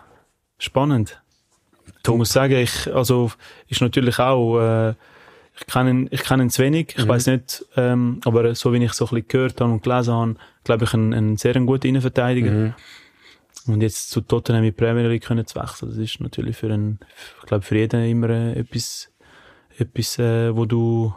Spannend. 0.58 1.20
Ich 2.02 2.14
muss 2.14 2.32
sagen, 2.32 2.54
ich, 2.56 2.92
also, 2.94 3.30
ist 3.68 3.80
natürlich 3.80 4.18
auch, 4.18 4.58
äh, 4.60 4.94
ich 5.60 5.66
kenne 5.66 5.90
ihn, 5.90 6.08
ich 6.10 6.22
kenne 6.22 6.44
ihn 6.44 6.50
zu 6.50 6.62
wenig. 6.62 6.94
Ich 6.96 7.06
weiß 7.06 7.26
nicht, 7.26 7.64
ähm, 7.76 8.20
aber 8.24 8.54
so 8.54 8.72
wie 8.72 8.82
ich 8.84 8.92
so 8.92 9.06
ein 9.06 9.10
bisschen 9.10 9.28
gehört 9.28 9.60
habe 9.60 9.72
und 9.72 9.82
gelesen 9.82 10.14
habe, 10.14 10.34
glaube 10.64 10.84
ich, 10.84 10.94
ein, 10.94 11.12
ein 11.12 11.36
sehr 11.36 11.54
guter 11.60 11.88
Innenverteidiger. 11.88 12.74
Und 13.66 13.82
jetzt 13.82 14.10
zu 14.10 14.20
Tottenham 14.20 14.64
in 14.64 14.74
Premier 14.74 15.08
League 15.08 15.24
können 15.24 15.46
zu 15.46 15.60
wechseln, 15.60 15.90
das 15.90 15.98
ist 15.98 16.20
natürlich 16.20 16.56
für 16.56 16.72
einen, 16.72 17.00
ich 17.40 17.46
glaube, 17.46 17.64
für 17.64 17.76
jeden 17.76 18.02
immer 18.04 18.30
äh, 18.30 18.60
etwas, 18.60 19.10
etwas, 19.76 20.18
äh, 20.18 20.56
wo 20.56 20.64
du, 20.64 21.12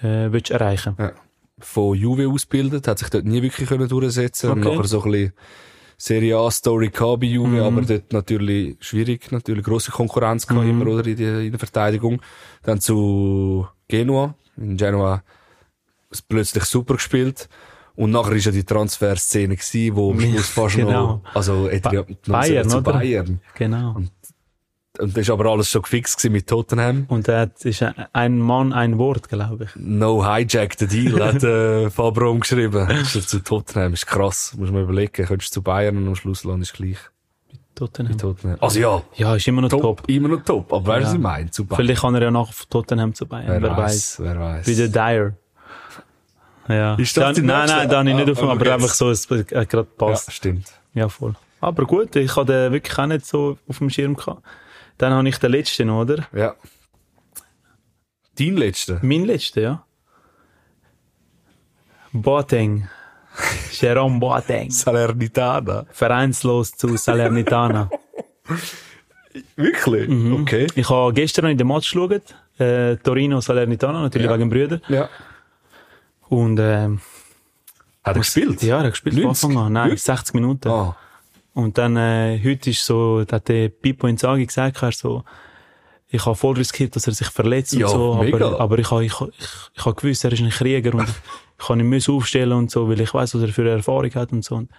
äh, 0.00 0.32
willst 0.32 0.50
erreichen. 0.50 0.96
Ja. 0.98 1.12
Von 1.58 1.96
Juve 1.96 2.28
ausgebildet, 2.28 2.88
hat 2.88 2.98
sich 2.98 3.10
dort 3.10 3.24
nie 3.24 3.42
wirklich 3.42 3.68
können 3.68 3.88
durchsetzen 3.88 4.50
und 4.50 4.66
Okay. 4.66 4.76
nachher 4.76 4.88
so 4.88 5.02
ein 5.04 5.10
bisschen 5.10 5.32
Serie 5.96 6.36
A 6.36 6.50
Story 6.50 6.88
gehabt 6.88 7.20
bei 7.20 7.26
Juve, 7.28 7.62
aber 7.62 7.82
dort 7.82 8.12
natürlich 8.12 8.76
schwierig, 8.80 9.30
natürlich 9.30 9.64
grosse 9.64 9.92
Konkurrenz 9.92 10.46
gehabt 10.46 10.66
immer, 10.66 10.86
oder, 10.88 11.06
in 11.06 11.16
der, 11.16 11.40
in 11.40 11.52
der 11.52 11.60
Verteidigung. 11.60 12.20
Dann 12.64 12.80
zu 12.80 13.68
Genua, 13.88 14.34
in 14.56 14.76
Genua, 14.76 15.22
es 16.10 16.22
plötzlich 16.22 16.64
super 16.64 16.94
gespielt. 16.94 17.48
Und 17.96 18.10
nachher 18.10 18.32
ist 18.32 18.46
ja 18.46 18.52
die 18.52 18.64
Transferszene 18.64 19.54
gewesen, 19.56 19.94
wo 19.96 20.10
am 20.12 20.20
Schluss 20.20 20.48
fast 20.48 20.76
Genau. 20.76 20.90
noch, 20.90 21.34
also, 21.34 21.68
hätte 21.68 21.94
ja, 21.94 22.04
Bayern, 22.26 22.68
zu 22.68 22.78
oder? 22.78 22.92
Bayern. 22.94 23.40
Genau. 23.56 23.94
Und 23.96 24.10
das 24.96 25.16
ist 25.16 25.30
aber 25.30 25.46
alles 25.50 25.70
schon 25.70 25.82
gefixt 25.82 26.24
mit 26.30 26.48
Tottenham. 26.48 27.06
Und 27.08 27.26
er 27.28 27.40
hat- 27.40 27.64
ist 27.64 27.82
ein- 28.12 28.38
Mann, 28.38 28.72
ein 28.72 28.96
Wort, 28.98 29.28
glaube 29.28 29.64
ich. 29.64 29.70
No 29.76 30.24
hijack 30.24 30.74
the 30.78 30.86
deal, 30.86 31.20
hat 31.24 31.42
äh, 31.42 31.88
Fabro 31.90 32.30
umgeschrieben. 32.30 32.88
Ist 32.90 33.28
zu 33.28 33.40
Tottenham, 33.42 33.92
ist 33.92 34.06
krass. 34.06 34.54
Muss 34.56 34.70
man 34.70 34.82
überlegen, 34.84 35.26
könntest 35.26 35.50
du 35.50 35.60
zu 35.60 35.62
Bayern 35.62 35.96
und 35.96 36.06
am 36.08 36.14
Schluss 36.16 36.44
landest 36.44 36.74
gleich 36.74 36.98
Tottenham. 37.74 38.16
Tottenham. 38.18 38.56
Also 38.60 38.78
ja, 38.80 39.02
Ja, 39.16 39.34
ist 39.36 39.46
immer 39.48 39.62
noch 39.62 39.68
top, 39.68 39.80
top. 39.82 40.02
immer 40.08 40.28
noch 40.28 40.42
top. 40.44 40.72
Aber 40.72 40.86
was 40.86 41.02
Ja. 41.04 41.12
ich 41.14 41.18
meine? 41.18 41.50
Zu 41.50 41.64
Bayern. 41.64 41.82
Vielleicht 41.84 42.00
kann 42.02 42.14
er 42.14 42.22
ja 42.22 42.30
nach 42.30 42.52
Tottenham 42.70 43.14
zu 43.14 43.26
Bayern, 43.26 43.48
Wer, 43.48 43.62
wer, 43.62 43.70
weiß, 43.76 43.78
weiß. 43.78 44.20
wer 44.20 44.40
weiß. 44.40 44.66
Wie 44.66 44.74
der 44.76 44.88
Dyer. 44.88 45.32
Ja. 46.68 46.94
Ist 46.94 47.16
das 47.16 47.24
Da- 47.24 47.32
die 47.32 47.42
nein, 47.42 47.66
nein, 47.68 47.88
da 47.88 47.98
habe 47.98 48.08
ich 48.10 48.16
nicht 48.16 48.28
Ah, 48.28 48.32
auf 48.32 48.42
aber 48.42 48.52
aber 48.52 48.74
einfach 48.74 48.94
so, 48.94 49.10
es 49.10 49.28
hat 49.30 49.48
gerade 49.48 49.76
Ja, 49.78 49.82
passt. 49.96 50.32
stimmt. 50.32 50.72
Ja, 50.94 51.08
voll. 51.08 51.34
Aber 51.60 51.84
gut, 51.84 52.14
ich 52.16 52.36
hatte 52.36 52.52
den 52.52 52.72
wirklich 52.72 52.98
auch 52.98 53.06
nicht 53.06 53.26
so 53.26 53.58
auf 53.68 53.78
dem 53.78 53.90
Schirm 53.90 54.14
gehabt. 54.16 54.42
Dann 54.98 55.12
habe 55.12 55.28
ich 55.28 55.36
den 55.38 55.50
letzten, 55.50 55.90
oder? 55.90 56.24
Ja. 56.32 56.54
Dein 58.38 58.56
letzter? 58.56 58.98
Mein 59.02 59.24
letzter, 59.24 59.60
ja. 59.60 59.84
Boateng. 62.12 62.88
Jerome 63.72 64.18
Boateng. 64.20 64.70
Salernitana. 64.70 65.86
Vereinslos 65.90 66.72
zu 66.72 66.96
Salernitana. 66.96 67.90
Wirklich? 69.56 70.08
Mhm. 70.08 70.42
Okay. 70.42 70.66
Ich 70.74 70.88
habe 70.88 71.12
gestern 71.12 71.46
in 71.46 71.58
den 71.58 71.66
Match 71.66 71.90
geschaut. 71.92 72.22
Äh, 72.58 72.96
Torino 72.98 73.40
Salernitana, 73.40 74.02
natürlich 74.02 74.28
Ja. 74.30 74.38
wegen 74.38 74.48
Brüder. 74.48 74.80
Ja. 74.88 75.08
Und, 76.28 76.58
ähm, 76.60 77.00
Hat 78.04 78.14
er 78.16 78.20
gespielt? 78.20 78.62
ja, 78.62 78.78
er 78.78 78.84
hat 78.84 78.90
gespielt 78.92 79.16
von 79.16 79.24
90? 79.24 79.44
Anfang 79.48 79.64
an. 79.66 79.72
Nein, 79.72 79.84
Wirklich? 79.86 80.02
60 80.02 80.34
Minuten. 80.34 80.68
Ah. 80.68 80.96
Und 81.54 81.78
dann, 81.78 81.96
äh, 81.96 82.40
heute 82.44 82.70
ist 82.70 82.84
so, 82.84 83.24
da 83.24 83.36
hat 83.36 83.48
der 83.48 83.68
Pippo 83.70 84.06
Inzaghi 84.06 84.46
gesagt, 84.46 84.82
er 84.82 84.92
so, 84.92 85.24
ich 86.14 86.26
habe 86.26 86.36
voll 86.36 86.54
riskiert, 86.54 86.94
dass 86.94 87.08
er 87.08 87.12
sich 87.12 87.26
verletzt 87.28 87.72
Ja, 87.72 87.86
und 87.86 87.92
so, 87.92 88.14
mega. 88.22 88.46
aber, 88.46 88.60
aber 88.60 88.78
ich 88.78 88.90
habe, 88.90 89.04
ich, 89.04 89.12
ich, 89.20 89.28
ich 89.74 89.84
habe 89.84 89.96
gewusst, 89.96 90.24
er 90.24 90.32
ist 90.32 90.40
ein 90.42 90.50
Krieger 90.50 90.94
und 90.94 91.08
ich 91.58 91.66
kann 91.66 91.80
ihn 91.80 91.88
müssen 91.88 92.14
aufstellen 92.14 92.52
und 92.52 92.70
so, 92.70 92.88
weil 92.88 93.00
ich 93.00 93.12
weiß, 93.12 93.34
was 93.34 93.42
er 93.42 93.48
für 93.48 93.62
eine 93.62 93.70
Erfahrung 93.70 94.14
hat 94.14 94.30
und 94.32 94.44
so. 94.44 94.54
Und 94.54 94.70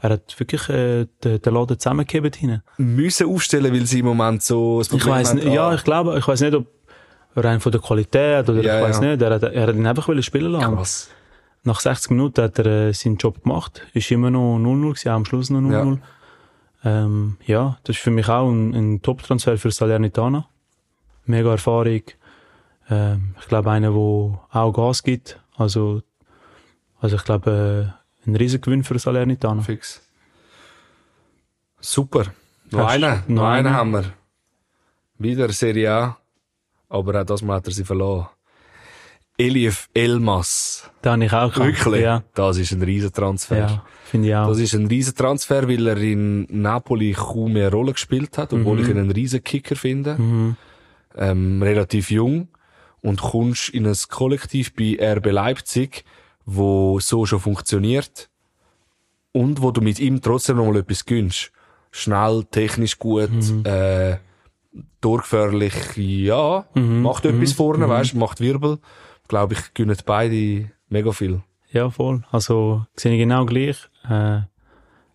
er 0.00 0.10
hat 0.10 0.34
wirklich, 0.40 0.66
äh, 0.70 1.06
den, 1.22 1.42
den 1.42 1.54
Laden 1.54 1.78
zusammengegeben 1.78 2.32
hinten. 2.32 2.62
Müssen 2.78 3.28
aufstellen, 3.28 3.72
weil 3.72 3.84
sie 3.84 3.98
im 3.98 4.06
Moment 4.06 4.42
so 4.42 4.80
ein 4.80 4.96
Ich 4.96 5.06
weiß 5.06 5.34
nicht, 5.34 5.46
ja, 5.48 5.74
ich 5.74 5.84
glaube, 5.84 6.18
ich 6.18 6.26
weiß 6.26 6.40
nicht, 6.40 6.54
ob 6.54 6.66
rein 7.36 7.60
von 7.60 7.70
der 7.70 7.82
Qualität 7.82 8.48
oder 8.48 8.62
Ja, 8.62 8.78
ich 8.78 8.84
weiß 8.84 9.00
ja. 9.00 9.10
nicht, 9.10 9.22
er 9.22 9.34
hat, 9.34 9.42
er 9.42 9.66
hat 9.66 9.74
ihn 9.74 9.86
einfach 9.86 10.08
spielen 10.22 10.52
lassen. 10.52 10.74
Krass. 10.74 11.10
Nach 11.64 11.80
60 11.80 12.12
Minuten 12.12 12.42
hat 12.42 12.58
er 12.60 12.88
äh, 12.88 12.92
seinen 12.94 13.16
Job 13.16 13.42
gemacht. 13.42 13.82
Ist 13.92 14.10
immer 14.10 14.30
noch 14.30 14.56
0-0 14.58 14.80
gewesen, 14.80 15.08
auch 15.10 15.14
am 15.16 15.24
Schluss 15.26 15.50
noch 15.50 15.60
0-0. 15.60 15.70
Ja. 15.72 15.98
Ähm, 16.84 17.36
ja, 17.44 17.76
das 17.84 17.96
ist 17.96 18.02
für 18.02 18.10
mich 18.10 18.28
auch 18.28 18.48
ein, 18.48 18.72
ein 18.74 19.02
Top-Transfer 19.02 19.58
für 19.58 19.70
Salernitana. 19.70 20.48
Mega 21.28 21.50
Erfahrung. 21.52 22.02
Ähm, 22.90 23.34
ich 23.40 23.48
glaube, 23.48 23.70
einer, 23.70 23.90
der 23.90 23.98
auch 23.98 24.72
Gas 24.72 25.02
gibt. 25.02 25.40
Also, 25.56 26.02
also 27.00 27.16
ich 27.16 27.24
glaube, 27.24 27.94
äh, 28.24 28.28
ein 28.28 28.36
riesen 28.36 28.60
Gewinn 28.60 28.82
für 28.84 28.98
Salernitana. 28.98 29.62
Fix. 29.62 30.00
Super. 31.80 32.24
Noch 32.70 32.80
Hast- 32.86 32.94
einen. 33.02 33.22
Noch 33.28 33.44
einen 33.46 33.72
haben 33.72 33.90
wir. 33.92 34.04
Wieder 35.18 35.48
Serie 35.52 35.92
A. 35.92 36.16
Aber 36.88 37.20
auch 37.20 37.24
das 37.24 37.42
Mal 37.42 37.56
hat 37.56 37.66
er 37.66 37.72
sie 37.72 37.84
verloren. 37.84 38.28
Elif 39.36 39.88
Elmas. 39.94 40.90
Da 41.02 41.12
habe 41.12 41.24
ich 41.24 41.32
auch 41.32 41.52
gehabt. 41.52 41.58
Wirklich? 41.84 42.02
Ja, 42.02 42.24
Das 42.34 42.56
ist 42.56 42.72
ein 42.72 42.82
Riesentransfer. 42.82 43.58
ja 43.58 43.84
finde 44.04 44.28
ich 44.28 44.34
auch. 44.34 44.48
Das 44.48 44.58
ist 44.58 44.74
ein 44.74 44.86
Riesentransfer, 44.86 45.68
weil 45.68 45.86
er 45.86 45.96
in 45.98 46.46
Napoli 46.50 47.12
kaum 47.12 47.52
mehr 47.52 47.70
Rolle 47.70 47.92
gespielt 47.92 48.36
hat, 48.38 48.52
obwohl 48.54 48.78
Mhm. 48.78 48.82
ich 48.82 48.88
ihn 48.88 48.98
einen 48.98 49.10
Riesenkicker 49.10 49.76
finde. 49.76 50.16
Ähm, 51.16 51.62
relativ 51.62 52.10
jung. 52.10 52.48
Und 53.00 53.20
kommst 53.20 53.68
in 53.70 53.86
ein 53.86 53.96
Kollektiv 54.08 54.74
bei 54.74 54.98
RB 55.00 55.26
Leipzig, 55.30 56.04
wo 56.44 56.98
so 57.00 57.26
schon 57.26 57.40
funktioniert. 57.40 58.28
Und 59.32 59.62
wo 59.62 59.70
du 59.70 59.80
mit 59.80 60.00
ihm 60.00 60.20
trotzdem 60.20 60.56
noch 60.56 60.66
mal 60.66 60.76
etwas 60.78 61.04
gönnst. 61.06 61.52
Schnell, 61.90 62.44
technisch 62.50 62.98
gut, 62.98 63.30
Mhm. 63.30 63.62
äh, 63.64 64.16
torgefährlich, 65.00 65.96
ja, 65.96 66.66
Mhm. 66.74 67.02
macht 67.02 67.24
etwas 67.24 67.52
vorne, 67.52 67.88
weißt, 67.88 68.14
macht 68.14 68.40
Wirbel. 68.40 68.78
Glaube 69.28 69.54
ich, 69.54 69.74
gönnen 69.74 69.96
beide 70.04 70.70
mega 70.88 71.12
viel. 71.12 71.40
Ja, 71.70 71.90
voll. 71.90 72.24
Also, 72.30 72.84
sehe 72.96 73.12
ich 73.12 73.18
genau 73.18 73.44
gleich. 73.44 73.88
Äh, 74.08 74.40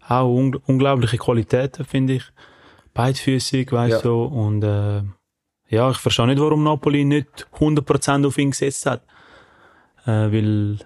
auch 0.08 0.28
un 0.30 0.56
unglaubliche 0.68 1.18
Qualitäten, 1.18 1.86
finde 1.86 2.14
ich. 2.14 2.24
Beidfüßig, 2.94 3.72
weißt 3.72 3.96
Ja. 3.96 4.02
du. 4.02 4.24
Und, 4.24 4.64
äh, 4.64 5.02
ja, 5.74 5.90
ich 5.92 5.98
verstehe 5.98 6.28
nicht, 6.28 6.40
warum 6.40 6.64
Napoli 6.64 7.04
nicht 7.06 7.48
100% 7.60 8.26
auf 8.28 8.38
ihn 8.38 8.52
gesetzt 8.52 8.86
hat. 8.86 9.02
Äh, 10.06 10.32
weil, 10.32 10.78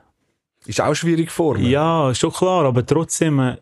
Ist 0.65 0.81
auch 0.81 0.93
schwierig 0.95 1.31
vorne. 1.31 1.61
ja, 1.67 2.09
ist 2.11 2.19
schon 2.19 2.31
klar, 2.31 2.65
aber 2.65 2.85
trotzdem, 2.85 3.39
äh, 3.39 3.53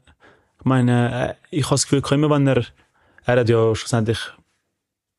ich 0.60 0.66
meine, 0.66 1.30
äh, 1.30 1.34
ich 1.50 1.66
habe 1.66 1.76
das 1.76 1.88
Gefühl, 1.88 2.04
immer 2.14 2.30
wenn 2.30 2.48
er, 2.48 2.64
er 3.26 3.40
hat 3.40 3.50
ja 3.50 3.74
schlussendlich 3.76 4.20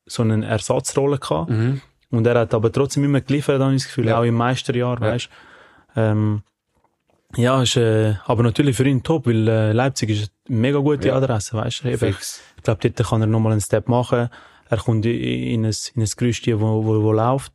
so 0.07 0.23
eine 0.23 0.47
Ersatzrolle 0.47 1.19
gehabt. 1.19 1.51
Mhm. 1.51 1.81
Und 2.11 2.27
er 2.27 2.39
hat 2.39 2.55
aber 2.55 2.71
trotzdem 2.71 3.03
immer 3.05 3.21
geliefert, 3.21 3.61
habe 3.61 3.75
ich 3.75 3.83
das 3.83 3.89
Gefühl, 3.89 4.07
Ja. 4.07 4.19
auch 4.21 4.25
im 4.25 4.35
Meisterjahr, 4.35 4.95
Ja. 5.01 5.13
weißt 5.13 5.29
ähm, 5.97 6.43
Ja, 7.37 7.61
ist, 7.63 7.77
äh, 7.77 8.15
aber 8.27 8.43
natürlich 8.45 8.77
für 8.77 8.87
ihn 8.87 9.03
top, 9.03 9.27
weil 9.27 9.49
äh, 9.49 9.73
Leipzig 9.73 10.11
ist 10.11 10.31
eine 10.49 10.57
mega 10.59 10.79
gute 10.79 11.09
Ja. 11.09 11.17
Adresse, 11.17 11.55
weißt 11.57 11.83
du. 11.85 11.89
Ich 11.91 12.63
glaube, 12.63 12.89
dort 12.89 13.09
kann 13.09 13.21
er 13.21 13.27
nochmal 13.27 13.53
einen 13.53 13.61
Step 13.61 13.89
machen. 13.89 14.29
Er 14.69 14.79
kommt 14.79 15.07
in 15.07 15.13
in 15.13 15.65
ein, 15.65 15.75
in 15.95 16.03
ein 16.03 16.09
Gerüst, 16.17 16.47
wo, 16.47 16.85
wo, 16.85 17.03
wo 17.03 17.13
läuft. 17.13 17.53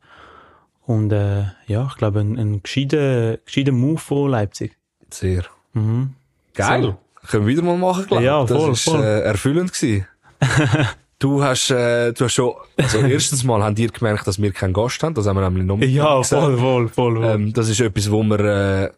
Und 0.84 1.12
äh, 1.12 1.44
ja, 1.66 1.86
ich 1.90 1.96
glaube, 1.96 2.20
ein, 2.20 2.38
ein 2.38 2.62
gescheiter, 2.62 3.38
gescheiter 3.38 3.72
Move 3.72 3.98
von 3.98 4.30
Leipzig. 4.30 4.76
Sehr. 5.10 5.44
Mhm. 5.74 6.14
Geil. 6.54 6.96
Können 7.28 7.46
wir 7.46 7.52
wieder 7.56 7.62
mal 7.62 7.78
machen, 7.78 8.06
glaube 8.06 8.22
ich. 8.22 8.26
Ja, 8.26 8.46
voll, 8.46 8.70
das 8.70 8.78
ist, 8.78 8.84
voll. 8.84 9.02
Äh, 9.02 9.20
erfüllend 9.20 9.72
gewesen. 9.72 10.06
du 11.18 11.42
hast, 11.42 11.70
äh, 11.70 12.12
du 12.12 12.24
hast 12.24 12.34
schon, 12.34 12.52
also 12.76 12.98
erstens 12.98 13.44
mal 13.44 13.62
haben 13.62 13.76
dir 13.76 13.88
gemerkt, 13.90 14.26
dass 14.26 14.42
wir 14.42 14.50
keinen 14.52 14.72
Gast 14.72 15.02
haben. 15.02 15.14
Das 15.14 15.26
haben 15.26 15.36
wir 15.36 15.48
nämlich 15.48 15.64
noch 15.64 15.78
Ja, 15.78 16.18
gesagt. 16.18 16.42
voll, 16.42 16.58
voll, 16.58 16.88
voll. 16.88 17.16
voll. 17.16 17.24
Ähm, 17.24 17.52
das 17.52 17.68
ist 17.68 17.80
etwas, 17.80 18.10
wo 18.10 18.22
wir, 18.24 18.40
äh, 18.40 18.90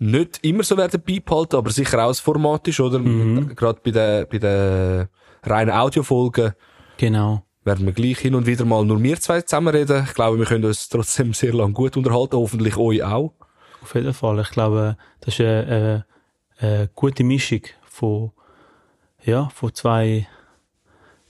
nicht 0.00 0.40
immer 0.44 0.64
so 0.64 0.76
werden 0.76 1.00
beibehalten, 1.06 1.56
aber 1.56 1.70
sicher 1.70 2.02
auch 2.04 2.08
das 2.08 2.20
Format 2.20 2.66
ist, 2.68 2.80
oder? 2.80 2.98
Mhm. 2.98 3.54
Gerade 3.54 3.80
bei 3.82 3.90
den, 3.90 4.26
bei 4.28 4.38
den 4.38 5.08
reinen 5.44 5.70
Audiofolgen 5.70 6.52
genau. 6.96 7.44
Werden 7.68 7.84
wir 7.84 7.92
gleich 7.92 8.18
hin 8.18 8.34
und 8.34 8.46
wieder 8.46 8.64
mal 8.64 8.82
nur 8.84 9.00
wir 9.02 9.20
zwei 9.20 9.42
zusammen 9.42 9.68
reden. 9.68 10.04
Ich 10.08 10.14
glaube, 10.14 10.38
wir 10.38 10.46
können 10.46 10.64
uns 10.64 10.88
trotzdem 10.88 11.34
sehr 11.34 11.52
lang 11.52 11.74
gut 11.74 11.96
unterhalten, 11.98 12.36
hoffentlich 12.36 12.76
euch 12.78 13.02
auch. 13.02 13.34
Auf 13.82 13.94
jeden 13.94 14.14
Fall. 14.14 14.40
Ich 14.40 14.50
glaube, 14.50 14.96
das 15.20 15.34
ist 15.34 15.40
eine, 15.40 16.06
eine, 16.60 16.70
eine 16.72 16.90
gute 16.94 17.24
Mischung 17.24 17.60
von, 17.84 18.32
ja, 19.22 19.50
von 19.50 19.74
zwei 19.74 20.26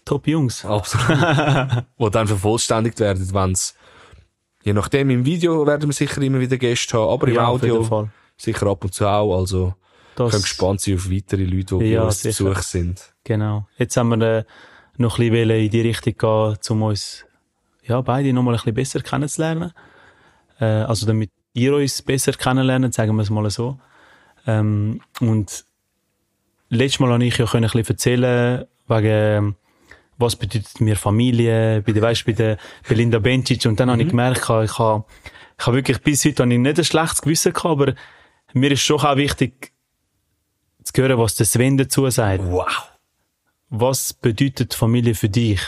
Top-Jungs. 0.04 0.64
Absolut. 0.64 1.84
Wo 1.98 2.08
dann 2.08 2.28
vervollständigt 2.28 3.00
werden, 3.00 3.28
wenn's, 3.34 3.74
je 4.62 4.72
nachdem, 4.72 5.10
im 5.10 5.24
Video 5.26 5.66
werden 5.66 5.88
wir 5.88 5.92
sicher 5.92 6.22
immer 6.22 6.38
wieder 6.38 6.56
Gäste 6.56 6.98
haben, 6.98 7.10
aber 7.10 7.28
im 7.28 7.34
Ja, 7.34 7.52
jeden 7.52 7.72
Audio 7.80 8.08
sicher 8.36 8.66
ab 8.68 8.84
und 8.84 8.94
zu 8.94 9.06
auch, 9.06 9.36
also, 9.36 9.74
Das, 10.14 10.30
können 10.30 10.42
gespannt 10.42 10.80
sein 10.80 10.94
auf 10.94 11.10
weitere 11.10 11.44
Leute, 11.44 11.78
die 11.78 11.86
Ja, 11.86 12.02
bei 12.02 12.06
uns 12.06 12.22
zu. 12.22 12.28
Besuch 12.28 12.62
sind. 12.62 13.12
Genau. 13.24 13.66
Jetzt 13.76 13.96
haben 13.96 14.20
wir 14.20 14.38
äh, 14.38 14.44
noch 14.98 15.18
ein 15.18 15.30
bisschen 15.30 15.50
in 15.50 15.70
die 15.70 15.80
Richtung 15.80 16.14
gehen, 16.16 16.58
um 16.70 16.82
uns, 16.82 17.24
ja, 17.84 18.00
beide 18.00 18.32
noch 18.32 18.42
mal 18.42 18.52
ein 18.52 18.56
bisschen 18.56 18.74
besser 18.74 19.00
kennenzulernen. 19.00 19.72
Äh, 20.60 20.64
also 20.64 21.06
damit 21.06 21.30
ihr 21.54 21.74
uns 21.74 22.02
besser 22.02 22.32
kennenlernt, 22.32 22.94
sagen 22.94 23.14
wir 23.16 23.22
es 23.22 23.30
mal 23.30 23.48
so. 23.50 23.78
Ähm, 24.46 25.00
und 25.20 25.64
letztes 26.68 27.00
Mal 27.00 27.12
habe 27.12 27.24
ich 27.24 27.38
ja 27.38 27.46
ein 27.46 27.62
bisschen 27.62 27.86
erzählen, 27.86 28.64
wegen, 28.86 29.06
ähm, 29.06 29.56
was 30.16 30.36
bedeutet 30.36 30.80
mir 30.80 30.96
Familie, 30.96 31.82
bei 31.82 31.92
der, 31.92 32.02
weißt, 32.02 32.26
bei 32.26 32.32
der 32.32 32.58
Belinda 32.88 33.18
Bencic. 33.18 33.66
Und 33.66 33.78
dann 33.78 33.90
habe 33.90 34.02
ich 34.02 34.08
gemerkt, 34.08 34.38
ich 34.42 34.48
habe, 34.48 34.64
ich 34.64 34.78
habe, 34.78 35.04
ich 35.58 35.66
habe 35.66 35.76
wirklich 35.76 36.00
bis 36.02 36.24
heute 36.24 36.42
habe 36.42 36.52
ich 36.52 36.58
nicht 36.58 36.78
ein 36.78 36.84
schlechtes 36.84 37.22
Gewissen 37.22 37.52
gehabt, 37.52 37.66
aber 37.66 37.94
mir 38.52 38.72
ist 38.72 38.80
schon 38.80 39.00
auch 39.00 39.16
wichtig, 39.16 39.72
zu 40.82 41.02
hören, 41.02 41.18
was 41.18 41.34
der 41.34 41.46
Sven 41.46 41.76
dazu 41.76 42.08
sagt. 42.10 42.44
Wow. 42.44 42.66
Was 43.70 44.12
bedeutet 44.12 44.74
Familie 44.74 45.14
für 45.14 45.28
dich? 45.28 45.60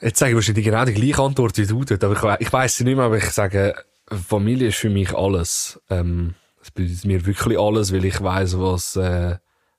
Jetzt 0.00 0.18
sage 0.18 0.32
ich 0.32 0.36
wahrscheinlich 0.36 0.64
genau 0.64 0.84
die 0.84 0.94
gleiche 0.94 1.22
Antwort 1.22 1.56
wie 1.56 1.66
du 1.66 1.84
dort, 1.84 2.04
aber 2.04 2.38
ich, 2.40 2.46
ich 2.46 2.52
weiss 2.52 2.76
sie 2.76 2.84
nicht 2.84 2.96
mehr, 2.96 3.06
aber 3.06 3.18
ich 3.18 3.30
sage, 3.30 3.74
Familie 4.10 4.68
ist 4.68 4.76
für 4.76 4.90
mich 4.90 5.14
alles. 5.14 5.80
Ähm, 5.88 6.34
es 6.60 6.70
bedeutet 6.70 7.04
mir 7.04 7.24
wirklich 7.26 7.58
alles, 7.58 7.92
weil 7.92 8.04
ich 8.04 8.20
weiss, 8.22 8.58
was, 8.58 8.96
äh, 8.96 9.36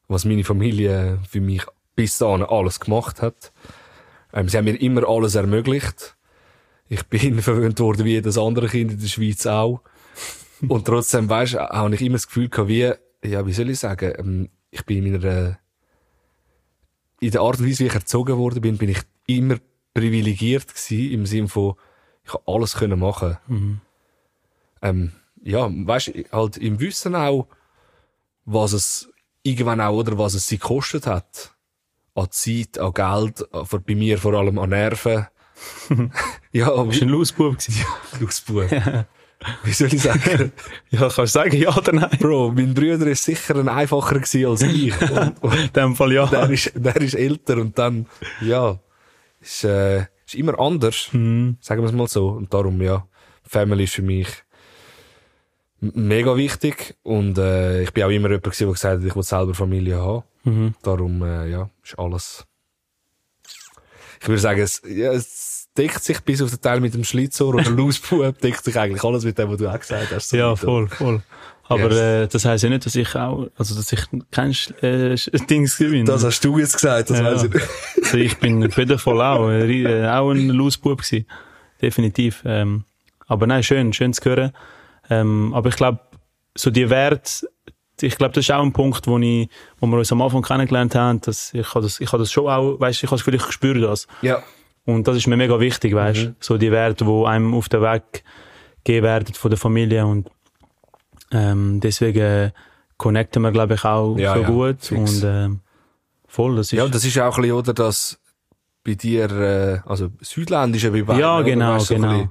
was 0.08 0.26
meine 0.26 0.44
Familie 0.44 1.20
für 1.30 1.42
mich 1.42 1.64
bis 1.96 2.18
dahin 2.18 2.44
alles 2.44 2.80
gemacht 2.80 3.22
hat. 3.22 3.52
Ähm, 4.34 4.50
sie 4.50 4.58
haben 4.58 4.66
mir 4.66 4.80
immer 4.80 5.08
alles 5.08 5.36
ermöglicht. 5.36 6.16
Ich 6.88 7.04
bin 7.04 7.40
verwöhnt 7.42 7.80
worden 7.80 8.06
wie 8.06 8.12
jedes 8.12 8.38
andere 8.38 8.68
Kind 8.68 8.94
in 8.94 9.00
der 9.00 9.08
Schweiz 9.08 9.46
auch. 9.46 9.82
Und 10.68 10.86
trotzdem, 10.86 11.30
weisst 11.30 11.56
du, 11.56 11.60
habe 11.60 11.94
ich 11.96 12.02
immer 12.02 12.16
das 12.16 12.28
Gefühl 12.28 12.50
gehabt, 12.50 12.70
wie, 12.70 12.94
ja, 13.24 13.46
wie 13.46 13.54
soll 13.54 13.70
ich 13.70 13.80
sagen, 13.80 14.14
ähm, 14.18 14.50
ich 14.72 14.86
bin 14.86 15.06
in 15.06 15.12
meiner, 15.14 15.60
in 17.20 17.32
der 17.32 17.42
Art 17.42 17.60
und 17.60 17.68
Weise, 17.68 17.80
wie 17.84 17.88
ich 17.88 17.94
erzogen 17.94 18.38
worden 18.38 18.62
bin, 18.62 18.78
bin 18.78 18.90
ich 18.90 19.00
immer 19.28 19.58
privilegiert 19.94 20.68
gewesen, 20.68 21.12
im 21.12 21.26
Sinne 21.26 21.48
von, 21.48 21.76
ich 22.24 22.34
habe 22.34 22.44
alles 22.48 22.76
können 22.76 23.00
machen. 23.00 23.38
Ähm, 24.82 25.12
ja, 25.44 25.70
weißt 25.72 26.08
du, 26.08 26.24
halt 26.32 26.58
im 26.58 26.80
Wissen 26.80 27.16
auch, 27.16 27.48
was 28.46 28.74
es 28.74 29.10
irgendwann 29.44 29.82
auch, 29.82 29.96
oder 29.96 30.18
was 30.18 30.34
es 30.34 30.48
sie 30.48 30.58
gekostet 30.58 31.08
hat. 31.08 31.52
An 32.16 32.28
Zeit, 32.32 32.78
an 32.78 32.94
Geld, 32.94 33.54
an- 33.54 33.84
bei 33.86 33.96
mir 33.96 34.18
vor 34.18 34.34
allem 34.34 34.58
an 34.60 34.70
Nerven. 34.70 35.28
ja, 36.52 36.68
aber 36.72 36.86
Bist 36.86 37.02
ein 37.02 37.10
Lausbub 37.10 37.58
gewesen? 37.60 37.86
Lausbub. 38.20 38.70
wie 39.64 39.72
soll 39.74 39.94
ich 39.94 40.02
sagen? 40.02 40.52
Ja, 40.90 41.00
kannst 41.02 41.18
du 41.18 41.26
sagen, 41.28 41.58
ja 41.58 41.76
oder 41.76 41.92
nein? 41.92 42.10
Bro, 42.20 42.54
mein 42.56 42.74
Bruder 42.74 43.08
ist 43.08 43.24
sicher 43.24 43.56
ein 43.56 43.68
einfacher 43.68 44.16
gewesen 44.20 44.46
als 44.46 44.62
ich. 44.62 44.94
Und, 45.12 45.44
und 45.44 45.54
In 45.54 45.74
dem 45.74 45.96
Fall 45.96 46.14
ja. 46.14 46.26
der 46.26 46.50
ist, 46.50 46.72
der 46.76 46.96
ist 46.98 47.16
älter 47.16 47.58
und 47.58 47.78
dann, 47.78 48.08
ja, 48.42 48.80
ist, 49.42 49.64
äh, 49.64 50.06
ist 50.26 50.36
immer 50.36 50.58
anders. 50.60 51.10
Mhm. 51.12 51.58
Sagen 51.60 51.82
wir 51.82 51.88
es 51.88 51.94
mal 51.94 52.08
so. 52.08 52.30
Und 52.30 52.54
darum, 52.54 52.82
ja, 52.82 53.06
Family 53.44 53.84
ist 53.84 53.96
für 53.96 54.02
mich 54.02 54.28
mega 55.80 56.36
wichtig. 56.38 56.96
Und, 57.04 57.38
äh, 57.38 57.84
ich 57.84 57.94
bin 57.94 58.04
auch 58.04 58.10
immer 58.10 58.30
jemand 58.30 58.44
gewesen, 58.44 58.66
der 58.66 58.74
gesagt 58.74 59.00
hat, 59.00 59.08
ich 59.08 59.16
will 59.16 59.24
selber 59.24 59.54
Familie 59.54 59.98
haben. 59.98 60.24
Mhm. 60.44 60.76
Darum, 60.82 61.22
äh, 61.24 61.50
ja, 61.50 61.70
ist 61.84 62.00
alles. 62.00 62.46
Ich 64.22 64.28
würde 64.28 64.42
sagen, 64.42 64.62
es, 64.62 64.82
ja, 64.88 65.12
es 65.12 65.45
deckt 65.78 66.04
sich 66.04 66.20
bis 66.22 66.42
auf 66.42 66.50
den 66.50 66.62
Teil 66.62 66.80
mit 66.80 66.94
dem 66.94 67.04
Schlitzohr 67.04 67.56
oder 67.56 67.70
Lausbub, 67.70 68.40
deckt 68.40 68.64
sich 68.64 68.78
eigentlich 68.80 69.04
alles 69.04 69.24
mit 69.26 69.38
dem, 69.38 69.50
was 69.50 69.58
du 69.58 69.68
auch 69.70 69.80
gesagt 69.80 70.12
hast. 70.14 70.30
So 70.30 70.38
Ja, 70.38 70.56
voll, 70.56 70.88
voll. 70.88 71.22
Aber 71.68 71.90
Yes. 71.90 71.98
äh, 71.98 72.28
das 72.28 72.46
heisst 72.46 72.64
ja 72.64 72.70
nicht, 72.70 72.86
dass 72.86 72.96
ich 72.96 73.16
auch, 73.16 73.48
also 73.58 73.74
dass 73.76 73.92
ich 73.92 74.00
kein 74.30 74.52
äh, 74.82 75.16
Dings 75.50 75.78
gewinne. 75.78 76.04
Das 76.04 76.24
hast 76.24 76.42
du 76.46 76.60
jetzt 76.60 76.74
gesagt, 76.76 77.10
das 77.10 77.18
Ja. 77.20 77.26
weiss 77.26 77.44
ich 77.44 77.54
nicht. 77.54 77.68
Also 78.04 78.18
ich 78.18 78.38
bin 78.38 78.70
Fall 79.00 79.22
auch, 79.22 79.48
ri- 79.50 79.88
äh, 79.88 80.08
auch 80.08 80.30
ein 80.32 80.50
Lausbub 80.50 81.02
gewesen. 81.02 81.26
Definitiv. 81.82 82.44
Ähm, 82.46 82.84
aber 83.28 83.48
nein, 83.48 83.64
schön, 83.64 83.94
schön 83.94 84.14
zu 84.14 84.24
hören. 84.26 84.52
Ähm, 85.10 85.54
aber 85.56 85.70
ich 85.70 85.76
glaube, 85.76 86.00
so 86.56 86.70
die 86.70 86.90
Werte, 86.90 87.48
ich 88.00 88.18
glaube, 88.18 88.34
das 88.36 88.46
ist 88.46 88.52
auch 88.52 88.62
ein 88.62 88.72
Punkt, 88.74 89.08
wo 89.08 89.18
ich, 89.18 89.50
wo 89.80 89.88
wir 89.88 89.98
uns 89.98 90.12
am 90.12 90.22
Anfang 90.22 90.44
kennengelernt 90.44 90.94
haben, 90.96 91.20
dass 91.22 91.52
ich 91.54 91.68
habe 91.74 91.82
das, 91.84 92.00
ich 92.00 92.10
das 92.10 92.32
schon 92.32 92.48
auch, 92.48 92.80
weißt, 92.80 93.00
ich 93.04 93.10
habe 93.10 93.18
das 93.18 93.26
Gefühl, 93.26 93.36
ich 93.36 93.52
spüre 93.52 93.80
das. 93.82 94.08
Ja. 94.22 94.44
Und 94.86 95.08
das 95.08 95.18
ist 95.18 95.28
mir 95.28 95.38
mega 95.38 95.60
wichtig, 95.60 95.94
weißt, 95.96 96.32
so 96.40 96.58
die 96.58 96.72
Werte, 96.72 97.06
wo 97.06 97.26
einem 97.26 97.54
auf 97.56 97.70
den 97.70 97.82
Weg 97.82 98.24
gegeben 98.84 99.04
werden 99.06 99.34
von 99.34 99.50
der 99.52 99.58
Familie 99.58 100.06
und 100.06 100.30
ähm, 101.32 101.80
deswegen 101.82 102.20
äh, 102.20 102.52
connecten 102.98 103.42
wir, 103.42 103.52
glaube 103.52 103.74
ich, 103.74 103.84
auch 103.84 104.16
Ja, 104.18 104.36
so 104.36 104.42
ja, 104.42 104.48
gut 104.48 104.78
fix. 104.86 105.24
und 105.24 105.24
ähm, 105.26 105.60
voll, 106.28 106.56
das 106.56 106.68
ist 106.68 106.72
Ja, 106.74 106.88
das 106.88 107.04
ist 107.04 107.18
auch 107.20 107.36
ein 107.38 107.42
bisschen, 107.42 107.56
oder, 107.58 107.74
dass 107.74 108.20
bei 108.84 108.94
dir, 108.94 109.32
äh, 109.32 109.80
also 109.90 110.10
südländische 110.22 110.92
bei 110.92 111.02
beiden, 111.02 111.20
Ja, 111.20 111.42
genau, 111.42 111.76
Weißt 111.76 111.88
so 111.88 111.96
genau. 111.96 112.10
bisschen- 112.10 112.30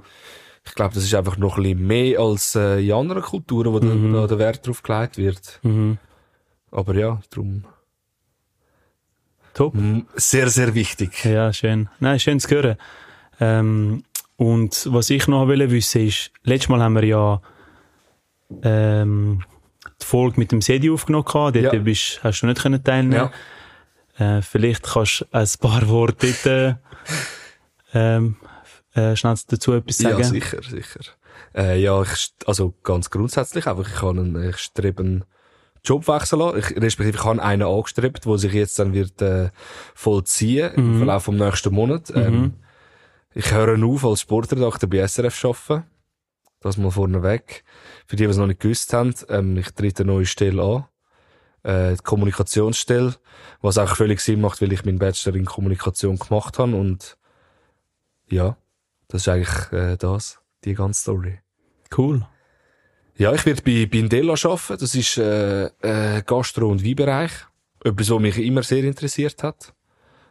Ich 0.67 0.73
glaube, 0.73 0.95
das 0.95 1.03
ist 1.03 1.13
einfach 1.13 1.37
noch 1.37 1.57
ein 1.57 1.63
bisschen 1.63 1.85
mehr 1.85 2.19
als 2.21 2.55
äh, 2.55 2.79
in 2.83 2.93
anderen 2.93 3.21
Kulturen, 3.21 3.73
wo 3.73 3.79
Mhm. 3.79 4.13
da, 4.13 4.21
da 4.21 4.27
der 4.27 4.39
Wert 4.39 4.65
drauf 4.65 4.81
gelegt 4.81 5.17
wird. 5.17 5.59
mhm. 5.63 5.97
Aber 6.71 6.95
ja, 6.95 7.19
darum 7.29 7.65
top. 9.55 9.73
mm, 9.73 10.01
sehr, 10.15 10.49
sehr 10.49 10.75
wichtig. 10.75 11.25
Ja, 11.25 11.51
schön. 11.51 11.89
Nein, 11.99 12.19
schön 12.19 12.39
zu 12.39 12.49
hören. 12.49 12.77
Ähm, 13.39 14.03
und 14.37 14.87
was 14.91 15.09
ich 15.09 15.27
noch 15.27 15.47
wollte 15.47 15.71
wissen 15.71 16.07
ist, 16.07 16.31
letztes 16.43 16.69
Mal 16.69 16.81
haben 16.83 16.93
wir 16.95 17.05
ja 17.05 17.41
ähm, 18.63 19.43
die 20.01 20.05
Folge 20.05 20.39
mit 20.39 20.51
dem 20.51 20.61
Sedi 20.61 20.89
aufgenommen 20.91 21.25
gehabt. 21.25 21.55
Dort 21.55 21.73
Ja. 21.73 21.79
bist, 21.79 22.19
hast 22.23 22.41
du 22.41 22.47
nicht 22.47 22.61
können 22.61 22.83
teilnehmen. 22.83 23.29
Ja. 24.19 24.37
Äh, 24.37 24.41
vielleicht 24.41 24.83
kannst 24.83 25.21
du 25.21 25.25
ein 25.31 25.47
paar 25.59 25.87
Worte 25.89 26.33
dort, 26.43 26.45
äh, 26.45 26.75
ähm, 27.93 28.35
äh, 28.93 29.15
schnell 29.15 29.35
dazu 29.47 29.73
etwas 29.73 29.97
sagen. 29.97 30.19
Ja, 30.19 30.23
sicher, 30.23 30.61
sicher. 30.63 30.99
Äh, 31.53 31.81
ja, 31.81 32.01
ich, 32.01 32.33
also 32.45 32.73
ganz 32.83 33.09
grundsätzlich 33.09 33.67
einfach, 33.67 33.87
ich 33.87 33.95
kann 33.95 34.19
einen, 34.19 34.49
ich 34.49 34.57
strebe 34.57 35.25
einen 35.89 36.01
Jobwechsel 36.01 36.41
an. 36.41 36.57
Ich, 36.57 36.71
respektive, 36.71 37.17
ich 37.17 37.23
habe 37.23 37.41
einen 37.41 37.63
angestrebt, 37.63 38.25
der 38.25 38.37
sich 38.37 38.53
jetzt 38.53 38.79
dann 38.79 38.93
wird, 38.93 39.21
äh, 39.21 39.49
vollziehen 39.93 40.73
im 40.75 40.97
Verlauf 40.97 41.23
vom 41.23 41.37
nächsten 41.37 41.73
Monat. 41.73 42.11
Ähm, 42.15 42.53
ich 43.33 43.51
höre 43.51 43.77
auf 43.83 44.05
als 44.05 44.21
Sportredakteur 44.21 44.89
bei 44.89 45.05
SRF 45.05 45.45
arbeiten. 45.45 45.85
Das 46.61 46.77
mal 46.77 46.91
vorneweg. 46.91 47.63
Für 48.07 48.15
die, 48.15 48.23
die 48.23 48.29
es 48.29 48.37
noch 48.37 48.47
nicht 48.47 48.59
gewusst 48.59 48.91
haben, 48.93 49.13
ähm, 49.29 49.57
ich 49.57 49.71
trete 49.71 50.03
eine 50.03 50.13
neue 50.13 50.25
Stelle 50.25 50.63
an. 50.63 50.85
Äh, 51.63 51.95
die 51.95 52.03
Kommunikationsstelle. 52.03 53.15
Was 53.61 53.77
auch 53.77 53.95
völlig 53.95 54.19
Sinn 54.21 54.41
macht, 54.41 54.61
weil 54.61 54.73
ich 54.73 54.85
meinen 54.85 54.99
Bachelor 54.99 55.35
in 55.35 55.45
Kommunikation 55.45 56.17
gemacht 56.17 56.57
habe 56.59 56.75
und, 56.75 57.17
ja, 58.29 58.57
das 59.07 59.21
ist 59.21 59.29
eigentlich, 59.29 59.71
äh, 59.71 59.97
das. 59.97 60.39
Die 60.63 60.73
ganze 60.73 61.01
Story. 61.01 61.39
Cool. 61.95 62.25
Ja, 63.17 63.33
ich 63.33 63.45
werde 63.45 63.61
bei 63.61 63.85
Bindella 63.85 64.33
arbeiten. 64.33 64.77
Das 64.79 64.93
ist 64.95 65.17
äh, 65.17 65.65
äh, 65.65 66.21
Gastro- 66.25 66.69
und 66.69 66.83
Weinbereich. 66.83 67.31
Etwas, 67.83 68.09
was 68.09 68.19
mich 68.19 68.37
immer 68.37 68.63
sehr 68.63 68.83
interessiert 68.83 69.41
hat. 69.43 69.73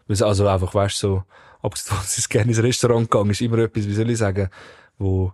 Also 0.09 0.47
einfach, 0.49 0.75
weißt 0.75 0.99
so, 0.99 1.23
abgesehen 1.63 1.97
dass 1.97 2.19
ich 2.19 2.29
gerne 2.29 2.51
ins 2.51 2.63
Restaurant 2.63 3.11
gegangen 3.11 3.31
ist 3.31 3.41
immer 3.41 3.59
etwas, 3.59 3.87
wie 3.87 3.95
soll 3.95 4.11
ich 4.11 4.19
sagen, 4.19 4.51
wo 4.99 5.33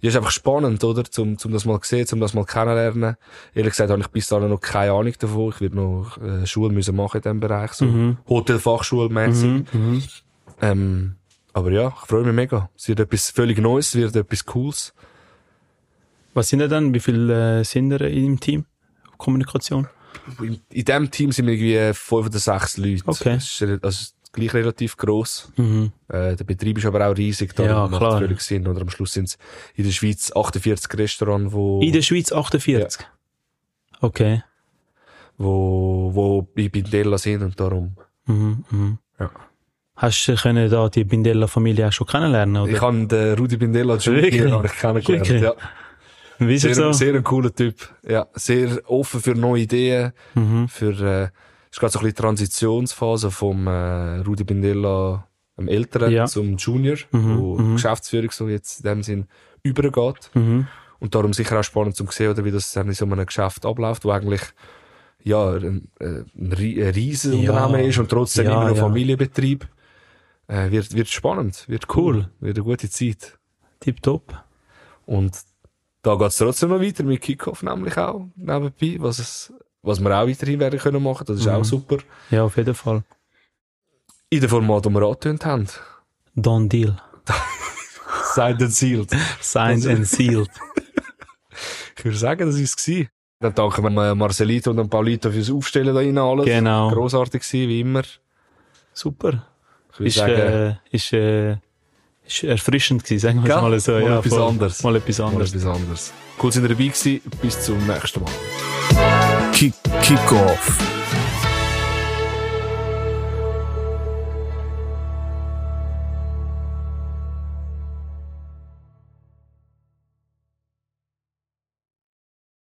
ja, 0.00 0.08
ist 0.08 0.16
einfach 0.16 0.30
spannend, 0.30 0.82
oder? 0.82 1.04
Zum, 1.04 1.36
zum 1.36 1.52
das 1.52 1.66
mal 1.66 1.78
sehen, 1.82 2.06
zum 2.06 2.20
das 2.20 2.32
mal 2.32 2.46
kennenlernen. 2.46 3.16
Ehrlich 3.54 3.72
gesagt 3.72 3.90
habe 3.90 4.00
ich 4.00 4.08
bis 4.08 4.28
dahin 4.28 4.48
noch 4.48 4.60
keine 4.60 4.92
Ahnung 4.92 5.12
davon. 5.18 5.50
Ich 5.50 5.60
werde 5.60 5.76
noch 5.76 6.16
äh, 6.22 6.46
Schule 6.46 6.72
müssen 6.72 6.96
machen 6.96 7.18
in 7.18 7.22
diesem 7.22 7.40
Bereich, 7.40 7.72
so 7.74 7.84
Mhm. 7.84 8.16
Hotelfachschulmäßig. 8.26 9.44
Mhm. 9.44 9.66
Mhm. 9.72 10.02
Ähm, 10.62 11.16
aber 11.52 11.70
ja, 11.70 11.88
ich 11.88 12.06
freue 12.08 12.24
mich 12.24 12.32
mega. 12.34 12.70
Es 12.76 12.88
wird 12.88 13.00
etwas 13.00 13.30
völlig 13.30 13.58
Neues, 13.58 13.88
es 13.88 13.96
wird 13.96 14.16
etwas 14.16 14.46
Cooles. 14.46 14.94
Was 16.34 16.48
sind 16.48 16.60
denn 16.60 16.70
dann? 16.70 16.94
Wie 16.94 17.00
viele 17.00 17.60
äh, 17.60 17.64
sind 17.64 17.90
ihr 17.92 18.00
im 18.02 18.38
Team? 18.38 18.64
Kommunikation? 19.16 19.88
In, 20.40 20.60
in 20.70 20.84
diesem 20.84 21.10
Team 21.10 21.32
sind 21.32 21.46
wir 21.46 21.54
irgendwie 21.54 21.94
fünf 21.98 22.26
oder 22.26 22.38
sechs 22.38 22.76
Leute. 22.76 23.02
Okay. 23.06 23.34
Das 23.34 23.60
ist, 23.60 23.84
also 23.84 24.04
gleich 24.32 24.54
relativ 24.54 24.96
gross. 24.96 25.50
Mhm. 25.56 25.92
Äh, 26.08 26.36
der 26.36 26.44
Betrieb 26.44 26.78
ist 26.78 26.86
aber 26.86 27.06
auch 27.08 27.16
riesig, 27.16 27.54
da 27.54 27.64
Ja, 27.64 27.88
macht 27.88 28.00
klar. 28.00 28.18
völlig 28.18 28.40
Sinn. 28.40 28.66
Oder 28.68 28.82
am 28.82 28.90
Schluss 28.90 29.12
sind 29.12 29.28
es 29.28 29.38
in 29.74 29.84
der 29.84 29.90
Schweiz 29.92 30.30
48 30.34 30.98
Restaurants, 30.98 31.52
wo, 31.52 31.80
In 31.80 31.92
der 31.92 32.02
Schweiz 32.02 32.32
48? 32.32 33.06
Okay. 34.00 34.42
wo, 35.36 36.10
wo 36.14 36.42
bei 36.42 36.68
Bindella 36.68 37.18
sind 37.18 37.42
und 37.42 37.58
darum. 37.58 37.96
Mhm. 38.26 38.64
Mhm. 38.70 38.98
Ja. 39.18 39.30
Hast 39.96 40.26
du 40.26 40.34
können 40.34 40.70
da 40.70 40.88
die 40.88 41.04
Bindella-Familie 41.04 41.88
auch 41.88 41.92
schon 41.92 42.06
kennenlernen? 42.06 42.62
Oder? 42.62 42.72
Ich 42.72 42.80
habe 42.80 43.06
den 43.06 43.34
Rudi 43.38 43.56
Bindella 43.56 43.96
ich 43.96 44.04
kennengelernt. 44.04 45.42
Ja. 45.42 45.54
Wie 46.40 46.54
ist 46.54 46.62
Sehr, 46.62 46.74
so? 46.74 46.92
sehr 46.92 47.14
ein 47.14 47.22
cooler 47.22 47.54
Typ. 47.54 47.76
Ja, 48.08 48.26
sehr 48.34 48.80
offen 48.90 49.20
für 49.20 49.34
neue 49.34 49.62
Ideen. 49.62 50.12
Mhm. 50.34 50.68
Für, 50.68 50.90
äh, 51.00 51.22
es 51.70 51.76
ist 51.76 51.80
gerade 51.80 51.92
so 51.92 51.98
ein 51.98 52.02
bisschen 52.04 52.08
die 52.08 52.12
Transitionsphase 52.22 53.30
vom 53.30 53.66
äh, 53.66 54.18
Rudi 54.20 54.44
Bindella, 54.44 55.26
dem 55.58 55.68
Älteren, 55.68 56.10
Ja. 56.12 56.26
zum 56.26 56.56
Junior, 56.56 56.96
Mhm, 57.12 57.38
wo 57.38 57.58
mhm. 57.58 57.74
Geschäftsführung 57.74 58.30
so 58.30 58.48
jetzt 58.48 58.80
in 58.80 58.84
dem 58.84 59.02
Sinn 59.02 59.26
übergeht. 59.62 60.30
Mhm. 60.34 60.66
Und 60.98 61.14
darum 61.14 61.32
sicher 61.32 61.58
auch 61.60 61.64
spannend 61.64 61.94
zu 61.96 62.06
sehen, 62.10 62.30
oder 62.30 62.44
wie 62.44 62.50
das 62.50 62.72
dann 62.72 62.88
in 62.88 62.94
so 62.94 63.04
einem 63.06 63.24
Geschäft 63.24 63.64
abläuft, 63.66 64.04
wo 64.04 64.10
eigentlich 64.10 64.42
ja, 65.22 65.50
ein, 65.52 65.88
ein, 66.00 66.52
Rie- 66.52 66.82
ein 66.82 66.90
riesen 66.94 67.34
Ja. 67.42 67.52
Unternehmen 67.52 67.88
ist 67.88 67.98
und 67.98 68.08
trotzdem 68.10 68.46
Ja, 68.46 68.52
immer 68.52 68.68
noch 68.70 68.76
ja. 68.76 68.82
Familienbetrieb. 68.82 69.66
Äh, 70.48 70.70
wird, 70.70 70.94
wird 70.94 71.08
spannend, 71.08 71.64
wird 71.68 71.94
cool, 71.94 72.14
Cool. 72.14 72.28
wird 72.40 72.56
eine 72.56 72.64
gute 72.64 72.88
Zeit. 72.90 73.38
Tipptopp. 73.80 74.42
Und 75.06 75.36
da 76.02 76.14
geht's 76.16 76.38
trotzdem 76.38 76.70
noch 76.70 76.80
weiter 76.80 77.02
mit 77.04 77.20
Kickoff 77.20 77.62
nämlich 77.62 77.96
auch 77.98 78.26
nebenbei, 78.36 78.96
was 78.98 79.18
es, 79.18 79.52
was 79.82 80.00
wir 80.00 80.10
auch 80.16 80.26
weiterhin 80.26 80.60
werden 80.60 80.78
können 80.80 81.02
machen, 81.02 81.24
das 81.26 81.40
ist 81.40 81.46
Mhm. 81.46 81.52
auch 81.52 81.64
super. 81.64 81.98
Ja, 82.30 82.44
auf 82.44 82.56
jeden 82.56 82.74
Fall. 82.74 83.02
In 84.30 84.40
dem 84.40 84.48
Format, 84.50 84.86
das 84.86 84.92
wir 84.92 85.02
angetönt 85.02 85.44
haben. 85.44 85.66
Done 86.34 86.68
deal. 86.68 86.96
Seid 88.34 88.60
sealed. 88.72 89.10
Signed 89.40 89.86
and 89.86 90.06
sealed. 90.06 90.50
Ich 91.98 92.04
würde 92.06 92.16
sagen, 92.16 92.46
das 92.46 92.56
ist 92.58 92.88
es 92.88 93.06
Dann 93.40 93.54
danken 93.54 93.82
wir 93.94 94.14
Marcelito 94.14 94.70
und 94.70 94.78
dem 94.78 94.88
Paulito 94.88 95.30
fürs 95.30 95.50
Aufstellen 95.50 95.94
da 95.94 96.00
rein 96.00 96.16
alles. 96.16 96.46
Genau. 96.46 96.90
Grossartig 96.90 97.42
gewesen, 97.42 97.68
wie 97.68 97.80
immer. 97.80 98.02
Super. 98.94 99.46
Ich 99.92 99.98
würde 99.98 100.08
Ist, 100.08 100.14
sagen, 100.16 100.32
äh, 100.32 100.76
ist, 100.92 101.12
äh, 101.12 101.56
erfrischend 102.44 103.04
gewesen, 103.04 103.20
sagen 103.20 103.44
wir 103.44 103.56
es 103.56 103.62
mal 103.62 103.80
so. 103.80 103.92
Mal 103.92 104.02
ja, 104.02 104.18
etwas 104.18 104.32
voll. 104.32 104.42
anderes. 104.48 104.82
Mal 104.82 104.96
etwas 104.96 105.18
mal 105.18 105.26
anderes. 105.28 105.54
etwas 105.54 105.66
anderes. 105.66 106.12
Cool, 106.42 106.52
sind 106.52 106.62
ihr 106.62 106.68
dabei 106.68 106.84
gewesen. 106.84 107.20
Bis 107.42 107.60
zum 107.60 107.86
nächsten 107.86 108.22
Mal. 108.22 108.32
Kick, 109.52 109.74
kick 110.02 110.32
off. 110.32 110.99